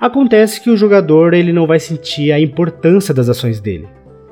Acontece 0.00 0.60
que 0.62 0.70
o 0.70 0.76
jogador 0.76 1.34
ele 1.34 1.52
não 1.52 1.66
vai 1.66 1.78
sentir 1.78 2.32
a 2.32 2.40
importância 2.40 3.12
das 3.12 3.28
ações 3.28 3.60
dele. 3.60 3.86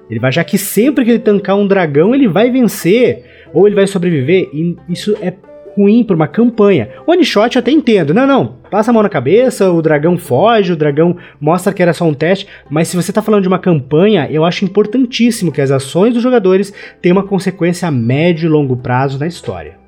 Ele 0.09 0.19
vai 0.19 0.31
achar 0.31 0.45
que 0.45 0.57
sempre 0.57 1.05
que 1.05 1.11
ele 1.11 1.19
tancar 1.19 1.57
um 1.57 1.67
dragão, 1.67 2.15
ele 2.15 2.27
vai 2.27 2.51
vencer 2.51 3.25
ou 3.53 3.67
ele 3.67 3.77
vai 3.77 3.87
sobreviver, 3.87 4.49
e 4.53 4.77
isso 4.89 5.15
é 5.21 5.35
ruim 5.77 6.03
para 6.03 6.17
uma 6.17 6.27
campanha. 6.27 6.89
One 7.07 7.25
shot 7.25 7.55
eu 7.55 7.61
até 7.61 7.71
entendo. 7.71 8.13
Não, 8.13 8.27
não. 8.27 8.57
Passa 8.71 8.91
a 8.91 8.95
mão 8.95 9.03
na 9.03 9.09
cabeça, 9.09 9.71
o 9.71 9.81
dragão 9.81 10.19
foge, 10.19 10.73
o 10.73 10.77
dragão 10.77 11.17
mostra 11.41 11.73
que 11.73 11.83
era 11.83 11.93
só 11.93 12.05
um 12.05 12.15
teste. 12.15 12.49
Mas 12.69 12.89
se 12.89 12.97
você 12.97 13.11
está 13.11 13.23
falando 13.23 13.43
de 13.43 13.49
uma 13.49 13.59
campanha, 13.59 14.27
eu 14.31 14.45
acho 14.45 14.65
importantíssimo 14.65 15.53
que 15.53 15.61
as 15.61 15.71
ações 15.71 16.15
dos 16.15 16.23
jogadores 16.23 16.73
tenham 17.01 17.17
uma 17.17 17.27
consequência 17.27 17.87
a 17.87 17.91
médio 17.91 18.47
e 18.47 18.49
longo 18.49 18.77
prazo 18.77 19.19
na 19.19 19.27
história. 19.27 19.79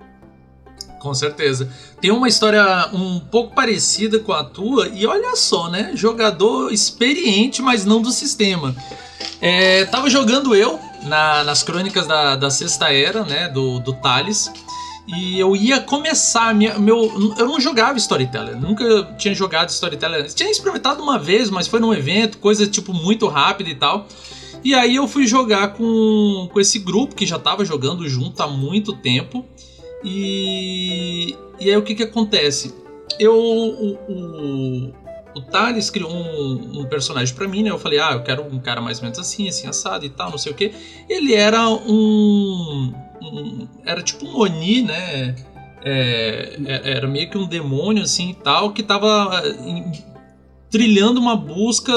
Com 1.01 1.15
certeza. 1.15 1.71
Tem 2.01 2.11
uma 2.11 2.29
história 2.29 2.89
um 2.95 3.21
pouco 3.21 3.55
parecida 3.55 4.19
com 4.19 4.33
a 4.33 4.43
tua, 4.43 4.89
e 4.89 5.07
olha 5.07 5.37
só, 5.37 5.69
né? 5.69 5.93
Jogador 5.95 6.73
experiente, 6.73 7.61
mas 7.61 7.85
não 7.85 8.01
do 8.01 8.11
sistema. 8.11 8.75
É, 9.41 9.85
tava 9.87 10.09
jogando 10.09 10.55
eu 10.55 10.79
na, 11.03 11.45
nas 11.45 11.63
crônicas 11.63 12.07
da, 12.07 12.37
da 12.37 12.51
Sexta 12.51 12.93
Era, 12.93 13.25
né? 13.25 13.49
Do, 13.49 13.81
do 13.81 13.93
Thales. 13.93 14.51
E 15.07 15.39
eu 15.39 15.57
ia 15.57 15.81
começar 15.81 16.55
minha, 16.55 16.79
meu. 16.79 17.35
Eu 17.37 17.47
não 17.47 17.61
jogava 17.61 17.99
Storyteller, 17.99 18.59
nunca 18.59 19.05
tinha 19.19 19.35
jogado 19.35 19.69
Storyteller. 19.71 20.33
Tinha 20.33 20.51
experimentado 20.51 21.03
uma 21.03 21.19
vez, 21.19 21.51
mas 21.51 21.67
foi 21.67 21.81
num 21.81 21.93
evento, 21.93 22.39
coisa 22.39 22.67
tipo 22.67 22.93
muito 22.95 23.27
rápida 23.27 23.69
e 23.69 23.75
tal. 23.75 24.07
E 24.63 24.75
aí 24.75 24.97
eu 24.97 25.09
fui 25.09 25.27
jogar 25.27 25.73
com, 25.73 26.49
com 26.53 26.61
esse 26.61 26.79
grupo 26.79 27.15
que 27.15 27.27
já 27.27 27.39
tava 27.39 27.65
jogando 27.65 28.09
junto 28.09 28.43
há 28.43 28.47
muito 28.47 28.93
tempo. 28.93 29.45
E, 30.05 31.37
e 31.59 31.71
aí 31.71 31.77
o 31.77 31.83
que 31.83 31.95
que 31.95 32.03
acontece? 32.03 32.75
Eu, 33.19 33.35
o, 33.35 33.95
o, 34.09 34.93
o 35.35 35.41
Thales 35.43 35.91
criou 35.91 36.11
um, 36.11 36.81
um 36.81 36.85
personagem 36.87 37.35
para 37.35 37.47
mim, 37.47 37.63
né? 37.63 37.71
Eu 37.71 37.79
falei, 37.79 37.99
ah, 37.99 38.13
eu 38.13 38.23
quero 38.23 38.43
um 38.43 38.59
cara 38.59 38.81
mais 38.81 38.99
ou 38.99 39.05
menos 39.05 39.19
assim, 39.19 39.49
assim, 39.49 39.67
assado 39.67 40.05
e 40.05 40.11
tal, 40.11 40.31
não 40.31 40.39
sei 40.39 40.53
o 40.53 40.55
que. 40.55 40.73
Ele 41.09 41.35
era 41.35 41.69
um, 41.69 42.93
um, 43.23 43.69
Era 43.85 44.03
tipo 44.03 44.27
um 44.27 44.41
Oni, 44.41 44.83
né? 44.83 45.37
É, 45.83 46.59
é 46.67 46.91
era 46.97 47.07
meio 47.07 47.31
que 47.31 47.39
um 47.39 47.47
demônio 47.47 48.03
assim 48.03 48.31
e 48.31 48.35
tal, 48.35 48.73
que 48.73 48.83
tava 48.83 49.43
em, 49.65 49.93
trilhando 50.71 51.21
uma 51.21 51.37
busca 51.37 51.93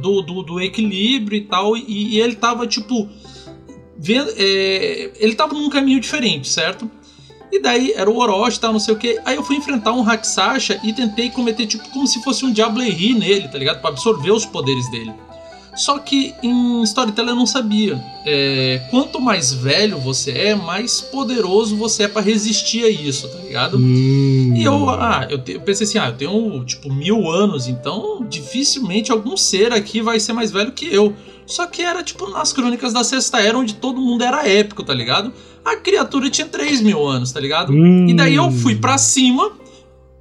do, 0.00 0.20
do, 0.22 0.42
do 0.42 0.60
equilíbrio 0.60 1.38
e 1.38 1.42
tal, 1.42 1.76
e, 1.76 2.14
e 2.14 2.20
ele 2.20 2.34
tava 2.34 2.66
tipo. 2.66 3.08
Vendo, 4.02 4.30
é, 4.36 5.10
ele 5.16 5.34
tava 5.34 5.52
num 5.52 5.68
caminho 5.68 6.00
diferente, 6.00 6.48
certo? 6.48 6.90
E 7.52 7.60
daí 7.60 7.92
era 7.96 8.08
o 8.08 8.16
Orochi 8.18 8.60
tal, 8.60 8.72
não 8.72 8.80
sei 8.80 8.94
o 8.94 8.96
que. 8.96 9.20
Aí 9.24 9.36
eu 9.36 9.42
fui 9.42 9.56
enfrentar 9.56 9.92
um 9.92 10.08
Haksasha 10.08 10.80
e 10.84 10.92
tentei 10.92 11.30
cometer 11.30 11.66
tipo 11.66 11.88
como 11.90 12.06
se 12.06 12.22
fosse 12.22 12.44
um 12.44 12.52
Diablo 12.52 12.82
Henry 12.82 13.14
nele, 13.14 13.48
tá 13.48 13.58
ligado? 13.58 13.80
Pra 13.80 13.90
absorver 13.90 14.30
os 14.30 14.46
poderes 14.46 14.88
dele. 14.90 15.12
Só 15.74 15.98
que 15.98 16.34
em 16.42 16.82
Storyteller 16.82 17.30
eu 17.30 17.36
não 17.36 17.46
sabia. 17.46 18.02
É, 18.26 18.82
quanto 18.90 19.20
mais 19.20 19.52
velho 19.52 19.98
você 19.98 20.30
é, 20.32 20.54
mais 20.54 21.00
poderoso 21.00 21.76
você 21.76 22.04
é 22.04 22.08
para 22.08 22.20
resistir 22.20 22.84
a 22.84 22.88
isso, 22.88 23.28
tá 23.28 23.38
ligado? 23.38 23.78
Hum. 23.78 24.54
E 24.56 24.62
eu, 24.62 24.90
ah, 24.90 25.26
eu, 25.30 25.38
te, 25.38 25.52
eu, 25.52 25.60
pensei 25.60 25.86
assim, 25.86 25.98
ah, 25.98 26.08
eu 26.08 26.16
tenho 26.16 26.64
tipo 26.64 26.92
mil 26.92 27.30
anos, 27.30 27.68
então 27.68 28.26
dificilmente 28.28 29.12
algum 29.12 29.36
ser 29.36 29.72
aqui 29.72 30.02
vai 30.02 30.18
ser 30.18 30.32
mais 30.32 30.50
velho 30.50 30.72
que 30.72 30.92
eu. 30.92 31.14
Só 31.46 31.66
que 31.66 31.82
era 31.82 32.02
tipo 32.02 32.28
nas 32.28 32.52
crônicas 32.52 32.92
da 32.92 33.02
Sexta 33.02 33.40
Era, 33.40 33.58
onde 33.58 33.74
todo 33.74 34.00
mundo 34.00 34.22
era 34.22 34.48
épico, 34.48 34.84
tá 34.84 34.94
ligado? 34.94 35.32
A 35.64 35.76
criatura 35.76 36.30
tinha 36.30 36.46
3 36.46 36.80
mil 36.80 37.06
anos, 37.06 37.32
tá 37.32 37.40
ligado? 37.40 37.72
Hum. 37.72 38.08
E 38.08 38.14
daí 38.14 38.34
eu 38.34 38.50
fui 38.50 38.76
para 38.76 38.96
cima 38.98 39.52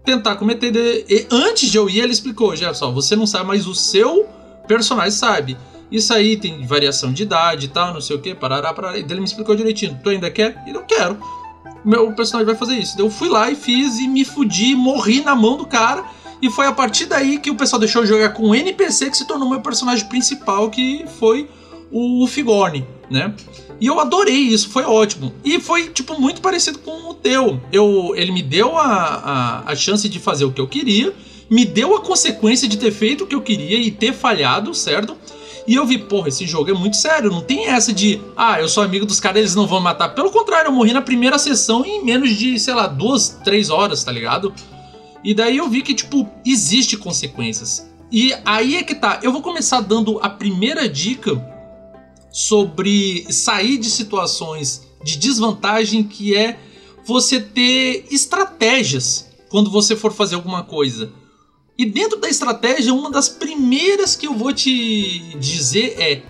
tentar 0.03 0.35
cometer. 0.35 0.71
De... 0.71 1.05
E 1.07 1.27
antes 1.31 1.69
de 1.69 1.77
eu 1.77 1.89
ir, 1.89 1.99
ele 1.99 2.11
explicou: 2.11 2.55
Jefferson, 2.55 2.93
você 2.93 3.15
não 3.15 3.27
sabe, 3.27 3.45
mas 3.47 3.67
o 3.67 3.75
seu 3.75 4.27
personagem 4.67 5.11
sabe. 5.11 5.57
Isso 5.91 6.13
aí 6.13 6.37
tem 6.37 6.65
variação 6.65 7.11
de 7.11 7.23
idade 7.23 7.65
e 7.65 7.69
tal, 7.69 7.93
não 7.93 8.01
sei 8.01 8.15
o 8.15 8.21
que, 8.21 8.35
parará, 8.35 8.71
parará. 8.73 8.97
E 8.97 9.01
ele 9.01 9.15
me 9.15 9.25
explicou 9.25 9.55
direitinho: 9.55 9.99
tu 10.03 10.09
ainda 10.09 10.29
quer? 10.29 10.61
E 10.67 10.71
eu 10.71 10.83
quero. 10.83 11.17
Meu 11.83 12.11
personagem 12.13 12.45
vai 12.45 12.55
fazer 12.55 12.75
isso. 12.75 12.99
Eu 12.99 13.09
fui 13.09 13.29
lá 13.29 13.49
e 13.49 13.55
fiz 13.55 13.97
e 13.99 14.07
me 14.07 14.25
fudi, 14.25 14.75
morri 14.75 15.21
na 15.21 15.35
mão 15.35 15.57
do 15.57 15.65
cara. 15.65 16.03
E 16.41 16.49
foi 16.49 16.67
a 16.67 16.71
partir 16.71 17.05
daí 17.05 17.37
que 17.37 17.51
o 17.51 17.55
pessoal 17.55 17.79
deixou 17.79 18.03
eu 18.03 18.07
jogar 18.07 18.29
com 18.29 18.49
um 18.49 18.55
NPC 18.55 19.09
que 19.09 19.17
se 19.17 19.27
tornou 19.27 19.49
meu 19.49 19.61
personagem 19.61 20.07
principal, 20.07 20.69
que 20.69 21.05
foi 21.19 21.49
o 21.91 22.27
Figorne, 22.27 22.85
né? 23.09 23.33
E 23.79 23.87
eu 23.87 23.99
adorei 23.99 24.35
isso, 24.35 24.69
foi 24.69 24.83
ótimo. 24.83 25.33
E 25.43 25.59
foi, 25.59 25.89
tipo, 25.89 26.19
muito 26.19 26.41
parecido 26.41 26.79
com 26.79 27.09
o 27.09 27.13
teu. 27.13 27.59
Eu, 27.71 28.13
ele 28.15 28.31
me 28.31 28.43
deu 28.43 28.77
a, 28.77 29.63
a, 29.65 29.71
a 29.71 29.75
chance 29.75 30.07
de 30.09 30.19
fazer 30.19 30.45
o 30.45 30.51
que 30.51 30.59
eu 30.59 30.67
queria, 30.67 31.13
me 31.49 31.65
deu 31.65 31.95
a 31.95 32.01
consequência 32.01 32.67
de 32.67 32.77
ter 32.77 32.91
feito 32.91 33.23
o 33.23 33.27
que 33.27 33.35
eu 33.35 33.41
queria 33.41 33.77
e 33.77 33.89
ter 33.89 34.13
falhado, 34.13 34.73
certo? 34.73 35.17
E 35.65 35.75
eu 35.75 35.85
vi, 35.85 35.97
porra, 35.97 36.29
esse 36.29 36.45
jogo 36.45 36.69
é 36.69 36.73
muito 36.73 36.97
sério. 36.97 37.29
Não 37.31 37.41
tem 37.41 37.67
essa 37.67 37.93
de, 37.93 38.19
ah, 38.35 38.59
eu 38.59 38.67
sou 38.67 38.83
amigo 38.83 39.05
dos 39.05 39.19
caras, 39.19 39.39
eles 39.39 39.55
não 39.55 39.67
vão 39.67 39.79
matar. 39.79 40.09
Pelo 40.09 40.31
contrário, 40.31 40.69
eu 40.69 40.71
morri 40.71 40.93
na 40.93 41.01
primeira 41.01 41.37
sessão 41.37 41.85
em 41.85 42.03
menos 42.03 42.31
de, 42.31 42.59
sei 42.59 42.73
lá, 42.73 42.87
duas, 42.87 43.39
três 43.43 43.69
horas, 43.69 44.03
tá 44.03 44.11
ligado? 44.11 44.53
E 45.23 45.33
daí 45.33 45.57
eu 45.57 45.69
vi 45.69 45.81
que, 45.81 45.93
tipo, 45.93 46.27
existe 46.45 46.97
consequências. 46.97 47.87
E 48.11 48.33
aí 48.43 48.77
é 48.77 48.83
que 48.83 48.95
tá. 48.95 49.19
Eu 49.21 49.31
vou 49.31 49.41
começar 49.41 49.81
dando 49.81 50.19
a 50.21 50.29
primeira 50.29 50.89
dica 50.89 51.35
sobre 52.31 53.25
sair 53.31 53.77
de 53.77 53.89
situações 53.89 54.87
de 55.03 55.17
desvantagem 55.17 56.03
que 56.03 56.35
é 56.35 56.59
você 57.05 57.39
ter 57.39 58.05
estratégias 58.11 59.29
quando 59.49 59.71
você 59.71 59.95
for 59.95 60.13
fazer 60.13 60.35
alguma 60.35 60.63
coisa. 60.63 61.11
E 61.77 61.85
dentro 61.85 62.19
da 62.19 62.29
estratégia, 62.29 62.93
uma 62.93 63.09
das 63.09 63.29
primeiras 63.29 64.15
que 64.15 64.27
eu 64.27 64.33
vou 64.33 64.53
te 64.53 65.35
dizer 65.39 65.95
é: 65.97 66.21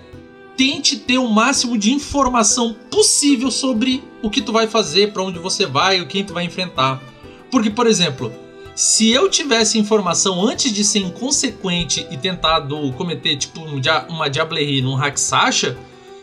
tente 0.56 0.98
ter 0.98 1.18
o 1.18 1.28
máximo 1.28 1.78
de 1.78 1.92
informação 1.92 2.76
possível 2.92 3.50
sobre 3.50 4.04
o 4.22 4.30
que 4.30 4.42
tu 4.42 4.52
vai 4.52 4.68
fazer, 4.68 5.12
para 5.12 5.24
onde 5.24 5.40
você 5.40 5.66
vai, 5.66 6.02
o 6.02 6.08
quem 6.08 6.24
tu 6.24 6.34
vai 6.34 6.46
enfrentar. 6.46 7.02
Porque, 7.50 7.72
por 7.72 7.88
exemplo, 7.88 8.32
se 8.76 9.10
eu 9.10 9.28
tivesse 9.28 9.80
informação 9.80 10.46
antes 10.46 10.72
de 10.72 10.84
ser 10.84 11.00
inconsequente 11.00 12.06
e 12.12 12.18
tentado 12.18 12.94
cometer 12.94 13.36
tipo 13.36 13.62
uma 14.08 14.30
diablerie 14.30 14.82
num 14.82 14.96
hack 14.96 15.18
Sasha, 15.18 15.78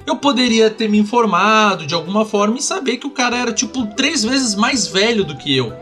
eu 0.06 0.16
poderia 0.16 0.70
ter 0.70 0.88
me 0.88 0.98
informado 0.98 1.86
de 1.86 1.94
alguma 1.94 2.24
forma 2.24 2.56
e 2.58 2.62
saber 2.62 2.96
que 2.96 3.06
o 3.06 3.10
cara 3.10 3.36
era 3.36 3.52
tipo 3.52 3.86
três 3.94 4.24
vezes 4.24 4.54
mais 4.54 4.86
velho 4.86 5.24
do 5.24 5.36
que 5.36 5.54
eu. 5.54 5.72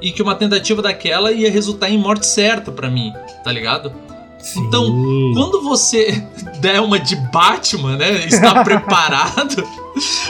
E 0.00 0.12
que 0.12 0.22
uma 0.22 0.34
tentativa 0.34 0.82
daquela 0.82 1.32
ia 1.32 1.50
resultar 1.50 1.88
em 1.88 1.96
morte 1.96 2.26
certa 2.26 2.70
para 2.70 2.90
mim, 2.90 3.12
tá 3.42 3.50
ligado? 3.50 3.92
Sim. 4.38 4.60
Então, 4.66 4.84
quando 5.34 5.62
você 5.62 6.22
der 6.60 6.80
uma 6.80 6.98
de 6.98 7.16
Batman, 7.16 7.96
né? 7.96 8.26
Está 8.26 8.62
preparado. 8.64 9.66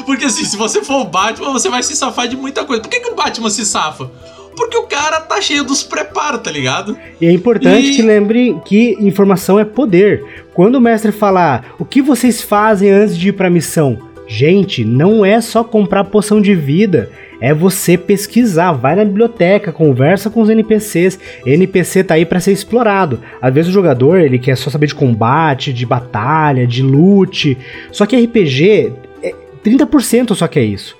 Porque 0.05 0.27
assim, 0.27 0.45
se 0.45 0.57
você 0.57 0.85
for 0.85 1.01
o 1.01 1.05
Batman, 1.05 1.53
você 1.53 1.69
vai 1.69 1.83
se 1.83 1.97
safar 1.97 2.29
de 2.29 2.37
muita 2.37 2.65
coisa. 2.65 2.83
Por 2.83 2.91
que, 2.91 3.01
que 3.01 3.11
o 3.11 3.15
Batman 3.15 3.49
se 3.49 3.65
safa? 3.65 4.11
Porque 4.57 4.77
o 4.77 4.85
cara 4.85 5.21
tá 5.21 5.41
cheio 5.41 5.65
dos 5.65 5.83
preparos, 5.83 6.41
tá 6.43 6.51
ligado? 6.51 6.97
E 7.21 7.27
é 7.27 7.33
importante 7.33 7.93
e... 7.93 7.97
que 7.97 8.03
lembre 8.03 8.57
que 8.65 8.97
informação 9.01 9.59
é 9.59 9.65
poder. 9.65 10.25
Quando 10.55 10.77
o 10.77 10.81
mestre 10.81 11.13
falar 11.13 11.75
o 11.79 11.85
que 11.85 12.03
vocês 12.03 12.43
fazem 12.43 12.91
antes 12.91 13.17
de 13.17 13.29
ir 13.29 13.33
pra 13.33 13.51
missão, 13.51 13.99
gente, 14.27 14.85
não 14.85 15.25
é 15.25 15.41
só 15.41 15.65
comprar 15.65 16.05
poção 16.05 16.41
de 16.41 16.55
vida. 16.55 17.11
É 17.41 17.53
você 17.53 17.99
pesquisar, 17.99 18.71
vai 18.73 18.95
na 18.95 19.05
biblioteca, 19.05 19.73
conversa 19.73 20.31
com 20.31 20.43
os 20.43 20.49
NPCs. 20.49 21.19
NPC 21.45 22.05
tá 22.05 22.15
aí 22.15 22.25
para 22.25 22.39
ser 22.39 22.53
explorado. 22.53 23.19
Às 23.41 23.53
vezes 23.53 23.69
o 23.69 23.75
jogador 23.75 24.21
ele 24.21 24.39
quer 24.39 24.57
só 24.57 24.71
saber 24.71 24.87
de 24.87 24.95
combate, 24.95 25.73
de 25.73 25.85
batalha, 25.85 26.67
de 26.67 26.83
loot. 26.83 27.59
Só 27.91 28.07
que 28.07 28.17
RPG, 28.17 28.93
é 29.23 29.35
30% 29.65 30.37
só 30.37 30.47
que 30.47 30.61
é 30.61 30.63
isso. 30.63 30.97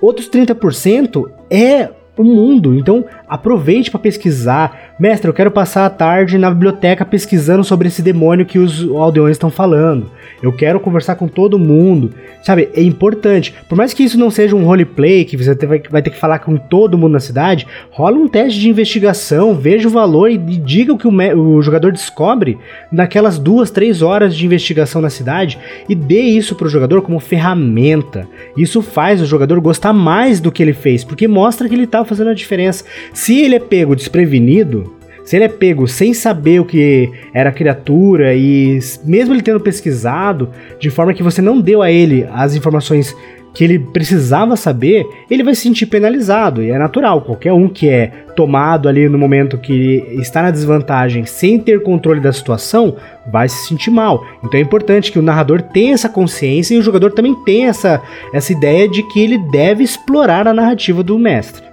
Outros 0.00 0.28
30% 0.28 1.30
é 1.50 1.90
o 2.20 2.24
mundo. 2.24 2.74
Então, 2.74 3.04
aproveite 3.28 3.90
para 3.90 4.00
pesquisar. 4.00 4.94
Mestre, 4.98 5.28
eu 5.28 5.34
quero 5.34 5.50
passar 5.50 5.86
a 5.86 5.90
tarde 5.90 6.38
na 6.38 6.50
biblioteca 6.50 7.04
pesquisando 7.04 7.64
sobre 7.64 7.88
esse 7.88 8.02
demônio 8.02 8.46
que 8.46 8.58
os 8.58 8.88
aldeões 8.90 9.32
estão 9.32 9.50
falando. 9.50 10.10
Eu 10.42 10.52
quero 10.52 10.80
conversar 10.80 11.16
com 11.16 11.28
todo 11.28 11.58
mundo. 11.58 12.12
Sabe, 12.42 12.68
é 12.74 12.82
importante. 12.82 13.54
Por 13.68 13.76
mais 13.76 13.92
que 13.92 14.02
isso 14.02 14.18
não 14.18 14.30
seja 14.30 14.56
um 14.56 14.64
roleplay, 14.64 15.24
que 15.24 15.36
você 15.36 15.54
vai 15.90 16.02
ter 16.02 16.10
que 16.10 16.18
falar 16.18 16.38
com 16.38 16.56
todo 16.56 16.96
mundo 16.96 17.12
na 17.12 17.20
cidade, 17.20 17.66
rola 17.90 18.16
um 18.16 18.28
teste 18.28 18.58
de 18.58 18.68
investigação, 18.68 19.54
veja 19.54 19.88
o 19.88 19.90
valor 19.90 20.30
e, 20.30 20.38
diga 20.38 20.92
o 20.92 20.98
que 20.98 21.06
o, 21.06 21.56
o 21.56 21.62
jogador 21.62 21.92
descobre 21.92 22.58
naquelas 22.90 23.38
duas, 23.38 23.70
três 23.70 24.02
horas 24.02 24.34
de 24.34 24.46
investigação 24.46 25.02
na 25.02 25.10
cidade 25.10 25.58
e 25.88 25.94
dê 25.94 26.22
isso 26.22 26.54
pro 26.54 26.68
jogador 26.68 27.02
como 27.02 27.20
ferramenta. 27.20 28.26
Isso 28.56 28.82
faz 28.82 29.20
o 29.20 29.26
jogador 29.26 29.60
gostar 29.60 29.92
mais 29.92 30.40
do 30.40 30.50
que 30.50 30.62
ele 30.62 30.72
fez, 30.72 31.04
porque 31.04 31.28
mostra 31.28 31.68
que 31.68 31.74
ele 31.74 31.86
tá 31.86 32.04
fazendo 32.04 32.30
a 32.30 32.34
diferença. 32.34 32.84
Se 33.12 33.38
ele 33.40 33.56
é 33.56 33.60
pego 33.60 33.94
desprevenido, 33.94 34.99
se 35.30 35.36
ele 35.36 35.44
é 35.44 35.48
pego 35.48 35.86
sem 35.86 36.12
saber 36.12 36.60
o 36.60 36.64
que 36.64 37.08
era 37.32 37.50
a 37.50 37.52
criatura 37.52 38.34
e 38.34 38.80
mesmo 39.04 39.32
ele 39.32 39.42
tendo 39.42 39.60
pesquisado 39.60 40.50
de 40.80 40.90
forma 40.90 41.14
que 41.14 41.22
você 41.22 41.40
não 41.40 41.60
deu 41.60 41.82
a 41.82 41.88
ele 41.88 42.26
as 42.32 42.56
informações 42.56 43.14
que 43.54 43.62
ele 43.62 43.78
precisava 43.78 44.56
saber, 44.56 45.06
ele 45.30 45.44
vai 45.44 45.54
se 45.54 45.60
sentir 45.60 45.86
penalizado. 45.86 46.64
E 46.64 46.72
é 46.72 46.78
natural, 46.78 47.22
qualquer 47.22 47.52
um 47.52 47.68
que 47.68 47.88
é 47.88 48.08
tomado 48.34 48.88
ali 48.88 49.08
no 49.08 49.16
momento 49.16 49.56
que 49.56 50.04
está 50.20 50.42
na 50.42 50.50
desvantagem 50.50 51.24
sem 51.24 51.60
ter 51.60 51.80
controle 51.84 52.18
da 52.18 52.32
situação, 52.32 52.96
vai 53.30 53.48
se 53.48 53.68
sentir 53.68 53.90
mal. 53.92 54.26
Então 54.42 54.58
é 54.58 54.62
importante 54.64 55.12
que 55.12 55.18
o 55.20 55.22
narrador 55.22 55.62
tenha 55.62 55.94
essa 55.94 56.08
consciência 56.08 56.74
e 56.74 56.78
o 56.78 56.82
jogador 56.82 57.12
também 57.12 57.36
tenha 57.44 57.68
essa, 57.68 58.02
essa 58.34 58.52
ideia 58.52 58.88
de 58.88 59.04
que 59.04 59.20
ele 59.20 59.38
deve 59.38 59.84
explorar 59.84 60.48
a 60.48 60.54
narrativa 60.54 61.04
do 61.04 61.16
mestre 61.16 61.69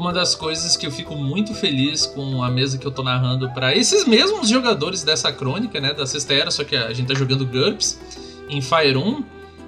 uma 0.00 0.12
das 0.14 0.34
coisas 0.34 0.78
que 0.78 0.86
eu 0.86 0.90
fico 0.90 1.14
muito 1.14 1.54
feliz 1.54 2.06
com 2.06 2.42
a 2.42 2.50
mesa 2.50 2.78
que 2.78 2.86
eu 2.86 2.90
tô 2.90 3.02
narrando 3.02 3.50
para 3.50 3.76
esses 3.76 4.06
mesmos 4.06 4.48
jogadores 4.48 5.02
dessa 5.02 5.30
crônica, 5.30 5.78
né, 5.78 5.92
da 5.92 6.06
sexta 6.06 6.32
era, 6.32 6.50
só 6.50 6.64
que 6.64 6.74
a 6.74 6.92
gente 6.94 7.06
tá 7.06 7.14
jogando 7.14 7.44
GURPS 7.44 8.00
em 8.48 8.62
Fire 8.62 8.96
1, 8.96 9.24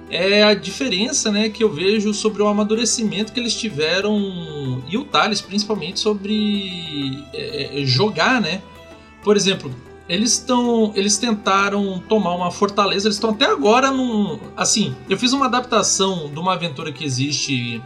é 0.09 0.43
a 0.43 0.55
diferença, 0.55 1.31
né, 1.31 1.49
que 1.49 1.63
eu 1.63 1.71
vejo 1.71 2.13
sobre 2.13 2.41
o 2.41 2.47
amadurecimento 2.47 3.31
que 3.31 3.39
eles 3.39 3.53
tiveram 3.53 4.83
e 4.89 4.97
o 4.97 5.05
Thales 5.05 5.39
principalmente 5.39 5.99
sobre 5.99 7.23
é, 7.33 7.81
é 7.81 7.85
jogar, 7.85 8.41
né? 8.41 8.61
Por 9.23 9.37
exemplo, 9.37 9.73
eles 10.09 10.33
estão 10.33 10.91
eles 10.95 11.17
tentaram 11.17 12.03
tomar 12.09 12.35
uma 12.35 12.51
fortaleza, 12.51 13.07
eles 13.07 13.15
estão 13.15 13.29
até 13.29 13.45
agora 13.45 13.89
num, 13.89 14.39
assim, 14.57 14.95
eu 15.09 15.17
fiz 15.17 15.31
uma 15.31 15.45
adaptação 15.45 16.29
de 16.31 16.39
uma 16.39 16.53
aventura 16.53 16.91
que 16.91 17.05
existe 17.05 17.81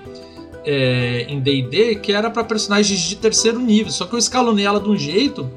é, 0.68 1.26
em 1.30 1.40
D&D 1.40 1.96
que 1.96 2.12
era 2.12 2.30
para 2.30 2.44
personagens 2.44 3.00
de 3.00 3.16
terceiro 3.16 3.58
nível, 3.58 3.92
só 3.92 4.06
que 4.06 4.14
eu 4.14 4.20
escalonei 4.20 4.66
ela 4.66 4.82
de 4.82 4.90
um 4.90 4.98
jeito 4.98 5.50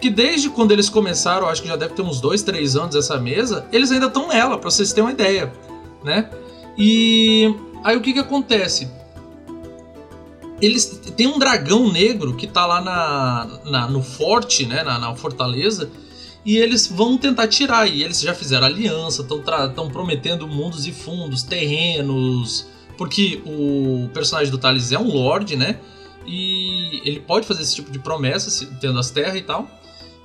que 0.00 0.08
desde 0.08 0.48
quando 0.48 0.70
eles 0.70 0.88
começaram, 0.88 1.48
acho 1.48 1.62
que 1.62 1.68
já 1.68 1.76
deve 1.76 1.94
ter 1.94 2.02
uns 2.02 2.20
dois, 2.20 2.42
três 2.42 2.76
anos 2.76 2.94
essa 2.94 3.18
mesa, 3.18 3.66
eles 3.72 3.90
ainda 3.90 4.06
estão 4.06 4.28
nela, 4.28 4.56
para 4.56 4.70
vocês 4.70 4.92
terem 4.92 5.04
uma 5.04 5.12
ideia, 5.12 5.52
né? 6.04 6.30
E 6.78 7.52
aí 7.84 7.96
o 7.96 8.00
que 8.00 8.12
que 8.12 8.18
acontece? 8.18 8.88
Eles 10.60 11.00
tem 11.16 11.26
um 11.26 11.38
dragão 11.38 11.90
negro 11.90 12.34
que 12.34 12.46
tá 12.46 12.64
lá 12.66 12.80
na, 12.80 13.60
na 13.64 13.88
no 13.88 14.02
forte, 14.02 14.64
né, 14.64 14.84
na, 14.84 14.98
na 14.98 15.14
fortaleza, 15.14 15.90
e 16.44 16.56
eles 16.56 16.86
vão 16.86 17.16
tentar 17.16 17.48
tirar. 17.48 17.88
E 17.88 18.02
eles 18.02 18.20
já 18.20 18.34
fizeram 18.34 18.66
aliança, 18.66 19.22
estão 19.22 19.88
prometendo 19.88 20.46
mundos 20.46 20.86
e 20.86 20.92
fundos, 20.92 21.42
terrenos, 21.42 22.66
porque 22.96 23.42
o 23.44 24.08
personagem 24.12 24.50
do 24.50 24.58
Thales 24.58 24.92
é 24.92 24.98
um 24.98 25.08
lord, 25.08 25.56
né? 25.56 25.78
E 26.26 27.00
ele 27.04 27.20
pode 27.20 27.46
fazer 27.46 27.62
esse 27.62 27.74
tipo 27.74 27.90
de 27.90 27.98
promessa, 27.98 28.66
tendo 28.80 28.98
as 28.98 29.10
terras 29.10 29.36
e 29.36 29.42
tal. 29.42 29.68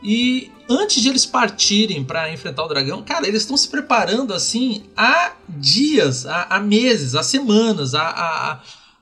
E 0.03 0.51
antes 0.69 1.01
de 1.01 1.09
eles 1.09 1.25
partirem 1.25 2.03
para 2.03 2.31
enfrentar 2.31 2.63
o 2.63 2.67
dragão, 2.67 3.01
cara, 3.01 3.27
eles 3.27 3.41
estão 3.41 3.57
se 3.57 3.67
preparando 3.67 4.33
assim 4.33 4.83
há 4.95 5.33
dias, 5.49 6.25
há, 6.25 6.47
há 6.49 6.59
meses, 6.59 7.15
há 7.15 7.23
semanas, 7.23 7.95
há, 7.95 8.07
há, 8.07 8.59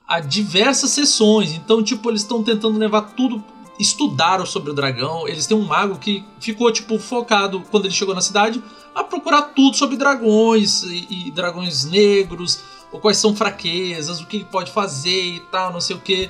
há, 0.08 0.19
diversas 0.21 0.91
sessões. 0.91 1.51
Então, 1.51 1.84
tipo, 1.84 2.10
eles 2.10 2.21
estão 2.21 2.43
tentando 2.43 2.78
levar 2.78 3.13
tudo. 3.13 3.43
Estudaram 3.78 4.45
sobre 4.45 4.71
o 4.71 4.73
dragão. 4.73 5.28
Eles 5.28 5.45
têm 5.45 5.58
um 5.58 5.65
mago 5.65 5.99
que 5.99 6.23
ficou, 6.39 6.71
tipo, 6.71 6.97
focado 6.97 7.62
quando 7.69 7.86
ele 7.86 7.93
chegou 7.93 8.15
na 8.15 8.21
cidade 8.21 8.63
a 8.95 9.04
procurar 9.04 9.41
tudo 9.54 9.75
sobre 9.75 9.97
dragões 9.97 10.84
e, 10.84 11.28
e 11.28 11.32
dragões 11.32 11.84
negros 11.84 12.62
quais 12.99 13.17
são 13.17 13.36
fraquezas, 13.36 14.19
o 14.19 14.25
que 14.25 14.38
ele 14.38 14.45
pode 14.45 14.71
fazer 14.71 15.36
e 15.36 15.39
tal, 15.51 15.71
não 15.71 15.81
sei 15.81 15.95
o 15.95 15.99
que. 15.99 16.29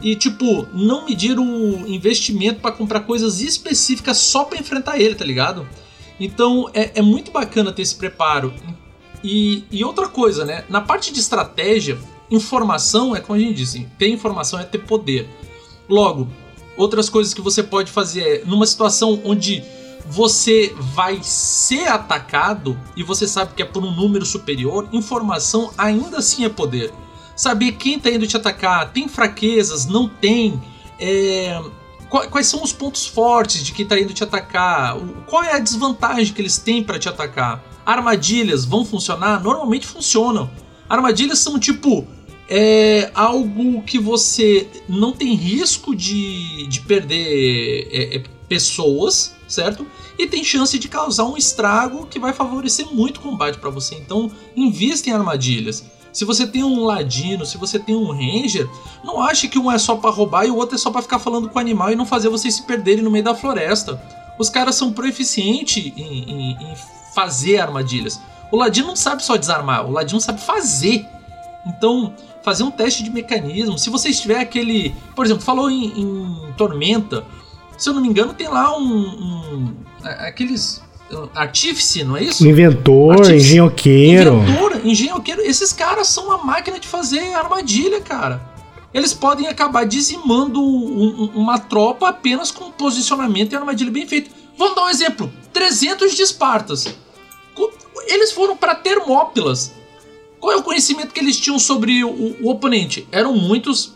E 0.00 0.14
tipo, 0.14 0.66
não 0.72 1.06
medir 1.06 1.38
o 1.38 1.86
investimento 1.86 2.60
para 2.60 2.72
comprar 2.72 3.00
coisas 3.00 3.40
específicas 3.40 4.18
só 4.18 4.44
para 4.44 4.58
enfrentar 4.58 4.98
ele, 4.98 5.14
tá 5.14 5.24
ligado? 5.24 5.66
Então 6.20 6.70
é, 6.74 6.92
é, 6.98 7.02
muito 7.02 7.30
bacana 7.30 7.72
ter 7.72 7.82
esse 7.82 7.94
preparo. 7.94 8.52
E, 9.24 9.64
e 9.70 9.84
outra 9.84 10.08
coisa, 10.08 10.44
né? 10.44 10.64
Na 10.68 10.80
parte 10.80 11.12
de 11.12 11.18
estratégia, 11.18 11.98
informação 12.30 13.16
é 13.16 13.20
como 13.20 13.38
a 13.38 13.42
gente 13.42 13.54
disse, 13.54 13.86
ter 13.98 14.08
informação 14.08 14.58
é 14.58 14.64
ter 14.64 14.78
poder. 14.78 15.28
Logo, 15.88 16.28
outras 16.76 17.08
coisas 17.08 17.32
que 17.32 17.40
você 17.40 17.62
pode 17.62 17.90
fazer 17.90 18.20
é, 18.22 18.44
numa 18.44 18.66
situação 18.66 19.20
onde 19.24 19.64
você 20.08 20.74
vai 20.78 21.20
ser 21.22 21.88
atacado 21.88 22.78
e 22.96 23.02
você 23.02 23.26
sabe 23.26 23.54
que 23.54 23.62
é 23.62 23.64
por 23.64 23.84
um 23.84 23.90
número 23.90 24.24
superior, 24.24 24.88
informação 24.92 25.72
ainda 25.76 26.18
assim 26.18 26.44
é 26.44 26.48
poder. 26.48 26.92
Saber 27.34 27.72
quem 27.72 27.96
está 27.96 28.10
indo 28.10 28.26
te 28.26 28.36
atacar, 28.36 28.92
tem 28.92 29.08
fraquezas, 29.08 29.86
não 29.86 30.08
tem. 30.08 30.60
É, 30.98 31.60
quais 32.08 32.46
são 32.46 32.62
os 32.62 32.72
pontos 32.72 33.06
fortes 33.06 33.62
de 33.62 33.72
quem 33.72 33.82
está 33.82 33.98
indo 33.98 34.14
te 34.14 34.24
atacar? 34.24 34.96
Qual 35.26 35.42
é 35.42 35.52
a 35.52 35.58
desvantagem 35.58 36.32
que 36.32 36.40
eles 36.40 36.56
têm 36.56 36.82
para 36.82 36.98
te 36.98 37.08
atacar? 37.08 37.62
Armadilhas 37.84 38.64
vão 38.64 38.84
funcionar? 38.84 39.42
Normalmente 39.42 39.86
funcionam. 39.86 40.50
Armadilhas 40.88 41.38
são 41.38 41.58
tipo 41.58 42.06
é 42.48 43.10
algo 43.14 43.82
que 43.82 43.98
você 43.98 44.68
não 44.88 45.12
tem 45.12 45.34
risco 45.34 45.94
de, 45.96 46.66
de 46.68 46.80
perder 46.80 47.88
é, 47.90 48.16
é, 48.16 48.22
pessoas, 48.48 49.34
certo? 49.48 49.86
E 50.18 50.26
tem 50.26 50.42
chance 50.42 50.78
de 50.78 50.88
causar 50.88 51.24
um 51.24 51.36
estrago 51.36 52.06
que 52.06 52.18
vai 52.18 52.32
favorecer 52.32 52.86
muito 52.92 53.18
o 53.18 53.20
combate 53.20 53.58
para 53.58 53.70
você. 53.70 53.94
Então, 53.94 54.30
invista 54.54 55.10
em 55.10 55.12
armadilhas. 55.12 55.84
Se 56.12 56.24
você 56.24 56.46
tem 56.46 56.64
um 56.64 56.84
ladino, 56.84 57.44
se 57.44 57.58
você 57.58 57.78
tem 57.78 57.94
um 57.94 58.10
ranger, 58.10 58.66
não 59.04 59.20
ache 59.20 59.48
que 59.48 59.58
um 59.58 59.70
é 59.70 59.76
só 59.76 59.96
para 59.96 60.10
roubar 60.10 60.46
e 60.46 60.50
o 60.50 60.56
outro 60.56 60.74
é 60.74 60.78
só 60.78 60.90
para 60.90 61.02
ficar 61.02 61.18
falando 61.18 61.48
com 61.50 61.58
o 61.58 61.60
animal 61.60 61.92
e 61.92 61.96
não 61.96 62.06
fazer 62.06 62.30
vocês 62.30 62.54
se 62.54 62.62
perderem 62.62 63.04
no 63.04 63.10
meio 63.10 63.24
da 63.24 63.34
floresta. 63.34 64.00
os 64.38 64.48
caras 64.48 64.74
são 64.76 64.92
proficientes 64.92 65.92
em, 65.96 66.00
em, 66.00 66.50
em 66.52 66.74
fazer 67.14 67.58
armadilhas. 67.58 68.18
O 68.50 68.56
Ladino 68.56 68.88
não 68.88 68.96
sabe 68.96 69.22
só 69.22 69.36
desarmar, 69.36 69.86
o 69.86 69.90
Ladino 69.90 70.20
sabe 70.20 70.40
fazer. 70.40 71.06
Então, 71.66 72.14
fazer 72.42 72.62
um 72.62 72.70
teste 72.70 73.02
de 73.02 73.10
mecanismo. 73.10 73.78
Se 73.78 73.90
você 73.90 74.10
estiver 74.10 74.38
aquele. 74.38 74.94
Por 75.14 75.24
exemplo, 75.24 75.42
falou 75.42 75.68
em, 75.70 76.00
em 76.00 76.54
Tormenta. 76.56 77.24
Se 77.76 77.88
eu 77.88 77.94
não 77.94 78.00
me 78.00 78.08
engano, 78.08 78.34
tem 78.34 78.48
lá 78.48 78.76
um. 78.76 78.84
um 78.84 79.74
aqueles. 80.02 80.84
Artífice, 81.36 82.02
não 82.02 82.16
é 82.16 82.24
isso? 82.24 82.46
Inventor, 82.46 83.12
Artífice, 83.12 83.36
engenhoqueiro. 83.36 84.34
Inventor, 84.38 84.80
engenhoqueiro. 84.84 85.40
Esses 85.42 85.72
caras 85.72 86.08
são 86.08 86.26
uma 86.26 86.38
máquina 86.38 86.80
de 86.80 86.88
fazer 86.88 87.32
armadilha, 87.32 88.00
cara. 88.00 88.42
Eles 88.92 89.14
podem 89.14 89.46
acabar 89.46 89.84
dizimando 89.84 90.60
um, 90.60 91.30
uma 91.34 91.58
tropa 91.58 92.08
apenas 92.08 92.50
com 92.50 92.72
posicionamento 92.72 93.52
e 93.52 93.56
armadilha 93.56 93.90
bem 93.90 94.06
feito. 94.06 94.30
Vamos 94.58 94.74
dar 94.74 94.86
um 94.86 94.88
exemplo: 94.88 95.30
300 95.52 96.14
de 96.14 96.22
Espartas. 96.22 96.96
Eles 98.08 98.32
foram 98.32 98.56
para 98.56 98.74
Termópilas. 98.74 99.72
Qual 100.40 100.52
é 100.52 100.56
o 100.56 100.62
conhecimento 100.62 101.12
que 101.12 101.20
eles 101.20 101.38
tinham 101.38 101.58
sobre 101.58 102.04
o, 102.04 102.08
o, 102.08 102.50
oponente? 102.50 103.06
Eram 103.10 103.34
muitos 103.34 103.92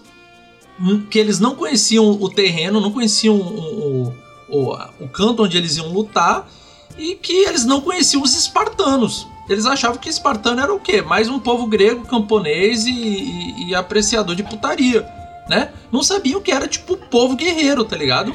que 1.10 1.18
eles 1.18 1.38
não 1.38 1.54
conheciam 1.54 2.10
o 2.10 2.28
terreno, 2.28 2.80
não 2.80 2.90
conheciam 2.90 3.36
o, 3.36 4.14
o, 4.48 4.72
o 5.00 5.08
canto 5.08 5.44
onde 5.44 5.56
eles 5.56 5.76
iam 5.76 5.92
lutar 5.92 6.48
e 6.96 7.14
que 7.14 7.32
eles 7.32 7.64
não 7.64 7.80
conheciam 7.80 8.22
os 8.22 8.36
espartanos. 8.36 9.26
Eles 9.48 9.66
achavam 9.66 9.98
que 9.98 10.08
espartano 10.08 10.60
era 10.60 10.72
o 10.72 10.78
quê? 10.78 11.02
Mais 11.02 11.28
um 11.28 11.38
povo 11.38 11.66
grego, 11.66 12.06
camponês 12.06 12.86
e, 12.86 12.92
e, 12.92 13.68
e 13.68 13.74
apreciador 13.74 14.36
de 14.36 14.44
putaria, 14.44 15.06
né? 15.48 15.72
Não 15.90 16.02
sabiam 16.02 16.40
que 16.40 16.52
era 16.52 16.68
tipo 16.68 16.96
povo 16.96 17.34
guerreiro, 17.34 17.84
tá 17.84 17.96
ligado? 17.96 18.32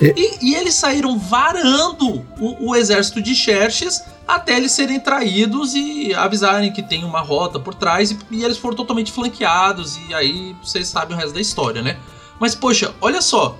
E, 0.00 0.50
e, 0.50 0.54
eles 0.54 0.74
saíram 0.74 1.18
varando 1.18 2.24
o, 2.38 2.68
o, 2.68 2.76
exército 2.76 3.20
de 3.20 3.34
Xerxes 3.34 4.04
até 4.28 4.58
eles 4.58 4.72
serem 4.72 5.00
traídos 5.00 5.74
e 5.74 6.12
avisarem 6.12 6.70
que 6.70 6.82
tem 6.82 7.02
uma 7.02 7.20
rota 7.22 7.58
por 7.58 7.74
trás 7.74 8.10
e, 8.10 8.18
e, 8.30 8.44
eles 8.44 8.58
foram 8.58 8.76
totalmente 8.76 9.10
flanqueados 9.10 9.98
e 10.06 10.12
aí 10.12 10.54
vocês 10.62 10.86
sabem 10.86 11.16
o 11.16 11.18
resto 11.18 11.32
da 11.32 11.40
história, 11.40 11.80
né? 11.80 11.96
Mas 12.38 12.54
poxa, 12.54 12.94
olha 13.00 13.22
só, 13.22 13.56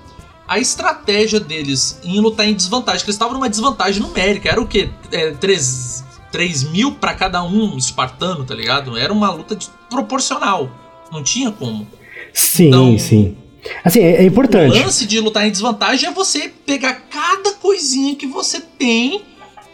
a 0.47 0.59
estratégia 0.59 1.41
deles 1.41 1.99
em 2.05 2.21
lutar 2.21 2.47
em 2.47 2.55
desvantagem, 2.55 3.01
que 3.01 3.07
eles 3.07 3.15
estavam 3.15 3.33
numa 3.33 3.49
desvantagem 3.49 4.03
numérica, 4.03 4.51
era 4.51 4.61
o 4.61 4.67
quê? 4.67 4.91
É, 5.11 5.31
3, 5.31 6.05
3 6.31 6.65
mil 6.65 6.93
para 6.93 7.15
cada 7.15 7.43
um 7.43 7.79
espartano, 7.79 8.45
tá 8.45 8.55
ligado? 8.55 8.95
Era 8.99 9.11
uma 9.13 9.31
luta 9.31 9.59
proporcional, 9.89 10.71
não 11.11 11.23
tinha 11.23 11.51
como. 11.51 11.89
Sim, 12.35 12.69
então, 12.69 12.99
sim. 12.99 13.37
Assim, 13.83 14.01
é, 14.01 14.17
é 14.17 14.25
importante. 14.25 14.79
O 14.79 14.83
lance 14.83 15.07
de 15.07 15.19
lutar 15.19 15.47
em 15.47 15.51
desvantagem 15.51 16.11
é 16.11 16.13
você 16.13 16.53
pegar 16.67 16.93
cada 17.11 17.55
coisinha 17.55 18.15
que 18.15 18.27
você 18.27 18.61
tem 18.61 19.23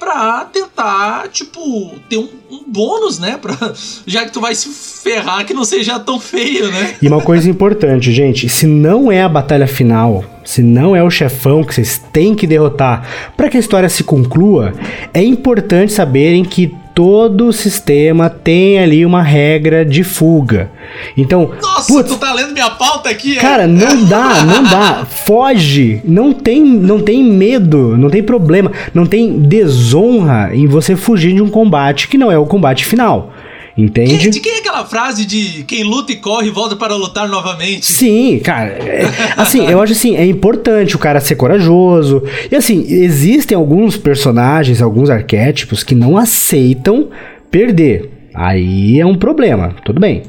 pra 0.04 0.46
tentar, 0.52 1.28
tipo, 1.28 1.92
ter 2.08 2.18
um, 2.18 2.28
um, 2.50 2.64
bônus, 2.66 3.18
né? 3.18 3.38
Pra, 3.40 3.56
já 4.06 4.24
que 4.26 4.32
tu 4.32 4.40
vai 4.40 4.54
se 4.54 4.68
ferrar, 4.68 5.46
que 5.46 5.54
não 5.54 5.64
seja 5.64 5.98
tão 5.98 6.20
feio, 6.20 6.70
né? 6.70 6.96
E 7.00 7.08
uma 7.08 7.22
coisa 7.22 7.48
importante, 7.48 8.12
gente: 8.12 8.48
se 8.48 8.66
não 8.66 9.10
é 9.10 9.22
a 9.22 9.28
batalha 9.28 9.66
final, 9.66 10.22
se 10.44 10.62
não 10.62 10.94
é 10.94 11.02
o 11.02 11.10
chefão 11.10 11.64
que 11.64 11.74
vocês 11.74 11.98
têm 12.12 12.34
que 12.34 12.46
derrotar 12.46 13.08
para 13.36 13.48
que 13.48 13.56
a 13.56 13.60
história 13.60 13.88
se 13.88 14.04
conclua, 14.04 14.74
é 15.12 15.22
importante 15.22 15.92
saberem 15.92 16.44
que 16.44 16.74
todo 16.94 17.52
sistema 17.52 18.30
tem 18.30 18.78
ali 18.78 19.04
uma 19.04 19.20
regra 19.20 19.84
de 19.84 20.04
fuga. 20.04 20.70
Então, 21.16 21.50
nossa, 21.60 21.92
putz, 21.92 22.08
tu 22.08 22.16
tá 22.16 22.32
lendo 22.32 22.52
minha 22.52 22.70
pauta 22.70 23.10
aqui? 23.10 23.36
É? 23.36 23.40
Cara, 23.40 23.66
não 23.66 24.04
dá, 24.04 24.44
não 24.44 24.62
dá. 24.62 25.04
Foge, 25.04 26.00
não 26.04 26.32
tem, 26.32 26.62
não 26.62 27.00
tem 27.00 27.22
medo, 27.22 27.96
não 27.98 28.08
tem 28.08 28.22
problema, 28.22 28.70
não 28.94 29.04
tem 29.04 29.40
desonra 29.40 30.54
em 30.54 30.66
você 30.66 30.94
fugir 30.94 31.34
de 31.34 31.42
um 31.42 31.48
combate 31.48 32.06
que 32.06 32.16
não 32.16 32.30
é 32.30 32.38
o 32.38 32.46
combate 32.46 32.86
final. 32.86 33.32
Entende? 33.76 34.30
de 34.30 34.38
quem 34.38 34.54
é 34.54 34.58
aquela 34.58 34.84
frase 34.84 35.24
de 35.24 35.64
quem 35.64 35.82
luta 35.82 36.12
e 36.12 36.16
corre 36.16 36.48
volta 36.48 36.76
para 36.76 36.94
lutar 36.94 37.28
novamente? 37.28 37.84
Sim, 37.86 38.38
cara. 38.38 38.70
É, 38.70 39.02
assim, 39.36 39.66
eu 39.66 39.82
acho 39.82 39.92
assim, 39.92 40.14
é 40.16 40.24
importante 40.24 40.94
o 40.94 40.98
cara 40.98 41.20
ser 41.20 41.34
corajoso. 41.34 42.22
E 42.50 42.54
assim, 42.54 42.84
existem 42.88 43.56
alguns 43.56 43.96
personagens, 43.96 44.80
alguns 44.80 45.10
arquétipos 45.10 45.82
que 45.82 45.94
não 45.94 46.16
aceitam 46.16 47.10
perder. 47.50 48.10
Aí 48.32 49.00
é 49.00 49.06
um 49.06 49.16
problema, 49.16 49.74
tudo 49.84 50.00
bem. 50.00 50.22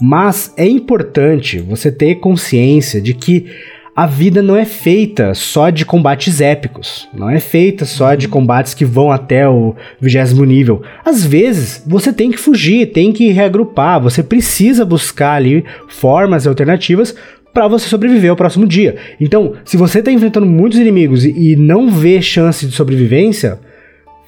Mas 0.00 0.52
é 0.56 0.66
importante 0.66 1.58
você 1.58 1.90
ter 1.90 2.16
consciência 2.16 3.00
de 3.00 3.14
que 3.14 3.46
a 3.94 4.06
vida 4.06 4.40
não 4.40 4.56
é 4.56 4.64
feita 4.64 5.34
só 5.34 5.68
de 5.68 5.84
combates 5.84 6.40
épicos, 6.40 7.08
não 7.12 7.28
é 7.28 7.40
feita 7.40 7.84
só 7.84 8.14
de 8.14 8.28
combates 8.28 8.72
que 8.72 8.84
vão 8.84 9.10
até 9.10 9.48
o 9.48 9.74
vigésimo 10.00 10.44
nível. 10.44 10.82
Às 11.04 11.24
vezes 11.24 11.84
você 11.86 12.12
tem 12.12 12.30
que 12.30 12.38
fugir, 12.38 12.92
tem 12.92 13.12
que 13.12 13.30
reagrupar, 13.32 14.00
você 14.00 14.22
precisa 14.22 14.84
buscar 14.84 15.34
ali 15.34 15.64
formas 15.88 16.46
alternativas 16.46 17.14
para 17.52 17.66
você 17.66 17.88
sobreviver 17.88 18.30
ao 18.30 18.36
próximo 18.36 18.66
dia. 18.66 18.96
Então, 19.20 19.54
se 19.64 19.76
você 19.76 19.98
está 19.98 20.12
enfrentando 20.12 20.46
muitos 20.46 20.78
inimigos 20.78 21.24
e, 21.24 21.52
e 21.52 21.56
não 21.56 21.90
vê 21.90 22.22
chance 22.22 22.64
de 22.64 22.72
sobrevivência, 22.72 23.58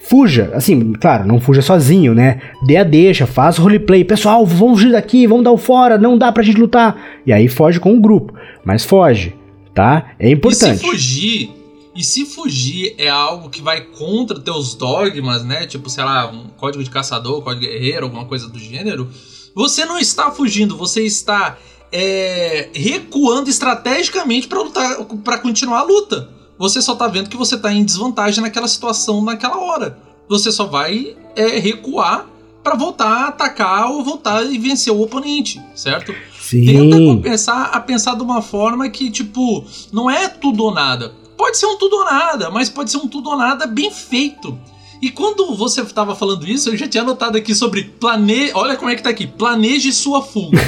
fuja. 0.01 0.51
Assim, 0.55 0.93
claro, 0.95 1.25
não 1.25 1.39
fuja 1.39 1.63
sozinho, 1.63 2.15
né? 2.15 2.41
Dê 2.67 2.77
a 2.77 2.85
deixa, 2.85 3.27
faz 3.27 3.59
roleplay. 3.59 4.05
Pessoal, 4.05 4.45
vamos 4.45 4.81
fugir 4.81 4.93
daqui, 4.93 5.25
vamos 5.25 5.45
dar 5.45 5.53
o 5.53 5.57
fora, 5.57 5.97
não 5.97 6.19
dá 6.19 6.33
pra 6.33 6.43
gente 6.43 6.59
lutar. 6.59 7.01
E 7.25 7.33
aí 7.33 7.47
foge 7.47 7.79
com 7.79 7.95
o 7.95 8.01
grupo. 8.01 8.35
Mas 8.65 8.85
foge 8.85 9.35
tá? 9.75 10.15
É 10.19 10.31
importante. 10.31 10.77
E 10.77 10.79
se 10.79 10.85
fugir, 10.85 11.51
e 11.95 12.05
se 12.05 12.25
fugir 12.25 12.95
é 12.99 13.09
algo 13.09 13.51
que 13.51 13.61
vai 13.61 13.83
contra 13.83 14.41
teus 14.41 14.75
dogmas, 14.75 15.45
né? 15.45 15.67
Tipo, 15.67 15.91
sei 15.91 16.05
lá, 16.05 16.31
um 16.31 16.49
código 16.57 16.83
de 16.83 16.91
caçador, 16.91 17.43
código 17.43 17.67
guerreiro, 17.67 18.05
alguma 18.05 18.25
coisa 18.25 18.49
do 18.49 18.59
gênero, 18.59 19.11
você 19.55 19.85
não 19.85 19.99
está 19.99 20.31
fugindo, 20.31 20.77
você 20.77 21.05
está 21.05 21.59
é, 21.91 22.71
recuando 22.75 23.51
estrategicamente 23.51 24.49
para 24.49 24.63
lutar, 24.63 25.05
para 25.23 25.39
continuar 25.39 25.81
a 25.81 25.85
luta. 25.85 26.31
Você 26.59 26.81
só 26.81 26.95
tá 26.95 27.09
vendo 27.09 27.29
que 27.29 27.37
você 27.37 27.59
tá 27.59 27.73
em 27.73 27.85
desvantagem 27.85 28.43
naquela 28.43 28.69
situação, 28.69 29.23
naquela 29.23 29.59
hora. 29.59 29.99
Você 30.29 30.51
só 30.51 30.65
vai 30.65 31.17
é, 31.37 31.59
recuar 31.59 32.27
para 32.63 32.77
voltar 32.77 33.09
a 33.09 33.29
atacar 33.29 33.91
ou 33.91 34.05
voltar 34.05 34.45
e 34.45 34.57
vencer 34.57 34.93
o 34.93 35.03
oponente, 35.03 35.61
certo? 35.75 36.15
Sim. 36.53 36.67
Tenta 36.67 36.99
compensar 36.99 37.71
a 37.73 37.81
pensar 37.81 38.15
de 38.15 38.23
uma 38.23 38.43
forma 38.43 38.87
que, 38.91 39.11
tipo, 39.11 39.65
não 39.91 40.11
é 40.11 40.29
tudo 40.29 40.65
ou 40.65 40.75
nada. 40.75 41.15
Pode 41.35 41.57
ser 41.57 41.65
um 41.65 41.79
tudo 41.79 41.97
ou 41.97 42.05
nada, 42.05 42.51
mas 42.51 42.69
pode 42.69 42.91
ser 42.91 42.99
um 42.99 43.09
tudo 43.09 43.31
ou 43.31 43.39
nada 43.39 43.67
bem 43.67 43.91
feito. 43.91 44.59
E 45.01 45.11
quando 45.11 45.57
você 45.57 45.81
estava 45.81 46.15
falando 46.15 46.47
isso, 46.47 46.69
eu 46.69 46.77
já 46.77 46.87
tinha 46.87 47.03
anotado 47.03 47.39
aqui 47.39 47.55
sobre 47.55 47.85
plane... 47.85 48.53
Olha 48.53 48.77
como 48.77 48.91
é 48.91 48.95
que 48.95 49.03
tá 49.03 49.09
aqui. 49.09 49.27
Planeje 49.27 49.93
sua 49.95 50.21
fuga. 50.21 50.59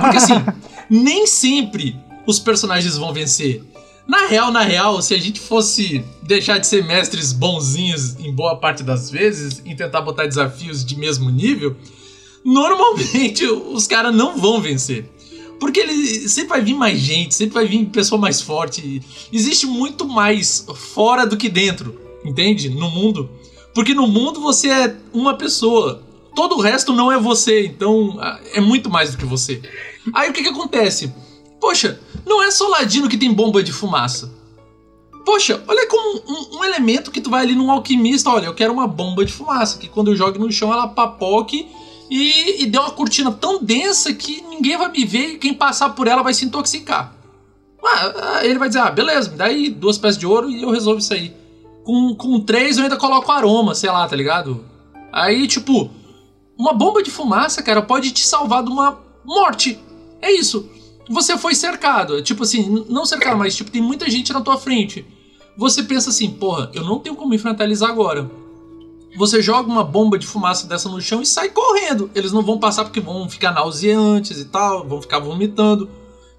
Porque 0.00 0.16
assim, 0.16 0.42
nem 0.88 1.26
sempre 1.26 1.94
os 2.26 2.38
personagens 2.38 2.96
vão 2.96 3.12
vencer. 3.12 3.62
Na 4.08 4.26
real, 4.26 4.50
na 4.50 4.62
real, 4.62 5.02
se 5.02 5.14
a 5.14 5.20
gente 5.20 5.38
fosse 5.38 6.02
deixar 6.22 6.56
de 6.56 6.66
ser 6.66 6.82
mestres 6.84 7.34
bonzinhos 7.34 8.18
em 8.18 8.32
boa 8.32 8.56
parte 8.56 8.82
das 8.82 9.10
vezes, 9.10 9.62
e 9.64 9.74
tentar 9.74 10.00
botar 10.00 10.26
desafios 10.26 10.82
de 10.82 10.98
mesmo 10.98 11.28
nível, 11.28 11.76
normalmente 12.42 13.44
os 13.46 13.86
caras 13.86 14.14
não 14.14 14.38
vão 14.38 14.60
vencer. 14.60 15.13
Porque 15.64 15.80
ele 15.80 16.28
sempre 16.28 16.50
vai 16.50 16.60
vir 16.60 16.74
mais 16.74 16.98
gente, 17.00 17.34
sempre 17.34 17.54
vai 17.54 17.66
vir 17.66 17.86
pessoa 17.86 18.20
mais 18.20 18.42
forte. 18.42 19.00
Existe 19.32 19.66
muito 19.66 20.06
mais 20.06 20.66
fora 20.74 21.26
do 21.26 21.38
que 21.38 21.48
dentro, 21.48 21.98
entende? 22.22 22.68
No 22.68 22.90
mundo. 22.90 23.30
Porque 23.74 23.94
no 23.94 24.06
mundo 24.06 24.42
você 24.42 24.68
é 24.68 24.94
uma 25.10 25.38
pessoa. 25.38 26.02
Todo 26.36 26.56
o 26.56 26.60
resto 26.60 26.92
não 26.92 27.10
é 27.10 27.18
você, 27.18 27.64
então 27.64 28.18
é 28.52 28.60
muito 28.60 28.90
mais 28.90 29.12
do 29.12 29.16
que 29.16 29.24
você. 29.24 29.62
Aí 30.12 30.28
o 30.28 30.34
que 30.34 30.42
que 30.42 30.50
acontece? 30.50 31.10
Poxa, 31.58 31.98
não 32.26 32.42
é 32.42 32.50
só 32.50 32.68
ladino 32.68 33.08
que 33.08 33.16
tem 33.16 33.32
bomba 33.32 33.62
de 33.62 33.72
fumaça. 33.72 34.30
Poxa, 35.24 35.64
olha 35.66 35.88
como 35.88 36.20
um, 36.28 36.58
um, 36.58 36.64
elemento 36.64 37.10
que 37.10 37.22
tu 37.22 37.30
vai 37.30 37.40
ali 37.40 37.54
num 37.54 37.70
alquimista, 37.70 38.28
olha, 38.28 38.44
eu 38.44 38.54
quero 38.54 38.70
uma 38.70 38.86
bomba 38.86 39.24
de 39.24 39.32
fumaça, 39.32 39.78
que 39.78 39.88
quando 39.88 40.10
eu 40.10 40.16
jogo 40.16 40.38
no 40.38 40.52
chão 40.52 40.70
ela 40.70 40.88
papoque 40.88 41.66
e, 42.16 42.62
e 42.62 42.66
deu 42.66 42.80
uma 42.80 42.92
cortina 42.92 43.32
tão 43.32 43.60
densa 43.60 44.14
que 44.14 44.40
ninguém 44.42 44.78
vai 44.78 44.88
me 44.88 45.04
ver 45.04 45.30
e 45.30 45.38
quem 45.38 45.52
passar 45.52 45.90
por 45.90 46.06
ela 46.06 46.22
vai 46.22 46.32
se 46.32 46.44
intoxicar. 46.44 47.12
Ah, 47.84 48.40
ele 48.44 48.56
vai 48.56 48.68
dizer, 48.68 48.82
ah, 48.82 48.90
beleza, 48.92 49.30
me 49.30 49.36
dá 49.36 49.46
aí 49.46 49.68
duas 49.68 49.98
peças 49.98 50.16
de 50.16 50.24
ouro 50.24 50.48
e 50.48 50.62
eu 50.62 50.70
resolvo 50.70 51.00
isso 51.00 51.12
aí. 51.12 51.34
Com, 51.82 52.14
com 52.14 52.38
três 52.38 52.76
eu 52.76 52.84
ainda 52.84 52.96
coloco 52.96 53.32
aroma, 53.32 53.74
sei 53.74 53.90
lá, 53.90 54.06
tá 54.06 54.14
ligado? 54.14 54.64
Aí, 55.12 55.48
tipo, 55.48 55.90
uma 56.56 56.72
bomba 56.72 57.02
de 57.02 57.10
fumaça, 57.10 57.64
cara, 57.64 57.82
pode 57.82 58.12
te 58.12 58.24
salvar 58.24 58.62
de 58.62 58.70
uma 58.70 58.96
morte. 59.24 59.76
É 60.22 60.30
isso. 60.30 60.70
Você 61.10 61.36
foi 61.36 61.52
cercado. 61.52 62.22
Tipo 62.22 62.44
assim, 62.44 62.86
não 62.88 63.04
cercado, 63.04 63.36
mas 63.36 63.56
tipo, 63.56 63.72
tem 63.72 63.82
muita 63.82 64.08
gente 64.08 64.32
na 64.32 64.40
tua 64.40 64.56
frente. 64.56 65.04
Você 65.58 65.82
pensa 65.82 66.10
assim, 66.10 66.30
porra, 66.30 66.70
eu 66.72 66.84
não 66.84 67.00
tenho 67.00 67.16
como 67.16 67.34
enfrentar 67.34 67.64
eles 67.64 67.82
agora 67.82 68.30
você 69.16 69.40
joga 69.40 69.70
uma 69.70 69.84
bomba 69.84 70.18
de 70.18 70.26
fumaça 70.26 70.66
dessa 70.66 70.88
no 70.88 71.00
chão 71.00 71.22
e 71.22 71.26
sai 71.26 71.48
correndo. 71.48 72.10
Eles 72.14 72.32
não 72.32 72.42
vão 72.42 72.58
passar 72.58 72.84
porque 72.84 73.00
vão 73.00 73.28
ficar 73.28 73.52
nauseantes 73.52 74.38
e 74.38 74.44
tal, 74.46 74.86
vão 74.86 75.00
ficar 75.00 75.20
vomitando. 75.20 75.88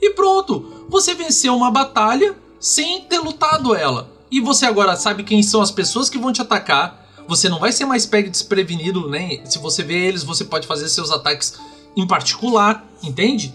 E 0.02 0.12
pronto, 0.12 0.86
você 0.90 1.14
venceu 1.14 1.56
uma 1.56 1.72
batalha 1.72 2.36
sem 2.60 3.02
ter 3.04 3.20
lutado 3.20 3.74
ela. 3.74 4.10
E 4.30 4.42
você 4.42 4.66
agora 4.66 4.96
sabe 4.96 5.24
quem 5.24 5.42
são 5.42 5.62
as 5.62 5.72
pessoas 5.72 6.10
que 6.10 6.18
vão 6.18 6.34
te 6.34 6.42
atacar. 6.42 7.06
Você 7.28 7.48
não 7.48 7.60
vai 7.60 7.72
ser 7.72 7.86
mais 7.86 8.06
pego 8.06 8.30
desprevenido, 8.30 9.10
né? 9.10 9.40
Se 9.46 9.58
você 9.58 9.82
vê 9.82 10.08
eles, 10.08 10.24
você 10.24 10.44
pode 10.44 10.68
fazer 10.68 10.90
seus 10.90 11.12
ataques 11.12 11.58
em 11.96 12.06
particular, 12.06 12.86
entende? 13.02 13.54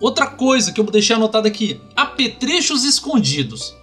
Outra 0.00 0.26
coisa 0.26 0.72
que 0.72 0.80
eu 0.80 0.84
deixei 0.84 1.14
anotado 1.14 1.46
aqui: 1.46 1.80
apetrechos 1.94 2.84
escondidos. 2.84 3.74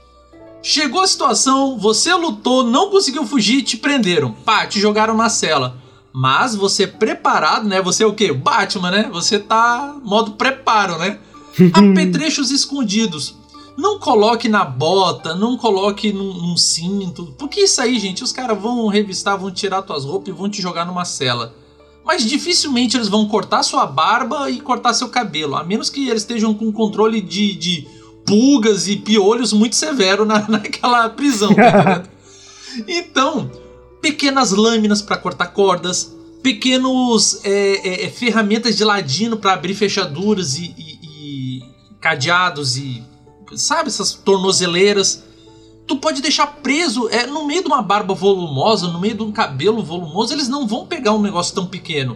Chegou 0.62 1.02
a 1.02 1.08
situação, 1.08 1.78
você 1.78 2.14
lutou, 2.14 2.64
não 2.64 2.90
conseguiu 2.90 3.26
fugir, 3.26 3.62
te 3.62 3.78
prenderam. 3.78 4.34
Pá, 4.34 4.66
te 4.68 4.80
jogaram 4.80 5.16
na 5.16 5.30
cela. 5.30 5.78
Mas 6.12 6.54
você 6.54 6.86
preparado, 6.86 7.68
né? 7.68 7.82
Você 7.82 8.04
é 8.04 8.08
o 8.08 8.14
quê? 8.14 8.34
Batman, 8.34 8.92
né? 8.92 9.10
Você 9.12 9.40
tá 9.40 9.96
modo 10.04 10.32
preparo, 10.32 10.98
né? 10.98 11.20
Apetrechos 11.74 12.52
escondidos. 12.52 13.36
Não 13.78 13.98
coloque 13.98 14.50
na 14.50 14.66
bota, 14.66 15.34
não 15.34 15.56
coloque 15.56 16.12
num, 16.12 16.34
num 16.34 16.58
cinto. 16.58 17.34
Porque 17.38 17.62
isso 17.62 17.82
aí, 17.82 17.98
gente, 17.98 18.24
os 18.24 18.34
caras 18.34 18.62
vão 18.62 18.88
revistar, 18.88 19.38
vão 19.38 19.50
tirar 19.50 19.82
tuas 19.84 20.04
roupas 20.04 20.28
e 20.28 20.38
vão 20.38 20.50
te 20.50 20.62
jogar 20.62 20.86
numa 20.86 21.06
cela. 21.06 21.56
Mas 22.04 22.26
dificilmente 22.26 22.98
eles 22.98 23.08
vão 23.08 23.28
cortar 23.28 23.64
sua 23.64 23.86
barba 23.86 24.50
e 24.50 24.60
cortar 24.60 24.94
seu 24.94 25.08
cabelo. 25.08 25.56
A 25.56 25.64
menos 25.64 25.90
que 25.90 26.10
eles 26.10 26.24
estejam 26.24 26.54
com 26.54 26.72
controle 26.74 27.22
de, 27.22 27.56
de 27.56 27.88
pulgas 28.30 28.88
e 28.88 28.96
piolhos 28.96 29.52
muito 29.52 29.76
severo 29.76 30.24
na, 30.24 30.46
naquela 30.48 31.10
prisão, 31.10 31.54
tá 31.54 32.04
Então, 32.88 33.52
pequenas 34.00 34.52
lâminas 34.52 35.02
para 35.02 35.18
cortar 35.18 35.48
cordas, 35.48 36.16
pequenos 36.44 37.44
é, 37.44 37.50
é, 37.52 38.06
é, 38.06 38.10
ferramentas 38.10 38.78
de 38.78 38.84
ladino 38.84 39.38
para 39.38 39.54
abrir 39.54 39.74
fechaduras 39.74 40.56
e, 40.58 40.74
e, 40.78 41.58
e, 41.58 41.64
cadeados 42.00 42.78
e 42.78 43.04
sabe 43.56 43.90
essas 43.90 44.14
tornozeleiras. 44.14 45.24
Tu 45.88 45.98
pode 45.98 46.22
deixar 46.22 46.46
preso 46.46 47.10
é, 47.10 47.26
no 47.26 47.48
meio 47.48 47.64
de 47.64 47.68
uma 47.68 47.82
barba 47.82 48.14
volumosa, 48.14 48.88
no 48.88 49.00
meio 49.00 49.16
de 49.16 49.24
um 49.24 49.32
cabelo 49.32 49.84
volumoso, 49.84 50.34
eles 50.34 50.48
não 50.48 50.68
vão 50.68 50.86
pegar 50.86 51.14
um 51.14 51.22
negócio 51.22 51.56
tão 51.56 51.66
pequeno, 51.66 52.16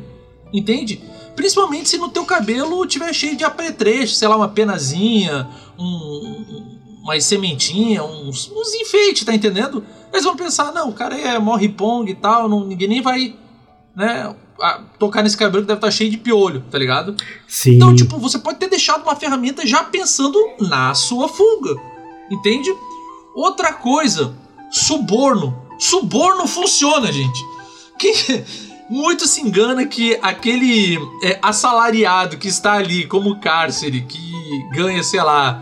entende? 0.54 1.02
Principalmente 1.36 1.90
se 1.90 1.98
no 1.98 2.10
teu 2.10 2.26
cabelo 2.26 2.86
tiver 2.86 3.12
cheio 3.14 3.36
de 3.36 3.44
apetrecho, 3.44 4.16
sei 4.16 4.28
lá, 4.28 4.36
uma 4.36 4.50
penazinha, 4.50 5.48
um, 5.78 6.80
uma 7.02 7.20
sementinha, 7.20 8.04
uns, 8.04 8.52
uns 8.52 8.74
enfeites, 8.76 9.24
tá 9.24 9.34
entendendo? 9.34 9.84
Eles 10.12 10.24
vão 10.24 10.36
pensar, 10.36 10.72
não, 10.72 10.90
o 10.90 10.94
cara 10.94 11.18
é 11.18 11.40
morre 11.40 11.68
pong 11.68 12.10
e 12.10 12.16
tal, 12.16 12.48
não, 12.48 12.64
ninguém 12.66 12.88
nem 12.88 13.02
vai, 13.02 13.36
né, 13.96 14.34
tocar 15.00 15.24
nesse 15.24 15.36
cabelo 15.36 15.64
que 15.64 15.68
deve 15.68 15.80
estar 15.80 15.88
tá 15.88 15.92
cheio 15.92 16.10
de 16.10 16.18
piolho, 16.18 16.64
tá 16.70 16.78
ligado? 16.78 17.16
Sim. 17.48 17.76
Então, 17.76 17.96
tipo, 17.96 18.18
você 18.18 18.40
pode 18.40 18.60
ter 18.60 18.70
deixado 18.70 19.04
uma 19.04 19.16
ferramenta 19.16 19.66
já 19.66 19.84
pensando 19.84 20.38
na 20.60 20.94
sua 20.94 21.28
fuga, 21.28 21.76
entende? 22.32 22.74
Outra 23.36 23.74
coisa, 23.74 24.36
suborno. 24.72 25.62
Suborno 25.80 26.48
funciona, 26.48 27.12
gente. 27.12 27.44
Quem 27.98 28.14
muito 28.90 29.28
se 29.28 29.42
engana 29.42 29.86
que 29.86 30.18
aquele 30.22 30.98
é, 31.24 31.40
assalariado 31.42 32.38
que 32.38 32.48
está 32.48 32.74
ali 32.74 33.06
como 33.08 33.40
cárcere, 33.40 34.02
que 34.02 34.32
ganha, 34.74 35.04
sei 35.04 35.22
lá, 35.22 35.62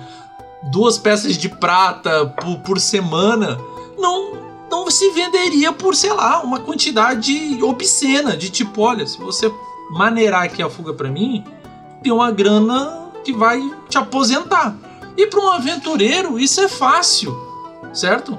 duas 0.63 0.97
peças 0.97 1.37
de 1.37 1.49
prata 1.49 2.27
por, 2.27 2.59
por 2.59 2.79
semana, 2.79 3.59
não, 3.97 4.33
não 4.69 4.91
se 4.91 5.09
venderia 5.11 5.71
por, 5.71 5.95
sei 5.95 6.13
lá, 6.13 6.41
uma 6.41 6.59
quantidade 6.59 7.59
obscena 7.63 8.35
de 8.35 8.49
tipo, 8.49 8.81
olha, 8.81 9.05
se 9.05 9.17
você 9.17 9.51
maneirar 9.91 10.43
aqui 10.43 10.61
a 10.61 10.69
fuga 10.69 10.93
para 10.93 11.09
mim, 11.09 11.43
tem 12.01 12.11
uma 12.11 12.31
grana 12.31 13.11
que 13.23 13.33
vai 13.33 13.61
te 13.89 13.97
aposentar. 13.97 14.75
E 15.15 15.27
para 15.27 15.39
um 15.39 15.49
aventureiro 15.49 16.39
isso 16.39 16.61
é 16.61 16.67
fácil, 16.67 17.35
certo? 17.93 18.37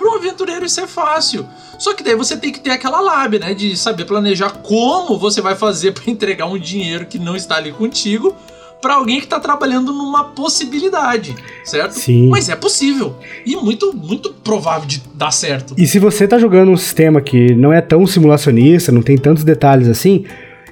Para 0.00 0.12
um 0.12 0.14
aventureiro 0.14 0.64
isso 0.64 0.80
é 0.80 0.86
fácil. 0.86 1.46
Só 1.78 1.92
que 1.92 2.02
daí 2.02 2.14
você 2.14 2.34
tem 2.34 2.50
que 2.50 2.58
ter 2.58 2.70
aquela 2.70 3.02
lábia, 3.02 3.38
né, 3.38 3.52
de 3.52 3.76
saber 3.76 4.06
planejar 4.06 4.48
como 4.62 5.18
você 5.18 5.42
vai 5.42 5.54
fazer 5.54 5.92
para 5.92 6.10
entregar 6.10 6.46
um 6.46 6.58
dinheiro 6.58 7.04
que 7.04 7.18
não 7.18 7.36
está 7.36 7.56
ali 7.56 7.70
contigo 7.70 8.34
para 8.80 8.94
alguém 8.94 9.18
que 9.18 9.26
está 9.26 9.38
trabalhando 9.38 9.92
numa 9.92 10.24
possibilidade, 10.24 11.36
certo? 11.64 11.92
Sim. 11.92 12.30
Mas 12.30 12.48
é 12.48 12.56
possível 12.56 13.14
e 13.44 13.54
muito 13.56 13.94
muito 13.94 14.32
provável 14.32 14.88
de 14.88 15.02
dar 15.12 15.32
certo. 15.32 15.74
E 15.76 15.86
se 15.86 15.98
você 15.98 16.24
está 16.24 16.38
jogando 16.38 16.70
um 16.70 16.76
sistema 16.78 17.20
que 17.20 17.54
não 17.54 17.70
é 17.70 17.82
tão 17.82 18.06
simulacionista, 18.06 18.90
não 18.90 19.02
tem 19.02 19.18
tantos 19.18 19.44
detalhes 19.44 19.86
assim, 19.86 20.24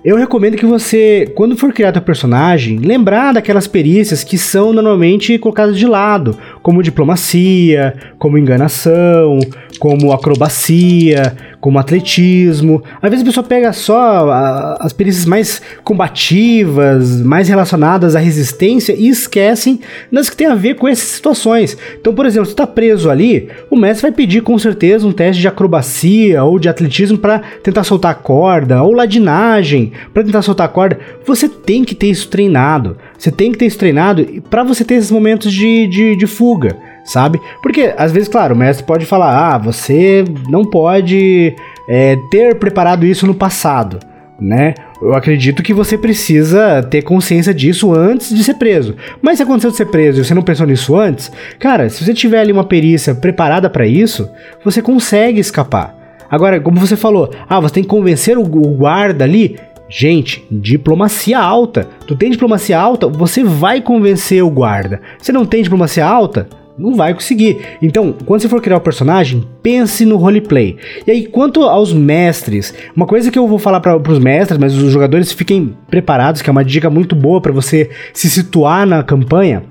eu 0.04 0.16
recomendo 0.16 0.56
que 0.56 0.64
você, 0.64 1.30
quando 1.34 1.56
for 1.56 1.72
criar 1.72 1.92
teu 1.92 2.00
personagem, 2.00 2.78
lembrar 2.78 3.34
daquelas 3.34 3.66
perícias 3.66 4.22
que 4.22 4.38
são 4.38 4.72
normalmente 4.72 5.36
colocadas 5.38 5.76
de 5.76 5.86
lado, 5.86 6.38
como 6.68 6.82
diplomacia, 6.82 7.94
como 8.18 8.36
enganação, 8.36 9.38
como 9.78 10.12
acrobacia, 10.12 11.34
como 11.62 11.78
atletismo. 11.78 12.82
Às 13.00 13.08
vezes 13.08 13.22
a 13.22 13.26
pessoa 13.26 13.46
pega 13.46 13.72
só 13.72 14.30
as 14.78 14.92
perícias 14.92 15.24
mais 15.24 15.62
combativas, 15.82 17.22
mais 17.22 17.48
relacionadas 17.48 18.14
à 18.14 18.18
resistência 18.18 18.92
e 18.92 19.08
esquecem 19.08 19.80
das 20.12 20.28
que 20.28 20.36
tem 20.36 20.46
a 20.46 20.54
ver 20.54 20.74
com 20.74 20.86
essas 20.86 21.08
situações. 21.08 21.74
Então, 21.98 22.14
por 22.14 22.26
exemplo, 22.26 22.44
se 22.44 22.52
está 22.52 22.66
preso 22.66 23.08
ali, 23.08 23.48
o 23.70 23.76
mestre 23.76 24.02
vai 24.02 24.12
pedir 24.12 24.42
com 24.42 24.58
certeza 24.58 25.06
um 25.06 25.12
teste 25.12 25.40
de 25.40 25.48
acrobacia 25.48 26.44
ou 26.44 26.58
de 26.58 26.68
atletismo 26.68 27.16
para 27.16 27.38
tentar 27.62 27.82
soltar 27.82 28.10
a 28.10 28.14
corda, 28.14 28.82
ou 28.82 28.92
ladinagem 28.92 29.92
para 30.12 30.22
tentar 30.22 30.42
soltar 30.42 30.66
a 30.66 30.70
corda. 30.70 30.98
Você 31.24 31.48
tem 31.48 31.82
que 31.82 31.94
ter 31.94 32.08
isso 32.08 32.28
treinado. 32.28 32.98
Você 33.18 33.30
tem 33.30 33.50
que 33.50 33.58
ter 33.58 33.66
isso 33.66 33.78
treinado 33.78 34.24
para 34.48 34.62
você 34.62 34.84
ter 34.84 34.94
esses 34.94 35.10
momentos 35.10 35.52
de, 35.52 35.86
de, 35.88 36.16
de 36.16 36.26
fuga 36.26 36.76
sabe? 37.08 37.40
Porque 37.62 37.94
às 37.96 38.12
vezes, 38.12 38.28
claro, 38.28 38.54
o 38.54 38.58
mestre 38.58 38.84
pode 38.84 39.06
falar: 39.06 39.54
ah, 39.54 39.58
você 39.58 40.24
não 40.48 40.64
pode 40.64 41.56
é, 41.88 42.16
ter 42.30 42.56
preparado 42.56 43.06
isso 43.06 43.26
no 43.26 43.34
passado, 43.34 43.98
né? 44.38 44.74
Eu 45.00 45.14
acredito 45.14 45.62
que 45.62 45.72
você 45.72 45.96
precisa 45.96 46.82
ter 46.82 47.02
consciência 47.02 47.54
disso 47.54 47.94
antes 47.94 48.34
de 48.34 48.42
ser 48.44 48.54
preso. 48.54 48.96
Mas 49.22 49.38
se 49.38 49.42
aconteceu 49.42 49.70
de 49.70 49.76
ser 49.76 49.86
preso 49.86 50.20
e 50.20 50.24
você 50.24 50.34
não 50.34 50.42
pensou 50.42 50.66
nisso 50.66 50.96
antes, 50.96 51.30
cara, 51.58 51.88
se 51.88 52.04
você 52.04 52.12
tiver 52.12 52.40
ali 52.40 52.52
uma 52.52 52.64
perícia 52.64 53.14
preparada 53.14 53.70
para 53.70 53.86
isso, 53.86 54.28
você 54.64 54.82
consegue 54.82 55.40
escapar. 55.40 55.96
Agora, 56.30 56.60
como 56.60 56.78
você 56.78 56.94
falou, 56.94 57.30
ah, 57.48 57.58
você 57.58 57.74
tem 57.74 57.82
que 57.82 57.88
convencer 57.88 58.36
o 58.36 58.42
guarda 58.42 59.24
ali. 59.24 59.56
Gente, 59.88 60.44
diplomacia 60.50 61.38
alta. 61.38 61.88
Tu 62.06 62.14
tem 62.14 62.30
diplomacia 62.30 62.78
alta, 62.78 63.08
você 63.08 63.42
vai 63.42 63.80
convencer 63.80 64.42
o 64.42 64.50
guarda. 64.50 65.00
Você 65.18 65.32
não 65.32 65.46
tem 65.46 65.62
diplomacia 65.62 66.04
alta, 66.04 66.46
não 66.78 66.94
vai 66.94 67.14
conseguir. 67.14 67.58
Então, 67.82 68.14
quando 68.24 68.42
você 68.42 68.48
for 68.48 68.60
criar 68.60 68.76
o 68.76 68.80
um 68.80 68.82
personagem, 68.82 69.44
pense 69.62 70.04
no 70.04 70.16
roleplay. 70.16 70.76
E 71.06 71.10
aí, 71.10 71.26
quanto 71.26 71.62
aos 71.62 71.92
mestres, 71.92 72.74
uma 72.94 73.06
coisa 73.06 73.30
que 73.30 73.38
eu 73.38 73.48
vou 73.48 73.58
falar 73.58 73.80
para 73.80 73.96
os 73.96 74.18
mestres, 74.18 74.58
mas 74.58 74.76
os 74.76 74.92
jogadores 74.92 75.32
fiquem 75.32 75.74
preparados, 75.88 76.42
que 76.42 76.50
é 76.50 76.52
uma 76.52 76.64
dica 76.64 76.90
muito 76.90 77.16
boa 77.16 77.40
para 77.40 77.52
você 77.52 77.90
se 78.12 78.28
situar 78.28 78.86
na 78.86 79.02
campanha 79.02 79.64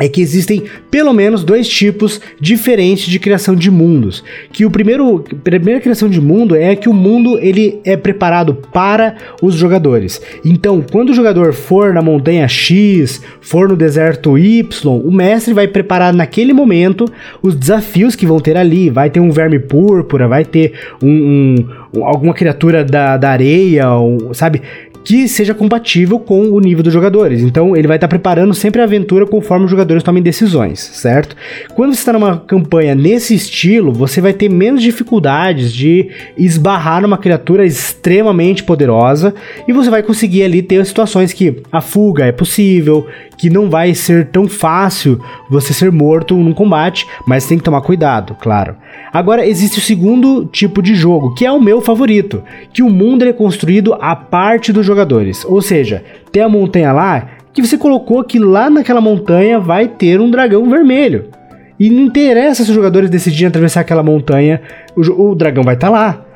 é 0.00 0.08
que 0.08 0.22
existem 0.22 0.64
pelo 0.90 1.12
menos 1.12 1.44
dois 1.44 1.68
tipos 1.68 2.20
diferentes 2.40 3.04
de 3.04 3.18
criação 3.18 3.54
de 3.54 3.70
mundos. 3.70 4.24
Que 4.50 4.64
o 4.64 4.70
primeiro, 4.70 5.22
a 5.30 5.34
primeira 5.36 5.80
criação 5.80 6.08
de 6.08 6.20
mundo 6.20 6.56
é 6.56 6.74
que 6.74 6.88
o 6.88 6.94
mundo 6.94 7.38
ele 7.38 7.80
é 7.84 7.96
preparado 7.96 8.54
para 8.72 9.16
os 9.42 9.54
jogadores. 9.54 10.20
Então, 10.44 10.82
quando 10.90 11.10
o 11.10 11.14
jogador 11.14 11.52
for 11.52 11.92
na 11.92 12.00
montanha 12.00 12.48
X, 12.48 13.22
for 13.40 13.68
no 13.68 13.76
deserto 13.76 14.38
Y, 14.38 14.64
o 14.88 15.12
mestre 15.12 15.52
vai 15.52 15.68
preparar 15.68 16.14
naquele 16.14 16.54
momento 16.54 17.04
os 17.42 17.54
desafios 17.54 18.16
que 18.16 18.26
vão 18.26 18.40
ter 18.40 18.56
ali. 18.56 18.88
Vai 18.88 19.10
ter 19.10 19.20
um 19.20 19.30
verme 19.30 19.58
púrpura, 19.58 20.26
vai 20.26 20.44
ter 20.44 20.72
um, 21.02 21.56
um 21.94 22.04
alguma 22.04 22.32
criatura 22.32 22.84
da, 22.84 23.18
da 23.18 23.30
areia, 23.30 23.92
um, 23.92 24.32
sabe? 24.32 24.62
Que 25.04 25.26
seja 25.28 25.54
compatível 25.54 26.18
com 26.18 26.50
o 26.50 26.60
nível 26.60 26.82
dos 26.82 26.92
jogadores. 26.92 27.42
Então 27.42 27.76
ele 27.76 27.88
vai 27.88 27.96
estar 27.96 28.06
tá 28.06 28.10
preparando 28.10 28.54
sempre 28.54 28.80
a 28.80 28.84
aventura 28.84 29.26
conforme 29.26 29.64
os 29.64 29.70
jogadores 29.70 30.02
tomem 30.02 30.22
decisões, 30.22 30.80
certo? 30.80 31.36
Quando 31.74 31.94
você 31.94 32.00
está 32.00 32.12
numa 32.12 32.38
campanha 32.38 32.94
nesse 32.94 33.34
estilo, 33.34 33.92
você 33.92 34.20
vai 34.20 34.32
ter 34.32 34.48
menos 34.48 34.82
dificuldades 34.82 35.72
de 35.72 36.10
esbarrar 36.36 37.02
numa 37.02 37.18
criatura 37.18 37.64
extremamente 37.64 38.62
poderosa 38.62 39.34
e 39.66 39.72
você 39.72 39.90
vai 39.90 40.02
conseguir 40.02 40.42
ali 40.42 40.62
ter 40.62 40.84
situações 40.84 41.32
que 41.32 41.62
a 41.70 41.80
fuga 41.80 42.24
é 42.24 42.32
possível, 42.32 43.06
que 43.40 43.48
não 43.48 43.70
vai 43.70 43.94
ser 43.94 44.26
tão 44.26 44.46
fácil 44.46 45.18
você 45.48 45.72
ser 45.72 45.90
morto 45.90 46.36
num 46.36 46.52
combate, 46.52 47.06
mas 47.26 47.46
tem 47.46 47.56
que 47.56 47.64
tomar 47.64 47.80
cuidado, 47.80 48.36
claro. 48.38 48.76
Agora 49.10 49.46
existe 49.46 49.78
o 49.78 49.80
segundo 49.80 50.44
tipo 50.44 50.82
de 50.82 50.94
jogo, 50.94 51.32
que 51.32 51.46
é 51.46 51.50
o 51.50 51.58
meu 51.58 51.80
favorito, 51.80 52.42
que 52.70 52.82
o 52.82 52.90
mundo 52.90 53.24
é 53.24 53.32
construído 53.32 53.94
a 53.98 54.14
parte 54.14 54.74
dos 54.74 54.84
jogadores. 54.84 55.42
Ou 55.46 55.62
seja, 55.62 56.04
tem 56.30 56.42
a 56.42 56.50
montanha 56.50 56.92
lá 56.92 57.28
que 57.50 57.62
você 57.62 57.78
colocou 57.78 58.22
que 58.22 58.38
lá 58.38 58.68
naquela 58.68 59.00
montanha 59.00 59.58
vai 59.58 59.88
ter 59.88 60.20
um 60.20 60.30
dragão 60.30 60.68
vermelho. 60.68 61.30
E 61.78 61.88
não 61.88 62.02
interessa 62.02 62.62
se 62.62 62.68
os 62.68 62.76
jogadores 62.76 63.08
decidirem 63.08 63.46
atravessar 63.46 63.80
aquela 63.80 64.02
montanha, 64.02 64.60
o, 64.94 65.30
o 65.30 65.34
dragão 65.34 65.64
vai 65.64 65.76
estar 65.76 65.86
tá 65.86 65.92
lá. 65.92 66.26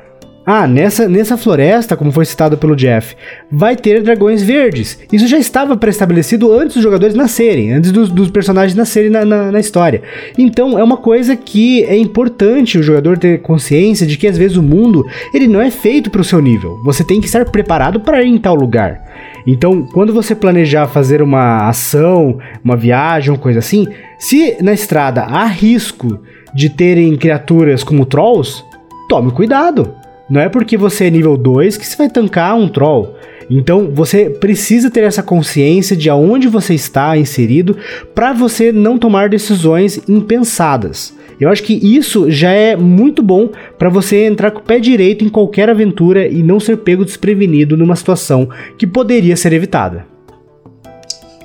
Ah, 0.45 0.67
nessa, 0.67 1.09
nessa 1.09 1.37
floresta, 1.37 1.97
como 1.97 2.11
foi 2.11 2.23
citado 2.23 2.57
pelo 2.57 2.75
Jeff, 2.75 3.15
vai 3.51 3.75
ter 3.75 4.03
dragões 4.03 4.43
verdes. 4.43 4.99
Isso 5.11 5.27
já 5.27 5.39
estava 5.39 5.75
pré-estabelecido 5.75 6.53
antes 6.53 6.75
dos 6.75 6.83
jogadores 6.83 7.15
nascerem, 7.15 7.73
antes 7.73 7.91
dos, 7.91 8.11
dos 8.11 8.29
personagens 8.29 8.75
nascerem 8.75 9.09
na, 9.09 9.25
na, 9.25 9.51
na, 9.51 9.59
história. 9.59 10.03
Então 10.37 10.77
é 10.77 10.83
uma 10.83 10.97
coisa 10.97 11.35
que 11.35 11.83
é 11.85 11.97
importante 11.97 12.77
o 12.77 12.83
jogador 12.83 13.17
ter 13.17 13.41
consciência 13.41 14.05
de 14.05 14.17
que 14.17 14.27
às 14.27 14.37
vezes 14.37 14.55
o 14.55 14.61
mundo 14.61 15.03
ele 15.33 15.47
não 15.47 15.59
é 15.59 15.71
feito 15.71 16.11
para 16.11 16.21
o 16.21 16.25
seu 16.25 16.39
nível. 16.39 16.79
Você 16.85 17.03
tem 17.03 17.19
que 17.19 17.25
estar 17.25 17.45
preparado 17.45 17.99
para 17.99 18.21
ir 18.21 18.27
em 18.27 18.37
tal 18.37 18.53
lugar. 18.53 19.03
Então, 19.47 19.83
quando 19.93 20.13
você 20.13 20.35
planejar 20.35 20.87
fazer 20.87 21.21
uma 21.21 21.67
ação, 21.67 22.39
uma 22.63 22.75
viagem, 22.75 23.31
uma 23.31 23.37
coisa 23.37 23.59
assim, 23.59 23.87
se 24.19 24.57
na 24.61 24.73
estrada 24.73 25.23
há 25.23 25.45
risco 25.45 26.19
de 26.53 26.69
terem 26.69 27.15
criaturas 27.17 27.83
como 27.83 28.05
trolls, 28.05 28.63
tome 29.07 29.31
cuidado. 29.31 30.04
Não 30.29 30.41
é 30.41 30.49
porque 30.49 30.75
você 30.75 31.05
é 31.05 31.09
nível 31.09 31.37
2 31.37 31.77
que 31.77 31.85
você 31.85 31.95
vai 31.95 32.09
tancar 32.09 32.55
um 32.55 32.67
troll. 32.67 33.15
Então 33.49 33.91
você 33.93 34.29
precisa 34.29 34.89
ter 34.89 35.03
essa 35.03 35.21
consciência 35.21 35.95
de 35.95 36.09
aonde 36.09 36.47
você 36.47 36.73
está 36.73 37.15
inserido 37.15 37.77
para 38.13 38.33
você 38.33 38.71
não 38.71 38.97
tomar 38.97 39.29
decisões 39.29 40.01
impensadas. 40.09 41.13
Eu 41.39 41.49
acho 41.49 41.63
que 41.63 41.73
isso 41.73 42.31
já 42.31 42.49
é 42.49 42.75
muito 42.75 43.21
bom 43.21 43.49
para 43.77 43.89
você 43.89 44.25
entrar 44.25 44.51
com 44.51 44.59
o 44.59 44.63
pé 44.63 44.79
direito 44.79 45.23
em 45.23 45.29
qualquer 45.29 45.69
aventura 45.69 46.27
e 46.27 46.41
não 46.41 46.59
ser 46.59 46.77
pego 46.77 47.05
desprevenido 47.05 47.75
numa 47.77 47.95
situação 47.95 48.49
que 48.77 48.87
poderia 48.87 49.35
ser 49.35 49.53
evitada. 49.53 50.07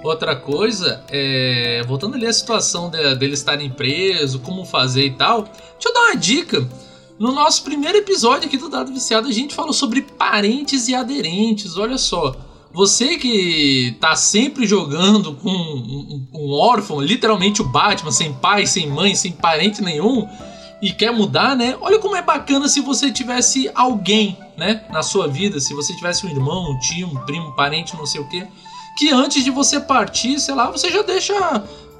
Outra 0.03 0.35
coisa, 0.35 1.03
é, 1.11 1.83
voltando 1.87 2.15
ali 2.15 2.27
à 2.27 2.33
situação 2.33 2.89
de, 2.89 3.17
dele 3.17 3.35
estarem 3.35 3.69
preso, 3.69 4.39
como 4.39 4.65
fazer 4.65 5.05
e 5.05 5.11
tal, 5.11 5.43
deixa 5.43 5.89
eu 5.89 5.93
dar 5.93 6.01
uma 6.01 6.17
dica. 6.17 6.67
No 7.21 7.33
nosso 7.33 7.63
primeiro 7.65 7.99
episódio 7.99 8.49
aqui 8.49 8.57
do 8.57 8.71
Dado 8.71 8.95
Viciado, 8.95 9.29
a 9.29 9.33
gente 9.33 9.55
falou 9.55 9.75
sobre 9.75 10.01
parentes 10.01 10.89
e 10.89 10.95
aderentes. 10.95 11.77
Olha 11.77 11.99
só, 11.99 12.35
você 12.73 13.19
que 13.19 13.95
tá 14.01 14.17
sempre 14.17 14.67
jogando 14.67 15.35
com 15.35 15.51
um, 15.51 16.27
um 16.33 16.51
órfão, 16.53 16.99
literalmente 16.99 17.61
o 17.61 17.65
Batman, 17.67 18.11
sem 18.11 18.33
pai, 18.33 18.67
sem 18.67 18.89
mãe, 18.89 19.15
sem 19.15 19.33
parente 19.33 19.83
nenhum, 19.83 20.27
e 20.81 20.95
quer 20.95 21.13
mudar, 21.13 21.55
né? 21.55 21.77
Olha 21.83 21.99
como 21.99 22.17
é 22.17 22.23
bacana 22.23 22.69
se 22.69 22.81
você 22.81 23.13
tivesse 23.13 23.71
alguém, 23.75 24.39
né, 24.57 24.87
na 24.91 25.03
sua 25.03 25.29
vida, 25.29 25.61
se 25.61 25.75
você 25.75 25.95
tivesse 25.95 26.25
um 26.25 26.31
irmão, 26.31 26.73
um 26.73 26.79
tio, 26.79 27.07
um 27.07 27.27
primo, 27.27 27.49
um 27.49 27.53
parente, 27.55 27.99
não 27.99 28.07
sei 28.07 28.23
o 28.23 28.29
que, 28.31 28.47
que 28.97 29.11
antes 29.11 29.45
de 29.45 29.51
você 29.51 29.79
partir, 29.79 30.41
sei 30.41 30.55
lá, 30.55 30.71
você 30.71 30.89
já 30.89 31.03
deixa 31.03 31.35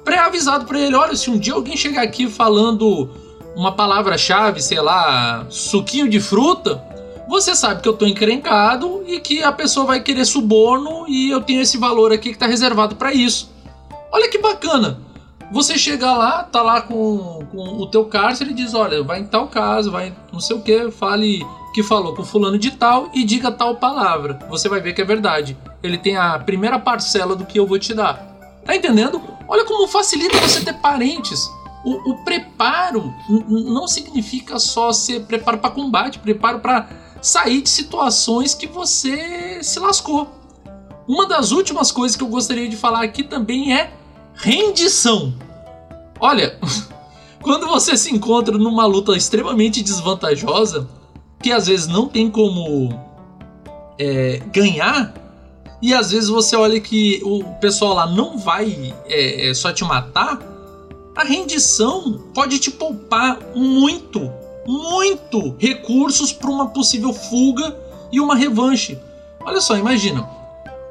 pré-avisado 0.03 0.65
para 0.65 0.79
ele, 0.79 0.95
olha, 0.95 1.15
se 1.15 1.29
um 1.29 1.37
dia 1.37 1.53
alguém 1.53 1.77
chegar 1.77 2.01
aqui 2.01 2.27
falando 2.27 3.07
uma 3.55 3.71
palavra-chave, 3.71 4.61
sei 4.61 4.79
lá, 4.81 5.45
suquinho 5.49 6.09
de 6.09 6.19
fruta, 6.19 6.83
você 7.27 7.55
sabe 7.55 7.81
que 7.81 7.87
eu 7.87 7.93
tô 7.93 8.05
encrencado 8.05 9.03
e 9.07 9.19
que 9.19 9.41
a 9.41 9.51
pessoa 9.51 9.85
vai 9.85 10.01
querer 10.01 10.25
suborno 10.25 11.05
e 11.07 11.29
eu 11.29 11.41
tenho 11.41 11.61
esse 11.61 11.77
valor 11.77 12.11
aqui 12.11 12.33
que 12.33 12.37
tá 12.37 12.45
reservado 12.45 12.95
para 12.95 13.13
isso. 13.13 13.49
Olha 14.11 14.29
que 14.29 14.37
bacana. 14.37 14.99
Você 15.51 15.77
chega 15.77 16.11
lá, 16.11 16.43
tá 16.43 16.61
lá 16.61 16.81
com, 16.81 17.45
com 17.51 17.57
o 17.57 17.85
teu 17.85 18.05
cárcere 18.05 18.51
e 18.51 18.53
diz, 18.53 18.73
olha, 18.73 19.03
vai 19.03 19.19
em 19.19 19.25
tal 19.25 19.47
caso, 19.47 19.91
vai 19.91 20.13
não 20.31 20.39
sei 20.39 20.55
o 20.55 20.61
que, 20.61 20.91
fale 20.91 21.45
que 21.73 21.83
falou 21.83 22.13
com 22.13 22.23
fulano 22.23 22.57
de 22.57 22.71
tal 22.71 23.09
e 23.13 23.23
diga 23.23 23.51
tal 23.51 23.75
palavra. 23.75 24.39
Você 24.49 24.67
vai 24.67 24.81
ver 24.81 24.93
que 24.93 25.01
é 25.01 25.05
verdade. 25.05 25.57
Ele 25.81 25.97
tem 25.97 26.17
a 26.17 26.37
primeira 26.37 26.77
parcela 26.77 27.35
do 27.35 27.45
que 27.45 27.59
eu 27.59 27.65
vou 27.65 27.79
te 27.79 27.93
dar. 27.93 28.15
Tá 28.65 28.75
entendendo? 28.75 29.21
Olha 29.47 29.65
como 29.65 29.87
facilita 29.87 30.37
você 30.37 30.63
ter 30.63 30.73
parentes. 30.73 31.49
O, 31.83 32.11
o 32.11 32.23
preparo 32.23 33.13
não 33.47 33.87
significa 33.87 34.59
só 34.59 34.91
ser 34.93 35.21
preparo 35.25 35.57
para 35.57 35.71
combate, 35.71 36.19
preparo 36.19 36.59
para 36.59 36.89
sair 37.21 37.61
de 37.61 37.69
situações 37.69 38.53
que 38.53 38.67
você 38.67 39.63
se 39.63 39.79
lascou. 39.79 40.27
Uma 41.07 41.27
das 41.27 41.51
últimas 41.51 41.91
coisas 41.91 42.15
que 42.15 42.23
eu 42.23 42.27
gostaria 42.27 42.69
de 42.69 42.75
falar 42.75 43.03
aqui 43.03 43.23
também 43.23 43.73
é 43.73 43.91
rendição. 44.35 45.33
Olha, 46.19 46.59
quando 47.41 47.67
você 47.67 47.97
se 47.97 48.13
encontra 48.13 48.57
numa 48.57 48.85
luta 48.85 49.15
extremamente 49.15 49.81
desvantajosa, 49.81 50.87
que 51.41 51.51
às 51.51 51.67
vezes 51.67 51.87
não 51.87 52.07
tem 52.07 52.29
como 52.29 52.89
é, 53.97 54.41
ganhar, 54.53 55.13
e 55.81 55.93
às 55.93 56.11
vezes 56.11 56.29
você 56.29 56.55
olha 56.55 56.79
que 56.79 57.19
o 57.23 57.43
pessoal 57.55 57.95
lá 57.95 58.05
não 58.05 58.37
vai 58.37 58.93
é, 59.05 59.49
é, 59.49 59.53
só 59.53 59.73
te 59.73 59.83
matar, 59.83 60.39
a 61.15 61.23
rendição 61.23 62.19
pode 62.33 62.59
te 62.59 62.71
poupar 62.71 63.39
muito, 63.55 64.31
muito 64.65 65.55
recursos 65.57 66.31
para 66.31 66.49
uma 66.49 66.69
possível 66.69 67.13
fuga 67.13 67.77
e 68.11 68.19
uma 68.19 68.35
revanche. 68.35 68.97
Olha 69.43 69.59
só, 69.59 69.77
imagina, 69.77 70.27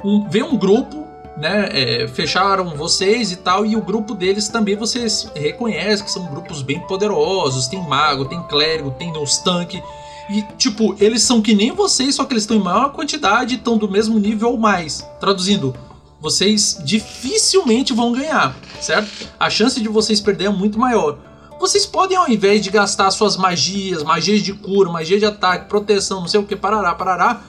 um, 0.05 0.29
vem 0.29 0.43
um 0.43 0.57
grupo, 0.57 1.07
né? 1.37 1.69
É, 1.73 2.09
fecharam 2.09 2.77
vocês 2.77 3.33
e 3.33 3.37
tal, 3.37 3.65
e 3.65 3.77
o 3.77 3.81
grupo 3.81 4.15
deles 4.15 4.49
também 4.49 4.77
vocês 4.77 5.31
reconhecem 5.35 6.05
que 6.05 6.11
são 6.11 6.27
grupos 6.27 6.63
bem 6.63 6.81
poderosos. 6.81 7.69
Tem 7.69 7.81
mago, 7.81 8.27
tem 8.27 8.43
clérigo, 8.45 8.91
tem 8.91 9.17
os 9.17 9.39
tanque. 9.39 9.83
E, 10.29 10.43
tipo, 10.57 10.95
eles 11.01 11.23
são 11.23 11.43
que 11.43 11.55
nem 11.55 11.73
vocês, 11.73 12.15
só 12.15 12.25
que 12.25 12.33
eles 12.33 12.45
estão 12.45 12.57
em 12.57 12.63
maior 12.63 12.93
quantidade 12.93 13.55
e 13.55 13.59
estão 13.59 13.77
do 13.77 13.91
mesmo 13.91 14.19
nível 14.19 14.51
ou 14.51 14.59
mais. 14.59 15.05
Traduzindo, 15.19 15.75
vocês 16.21 16.79
dificilmente 16.85 17.93
vão 17.93 18.13
ganhar, 18.13 18.55
certo? 18.81 19.29
A 19.39 19.49
chance 19.49 19.81
de 19.81 19.89
vocês 19.89 20.21
perder 20.21 20.47
é 20.47 20.51
muito 20.51 20.79
maior. 20.79 21.19
Vocês 21.59 21.85
podem, 21.85 22.17
ao 22.17 22.29
invés 22.29 22.63
de 22.63 22.71
gastar 22.71 23.11
suas 23.11 23.37
magias, 23.37 24.03
magias 24.03 24.43
de 24.43 24.53
cura, 24.53 24.91
magia 24.91 25.19
de 25.19 25.27
ataque, 25.27 25.69
proteção, 25.69 26.21
não 26.21 26.29
sei 26.29 26.41
o 26.41 26.45
que, 26.45 26.57
parará, 26.57 26.95
parará, 26.95 27.43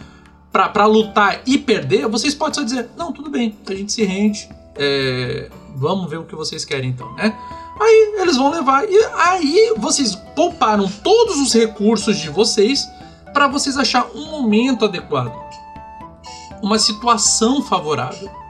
pra, 0.51 0.69
pra 0.69 0.85
lutar 0.85 1.41
e 1.45 1.57
perder, 1.57 2.07
vocês 2.07 2.35
podem 2.35 2.55
só 2.55 2.63
dizer: 2.63 2.89
Não, 2.97 3.11
tudo 3.11 3.29
bem, 3.29 3.57
a 3.67 3.73
gente 3.73 3.91
se 3.91 4.03
rende, 4.03 4.49
é, 4.75 5.49
vamos 5.75 6.09
ver 6.09 6.17
o 6.17 6.25
que 6.25 6.35
vocês 6.35 6.65
querem 6.65 6.89
então, 6.89 7.13
né? 7.13 7.37
Aí 7.79 8.15
eles 8.19 8.37
vão 8.37 8.51
levar, 8.51 8.83
e 8.87 8.97
aí 9.15 9.73
vocês 9.77 10.13
pouparam 10.35 10.87
todos 11.03 11.37
os 11.37 11.53
recursos 11.53 12.17
de 12.17 12.29
vocês 12.29 12.87
para 13.33 13.47
vocês 13.47 13.77
achar 13.77 14.07
um 14.13 14.29
momento 14.29 14.85
adequado, 14.85 15.33
uma 16.61 16.77
situação 16.77 17.61
favorável. 17.63 18.40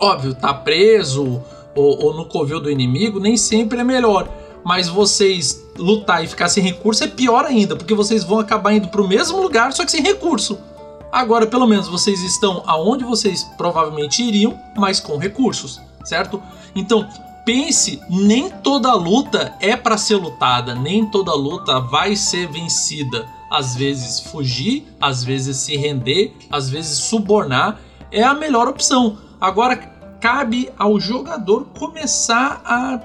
Óbvio, 0.00 0.34
tá 0.34 0.52
preso 0.52 1.42
ou, 1.74 2.04
ou 2.04 2.14
no 2.14 2.26
covil 2.26 2.60
do 2.60 2.70
inimigo 2.70 3.20
nem 3.20 3.36
sempre 3.36 3.80
é 3.80 3.84
melhor. 3.84 4.28
Mas 4.64 4.88
vocês 4.88 5.64
lutar 5.78 6.24
e 6.24 6.26
ficar 6.26 6.48
sem 6.48 6.62
recurso 6.62 7.04
é 7.04 7.06
pior 7.06 7.44
ainda, 7.44 7.76
porque 7.76 7.94
vocês 7.94 8.24
vão 8.24 8.40
acabar 8.40 8.72
indo 8.72 8.88
pro 8.88 9.06
mesmo 9.06 9.40
lugar, 9.40 9.72
só 9.72 9.84
que 9.84 9.90
sem 9.92 10.02
recurso. 10.02 10.58
Agora, 11.12 11.46
pelo 11.46 11.66
menos, 11.66 11.88
vocês 11.88 12.20
estão 12.22 12.62
aonde 12.66 13.04
vocês 13.04 13.44
provavelmente 13.56 14.22
iriam, 14.22 14.58
mas 14.76 14.98
com 14.98 15.16
recursos, 15.16 15.80
certo? 16.04 16.42
Então, 16.74 17.08
pense, 17.44 18.00
nem 18.10 18.50
toda 18.50 18.92
luta 18.92 19.54
é 19.60 19.76
para 19.76 19.96
ser 19.96 20.16
lutada, 20.16 20.74
nem 20.74 21.06
toda 21.06 21.32
luta 21.32 21.80
vai 21.80 22.16
ser 22.16 22.48
vencida. 22.48 23.24
Às 23.50 23.76
vezes 23.76 24.18
fugir, 24.18 24.84
às 25.00 25.22
vezes 25.22 25.58
se 25.58 25.76
render, 25.76 26.34
às 26.50 26.68
vezes 26.68 26.98
subornar 26.98 27.80
é 28.10 28.24
a 28.24 28.34
melhor 28.34 28.66
opção. 28.66 29.16
Agora 29.40 29.76
cabe 30.20 30.70
ao 30.78 30.98
jogador 30.98 31.66
começar 31.78 32.62
a 32.64 33.00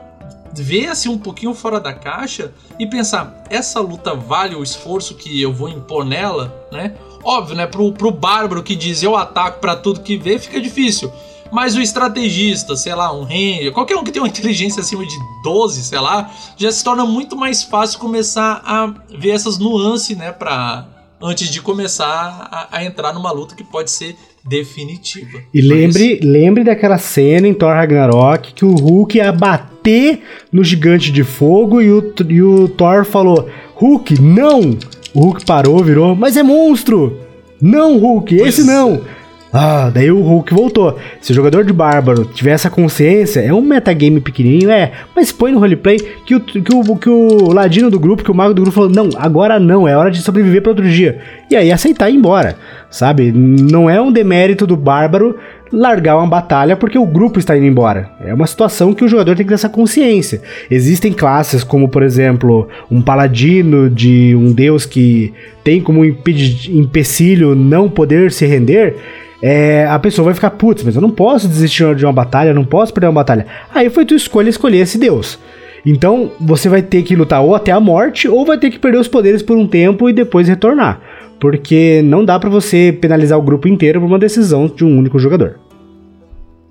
ver 0.53 0.87
assim 0.87 1.09
um 1.09 1.17
pouquinho 1.17 1.53
fora 1.53 1.79
da 1.79 1.93
caixa 1.93 2.53
e 2.79 2.85
pensar: 2.85 3.43
essa 3.49 3.79
luta 3.79 4.15
vale 4.15 4.55
o 4.55 4.63
esforço 4.63 5.15
que 5.15 5.41
eu 5.41 5.53
vou 5.53 5.69
impor 5.69 6.05
nela, 6.05 6.67
né? 6.71 6.95
Óbvio, 7.23 7.55
né? 7.55 7.67
Pro, 7.67 7.91
pro 7.91 8.11
bárbaro 8.11 8.63
que 8.63 8.75
diz 8.75 9.03
eu 9.03 9.15
ataco 9.15 9.59
para 9.59 9.75
tudo 9.75 10.01
que 10.01 10.17
vê, 10.17 10.39
fica 10.39 10.59
difícil. 10.59 11.11
Mas 11.51 11.75
o 11.75 11.81
estrategista, 11.81 12.77
sei 12.77 12.95
lá, 12.95 13.13
um 13.13 13.23
ranger, 13.23 13.73
qualquer 13.73 13.97
um 13.97 14.03
que 14.05 14.11
tem 14.11 14.21
uma 14.21 14.27
inteligência 14.27 14.79
acima 14.79 15.05
de 15.05 15.17
12, 15.43 15.83
sei 15.83 15.99
lá, 15.99 16.31
já 16.55 16.71
se 16.71 16.81
torna 16.81 17.05
muito 17.05 17.35
mais 17.35 17.61
fácil 17.61 17.99
começar 17.99 18.61
a 18.65 18.93
ver 19.09 19.31
essas 19.31 19.57
nuances, 19.57 20.15
né? 20.15 20.31
Pra, 20.31 20.87
antes 21.21 21.49
de 21.49 21.61
começar 21.61 22.47
a, 22.49 22.77
a 22.77 22.85
entrar 22.85 23.13
numa 23.13 23.31
luta 23.33 23.53
que 23.53 23.65
pode 23.65 23.91
ser 23.91 24.17
definitiva. 24.47 25.39
E 25.53 25.61
lembre, 25.61 26.19
lembre 26.21 26.63
daquela 26.63 26.97
cena 26.97 27.47
em 27.47 27.53
Thor 27.53 27.73
Ragnarok 27.73 28.53
que 28.53 28.65
o 28.65 28.73
Hulk 28.73 29.17
ia 29.17 29.31
bater 29.31 30.21
no 30.51 30.63
gigante 30.63 31.11
de 31.11 31.23
fogo 31.23 31.81
e 31.81 31.91
o, 31.91 32.13
e 32.27 32.41
o 32.41 32.67
Thor 32.67 33.05
falou: 33.05 33.49
Hulk, 33.75 34.21
não! 34.21 34.77
O 35.13 35.21
Hulk 35.21 35.45
parou, 35.45 35.83
virou, 35.83 36.15
mas 36.15 36.37
é 36.37 36.43
monstro! 36.43 37.19
Não, 37.61 37.97
Hulk, 37.97 38.35
pois 38.37 38.57
esse 38.57 38.67
não! 38.67 38.95
É. 39.17 39.20
Ah, 39.53 39.91
daí 39.93 40.09
o 40.09 40.21
Hulk 40.21 40.53
voltou. 40.53 40.97
Se 41.19 41.31
o 41.31 41.35
jogador 41.35 41.65
de 41.65 41.73
Bárbaro 41.73 42.23
tiver 42.25 42.51
essa 42.51 42.69
consciência, 42.69 43.41
é 43.41 43.53
um 43.53 43.61
metagame 43.61 44.21
pequenininho, 44.21 44.71
é, 44.71 44.91
mas 45.13 45.31
põe 45.31 45.51
no 45.51 45.59
roleplay 45.59 45.97
que 46.25 46.35
o, 46.35 46.39
que, 46.39 46.59
o, 46.59 46.95
que 46.95 47.09
o 47.09 47.51
ladino 47.51 47.89
do 47.89 47.99
grupo, 47.99 48.23
que 48.23 48.31
o 48.31 48.35
mago 48.35 48.53
do 48.53 48.61
grupo 48.61 48.75
falou: 48.75 48.89
não, 48.89 49.09
agora 49.17 49.59
não, 49.59 49.87
é 49.87 49.95
hora 49.95 50.09
de 50.09 50.21
sobreviver 50.21 50.61
para 50.61 50.71
outro 50.71 50.89
dia. 50.89 51.19
E 51.49 51.55
aí 51.55 51.71
aceitar 51.71 52.09
e 52.09 52.13
ir 52.13 52.17
embora, 52.17 52.55
sabe? 52.89 53.31
Não 53.31 53.89
é 53.89 53.99
um 54.01 54.11
demérito 54.11 54.65
do 54.65 54.77
Bárbaro 54.77 55.35
largar 55.71 56.17
uma 56.17 56.27
batalha 56.27 56.75
porque 56.75 56.97
o 56.97 57.05
grupo 57.05 57.39
está 57.39 57.55
indo 57.55 57.65
embora. 57.65 58.09
É 58.19 58.33
uma 58.33 58.45
situação 58.45 58.93
que 58.93 59.03
o 59.03 59.07
jogador 59.07 59.35
tem 59.35 59.45
que 59.45 59.49
ter 59.49 59.55
essa 59.55 59.69
consciência. 59.69 60.41
Existem 60.69 61.13
classes 61.13 61.63
como, 61.63 61.87
por 61.87 62.03
exemplo, 62.03 62.67
um 62.89 63.01
paladino 63.01 63.89
de 63.89 64.35
um 64.35 64.51
deus 64.51 64.85
que 64.85 65.33
tem 65.63 65.81
como 65.81 66.03
empecilho 66.03 67.55
não 67.55 67.89
poder 67.89 68.31
se 68.31 68.45
render. 68.45 68.95
É, 69.41 69.87
a 69.87 69.97
pessoa 69.97 70.25
vai 70.25 70.33
ficar, 70.33 70.51
putz, 70.51 70.83
mas 70.83 70.95
eu 70.95 71.01
não 71.01 71.09
posso 71.09 71.47
desistir 71.47 71.95
de 71.95 72.05
uma 72.05 72.13
batalha, 72.13 72.49
eu 72.49 72.55
não 72.55 72.63
posso 72.63 72.93
perder 72.93 73.07
uma 73.07 73.13
batalha. 73.13 73.47
Aí 73.73 73.89
foi 73.89 74.05
tua 74.05 74.17
escolha 74.17 74.49
escolher 74.49 74.79
esse 74.79 74.97
deus. 74.97 75.39
Então 75.85 76.31
você 76.39 76.69
vai 76.69 76.81
ter 76.81 77.01
que 77.01 77.15
lutar 77.15 77.41
ou 77.41 77.55
até 77.55 77.71
a 77.71 77.79
morte, 77.79 78.27
ou 78.27 78.45
vai 78.45 78.57
ter 78.57 78.69
que 78.69 78.77
perder 78.77 78.99
os 78.99 79.07
poderes 79.07 79.41
por 79.41 79.57
um 79.57 79.67
tempo 79.67 80.07
e 80.07 80.13
depois 80.13 80.47
retornar. 80.47 81.01
Porque 81.39 82.03
não 82.05 82.23
dá 82.23 82.39
para 82.39 82.49
você 82.49 82.95
penalizar 83.01 83.37
o 83.39 83.41
grupo 83.41 83.67
inteiro 83.67 83.99
por 83.99 84.05
uma 84.05 84.19
decisão 84.19 84.67
de 84.67 84.85
um 84.85 84.97
único 84.97 85.17
jogador. 85.17 85.59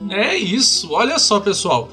É 0.09 0.37
isso, 0.37 0.93
olha 0.93 1.19
só 1.19 1.41
pessoal. 1.41 1.89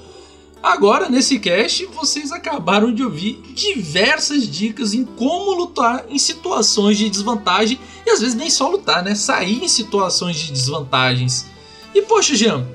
Agora, 0.62 1.10
nesse 1.10 1.39
cast, 1.39 1.86
vocês 1.88 2.32
acabaram 2.32 2.93
de 2.93 3.03
ouvir 3.03 3.41
diversas 3.53 4.47
dicas 4.49 4.93
em 4.93 5.05
como 5.05 5.53
lutar 5.53 6.05
em 6.10 6.18
situações 6.18 6.97
de 6.97 7.10
desvantagem 7.10 7.80
e 8.05 8.10
às 8.10 8.20
vezes 8.20 8.36
nem 8.36 8.49
só 8.49 8.68
lutar, 8.68 9.03
né? 9.03 9.16
Sair 9.16 9.64
em 9.64 9.68
situações 9.68 10.36
de 10.38 10.51
desvantagens. 10.51 11.45
E 11.93 12.01
poxa, 12.01 12.36
Jean, 12.36 12.68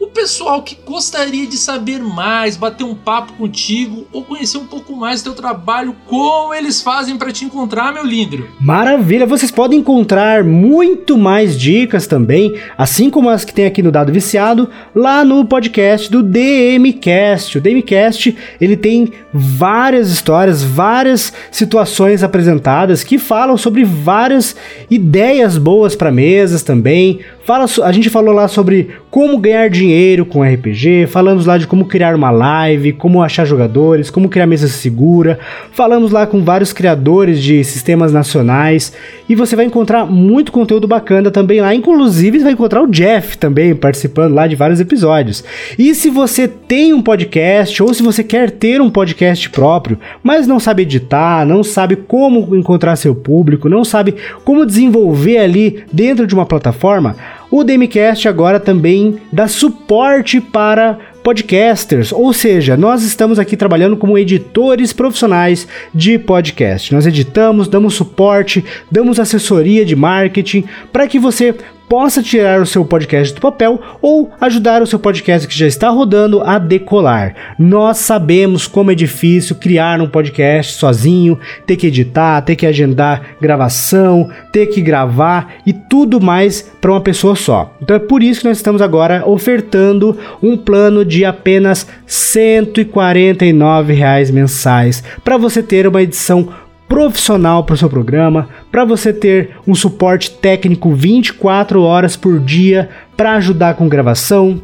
o 0.00 0.06
pessoal 0.06 0.62
que 0.62 0.76
gostaria 0.86 1.46
de 1.46 1.56
saber 1.56 1.98
mais, 1.98 2.56
bater 2.56 2.84
um 2.84 2.94
papo 2.94 3.32
contigo 3.32 4.06
ou 4.12 4.22
conhecer 4.22 4.56
um 4.56 4.66
pouco 4.66 4.94
mais 4.94 5.22
do 5.22 5.32
teu 5.32 5.42
trabalho, 5.42 5.94
como 6.06 6.54
eles 6.54 6.80
fazem 6.80 7.16
para 7.16 7.32
te 7.32 7.44
encontrar, 7.44 7.92
meu 7.92 8.04
lindo? 8.04 8.46
Maravilha, 8.60 9.26
vocês 9.26 9.50
podem 9.50 9.80
encontrar 9.80 10.44
muito 10.44 11.18
mais 11.18 11.58
dicas 11.58 12.06
também, 12.06 12.54
assim 12.76 13.10
como 13.10 13.28
as 13.28 13.44
que 13.44 13.52
tem 13.52 13.66
aqui 13.66 13.82
no 13.82 13.90
Dado 13.90 14.12
Viciado, 14.12 14.68
lá 14.94 15.24
no 15.24 15.44
podcast 15.44 16.10
do 16.10 16.22
DMcast. 16.22 17.58
O 17.58 17.60
DMcast, 17.60 18.36
ele 18.60 18.76
tem 18.76 19.12
várias 19.32 20.10
histórias, 20.10 20.62
várias 20.62 21.32
situações 21.50 22.22
apresentadas 22.22 23.02
que 23.02 23.18
falam 23.18 23.56
sobre 23.56 23.84
várias 23.84 24.54
ideias 24.88 25.58
boas 25.58 25.96
para 25.96 26.12
mesas 26.12 26.62
também, 26.62 27.20
Fala, 27.48 27.64
a 27.82 27.92
gente 27.92 28.10
falou 28.10 28.34
lá 28.34 28.46
sobre 28.46 28.90
como 29.10 29.38
ganhar 29.38 29.70
dinheiro 29.70 30.26
com 30.26 30.42
RPG, 30.42 31.06
falamos 31.06 31.46
lá 31.46 31.56
de 31.56 31.66
como 31.66 31.86
criar 31.86 32.14
uma 32.14 32.30
live, 32.30 32.92
como 32.92 33.22
achar 33.22 33.46
jogadores, 33.46 34.10
como 34.10 34.28
criar 34.28 34.46
mesa 34.46 34.68
segura, 34.68 35.38
falamos 35.72 36.12
lá 36.12 36.26
com 36.26 36.44
vários 36.44 36.74
criadores 36.74 37.42
de 37.42 37.64
sistemas 37.64 38.12
nacionais 38.12 38.92
e 39.26 39.34
você 39.34 39.56
vai 39.56 39.64
encontrar 39.64 40.04
muito 40.04 40.52
conteúdo 40.52 40.86
bacana 40.86 41.30
também 41.30 41.62
lá, 41.62 41.74
inclusive 41.74 42.36
você 42.36 42.44
vai 42.44 42.52
encontrar 42.52 42.82
o 42.82 42.86
Jeff 42.86 43.38
também 43.38 43.74
participando 43.74 44.34
lá 44.34 44.46
de 44.46 44.54
vários 44.54 44.78
episódios. 44.78 45.42
E 45.78 45.94
se 45.94 46.10
você 46.10 46.46
tem 46.46 46.92
um 46.92 47.00
podcast 47.00 47.82
ou 47.82 47.94
se 47.94 48.02
você 48.02 48.22
quer 48.22 48.50
ter 48.50 48.78
um 48.78 48.90
podcast 48.90 49.48
próprio, 49.48 49.98
mas 50.22 50.46
não 50.46 50.60
sabe 50.60 50.82
editar, 50.82 51.46
não 51.46 51.64
sabe 51.64 51.96
como 51.96 52.54
encontrar 52.54 52.94
seu 52.96 53.14
público, 53.14 53.70
não 53.70 53.86
sabe 53.86 54.16
como 54.44 54.66
desenvolver 54.66 55.38
ali 55.38 55.82
dentro 55.90 56.26
de 56.26 56.34
uma 56.34 56.44
plataforma, 56.44 57.16
o 57.50 57.64
Demicast 57.64 58.28
agora 58.28 58.60
também 58.60 59.18
dá 59.32 59.48
suporte 59.48 60.40
para 60.40 60.98
podcasters, 61.22 62.12
ou 62.12 62.32
seja, 62.32 62.76
nós 62.76 63.02
estamos 63.02 63.38
aqui 63.38 63.56
trabalhando 63.56 63.96
como 63.96 64.16
editores 64.16 64.92
profissionais 64.92 65.68
de 65.94 66.18
podcast. 66.18 66.94
Nós 66.94 67.06
editamos, 67.06 67.68
damos 67.68 67.94
suporte, 67.94 68.64
damos 68.90 69.20
assessoria 69.20 69.84
de 69.84 69.94
marketing 69.94 70.64
para 70.92 71.06
que 71.06 71.18
você 71.18 71.54
possa 71.88 72.22
tirar 72.22 72.60
o 72.60 72.66
seu 72.66 72.84
podcast 72.84 73.34
do 73.34 73.40
papel 73.40 73.80
ou 74.02 74.30
ajudar 74.40 74.82
o 74.82 74.86
seu 74.86 74.98
podcast 74.98 75.48
que 75.48 75.56
já 75.56 75.66
está 75.66 75.88
rodando 75.88 76.42
a 76.42 76.58
decolar. 76.58 77.34
Nós 77.58 77.98
sabemos 77.98 78.66
como 78.66 78.90
é 78.90 78.94
difícil 78.94 79.56
criar 79.56 80.00
um 80.00 80.08
podcast 80.08 80.74
sozinho, 80.74 81.38
ter 81.66 81.76
que 81.76 81.86
editar, 81.86 82.42
ter 82.42 82.56
que 82.56 82.66
agendar 82.66 83.36
gravação, 83.40 84.30
ter 84.52 84.66
que 84.66 84.80
gravar 84.80 85.54
e 85.64 85.72
tudo 85.72 86.20
mais 86.20 86.62
para 86.80 86.90
uma 86.90 87.00
pessoa 87.00 87.34
só. 87.34 87.74
Então 87.80 87.96
é 87.96 88.00
por 88.00 88.22
isso 88.22 88.42
que 88.42 88.48
nós 88.48 88.58
estamos 88.58 88.82
agora 88.82 89.26
ofertando 89.26 90.16
um 90.42 90.56
plano 90.56 91.04
de 91.04 91.24
apenas 91.24 91.86
149 92.06 93.92
reais 93.92 94.30
mensais 94.30 95.02
para 95.24 95.36
você 95.36 95.62
ter 95.62 95.86
uma 95.86 96.02
edição 96.02 96.48
profissional 96.88 97.64
para 97.64 97.74
o 97.74 97.76
seu 97.76 97.88
programa, 97.88 98.48
para 98.72 98.84
você 98.84 99.12
ter 99.12 99.50
um 99.66 99.74
suporte 99.74 100.30
técnico 100.30 100.94
24 100.94 101.82
horas 101.82 102.16
por 102.16 102.40
dia 102.40 102.88
para 103.16 103.34
ajudar 103.34 103.74
com 103.74 103.88
gravação, 103.88 104.60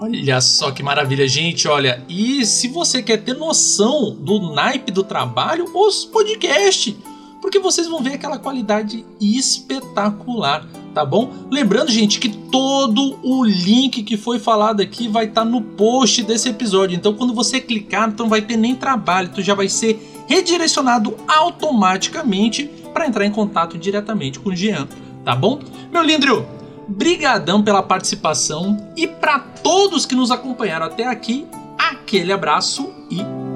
Olha 0.00 0.40
só 0.40 0.70
que 0.70 0.82
maravilha, 0.82 1.26
gente. 1.26 1.66
Olha, 1.66 2.02
e 2.08 2.46
se 2.46 2.68
você 2.68 3.02
quer 3.02 3.18
ter 3.18 3.34
noção 3.34 4.16
do 4.20 4.52
naipe 4.52 4.92
do 4.92 5.02
trabalho, 5.02 5.64
os 5.74 6.04
podcasts 6.04 6.94
porque 7.40 7.58
vocês 7.58 7.86
vão 7.86 8.02
ver 8.02 8.14
aquela 8.14 8.38
qualidade 8.38 9.04
espetacular, 9.20 10.66
tá 10.94 11.04
bom? 11.04 11.32
Lembrando, 11.50 11.90
gente, 11.90 12.18
que 12.18 12.28
todo 12.28 13.18
o 13.22 13.44
link 13.44 14.02
que 14.02 14.16
foi 14.16 14.38
falado 14.38 14.80
aqui 14.80 15.08
vai 15.08 15.26
estar 15.26 15.42
tá 15.42 15.48
no 15.48 15.60
post 15.60 16.22
desse 16.22 16.48
episódio. 16.48 16.96
Então, 16.96 17.14
quando 17.14 17.34
você 17.34 17.60
clicar, 17.60 18.12
não 18.18 18.28
vai 18.28 18.42
ter 18.42 18.56
nem 18.56 18.74
trabalho, 18.74 19.30
tu 19.34 19.42
já 19.42 19.54
vai 19.54 19.68
ser 19.68 20.24
redirecionado 20.26 21.16
automaticamente 21.26 22.64
para 22.92 23.06
entrar 23.06 23.24
em 23.24 23.30
contato 23.30 23.78
diretamente 23.78 24.38
com 24.38 24.50
o 24.50 24.56
Jean, 24.56 24.88
tá 25.24 25.34
bom? 25.34 25.60
Meu 25.92 26.02
Lindrio, 26.02 26.46
brigadão 26.88 27.62
pela 27.62 27.82
participação 27.82 28.76
e 28.96 29.06
para 29.06 29.38
todos 29.38 30.04
que 30.04 30.14
nos 30.14 30.30
acompanharam 30.30 30.86
até 30.86 31.06
aqui, 31.06 31.46
aquele 31.78 32.32
abraço 32.32 32.92
e 33.10 33.47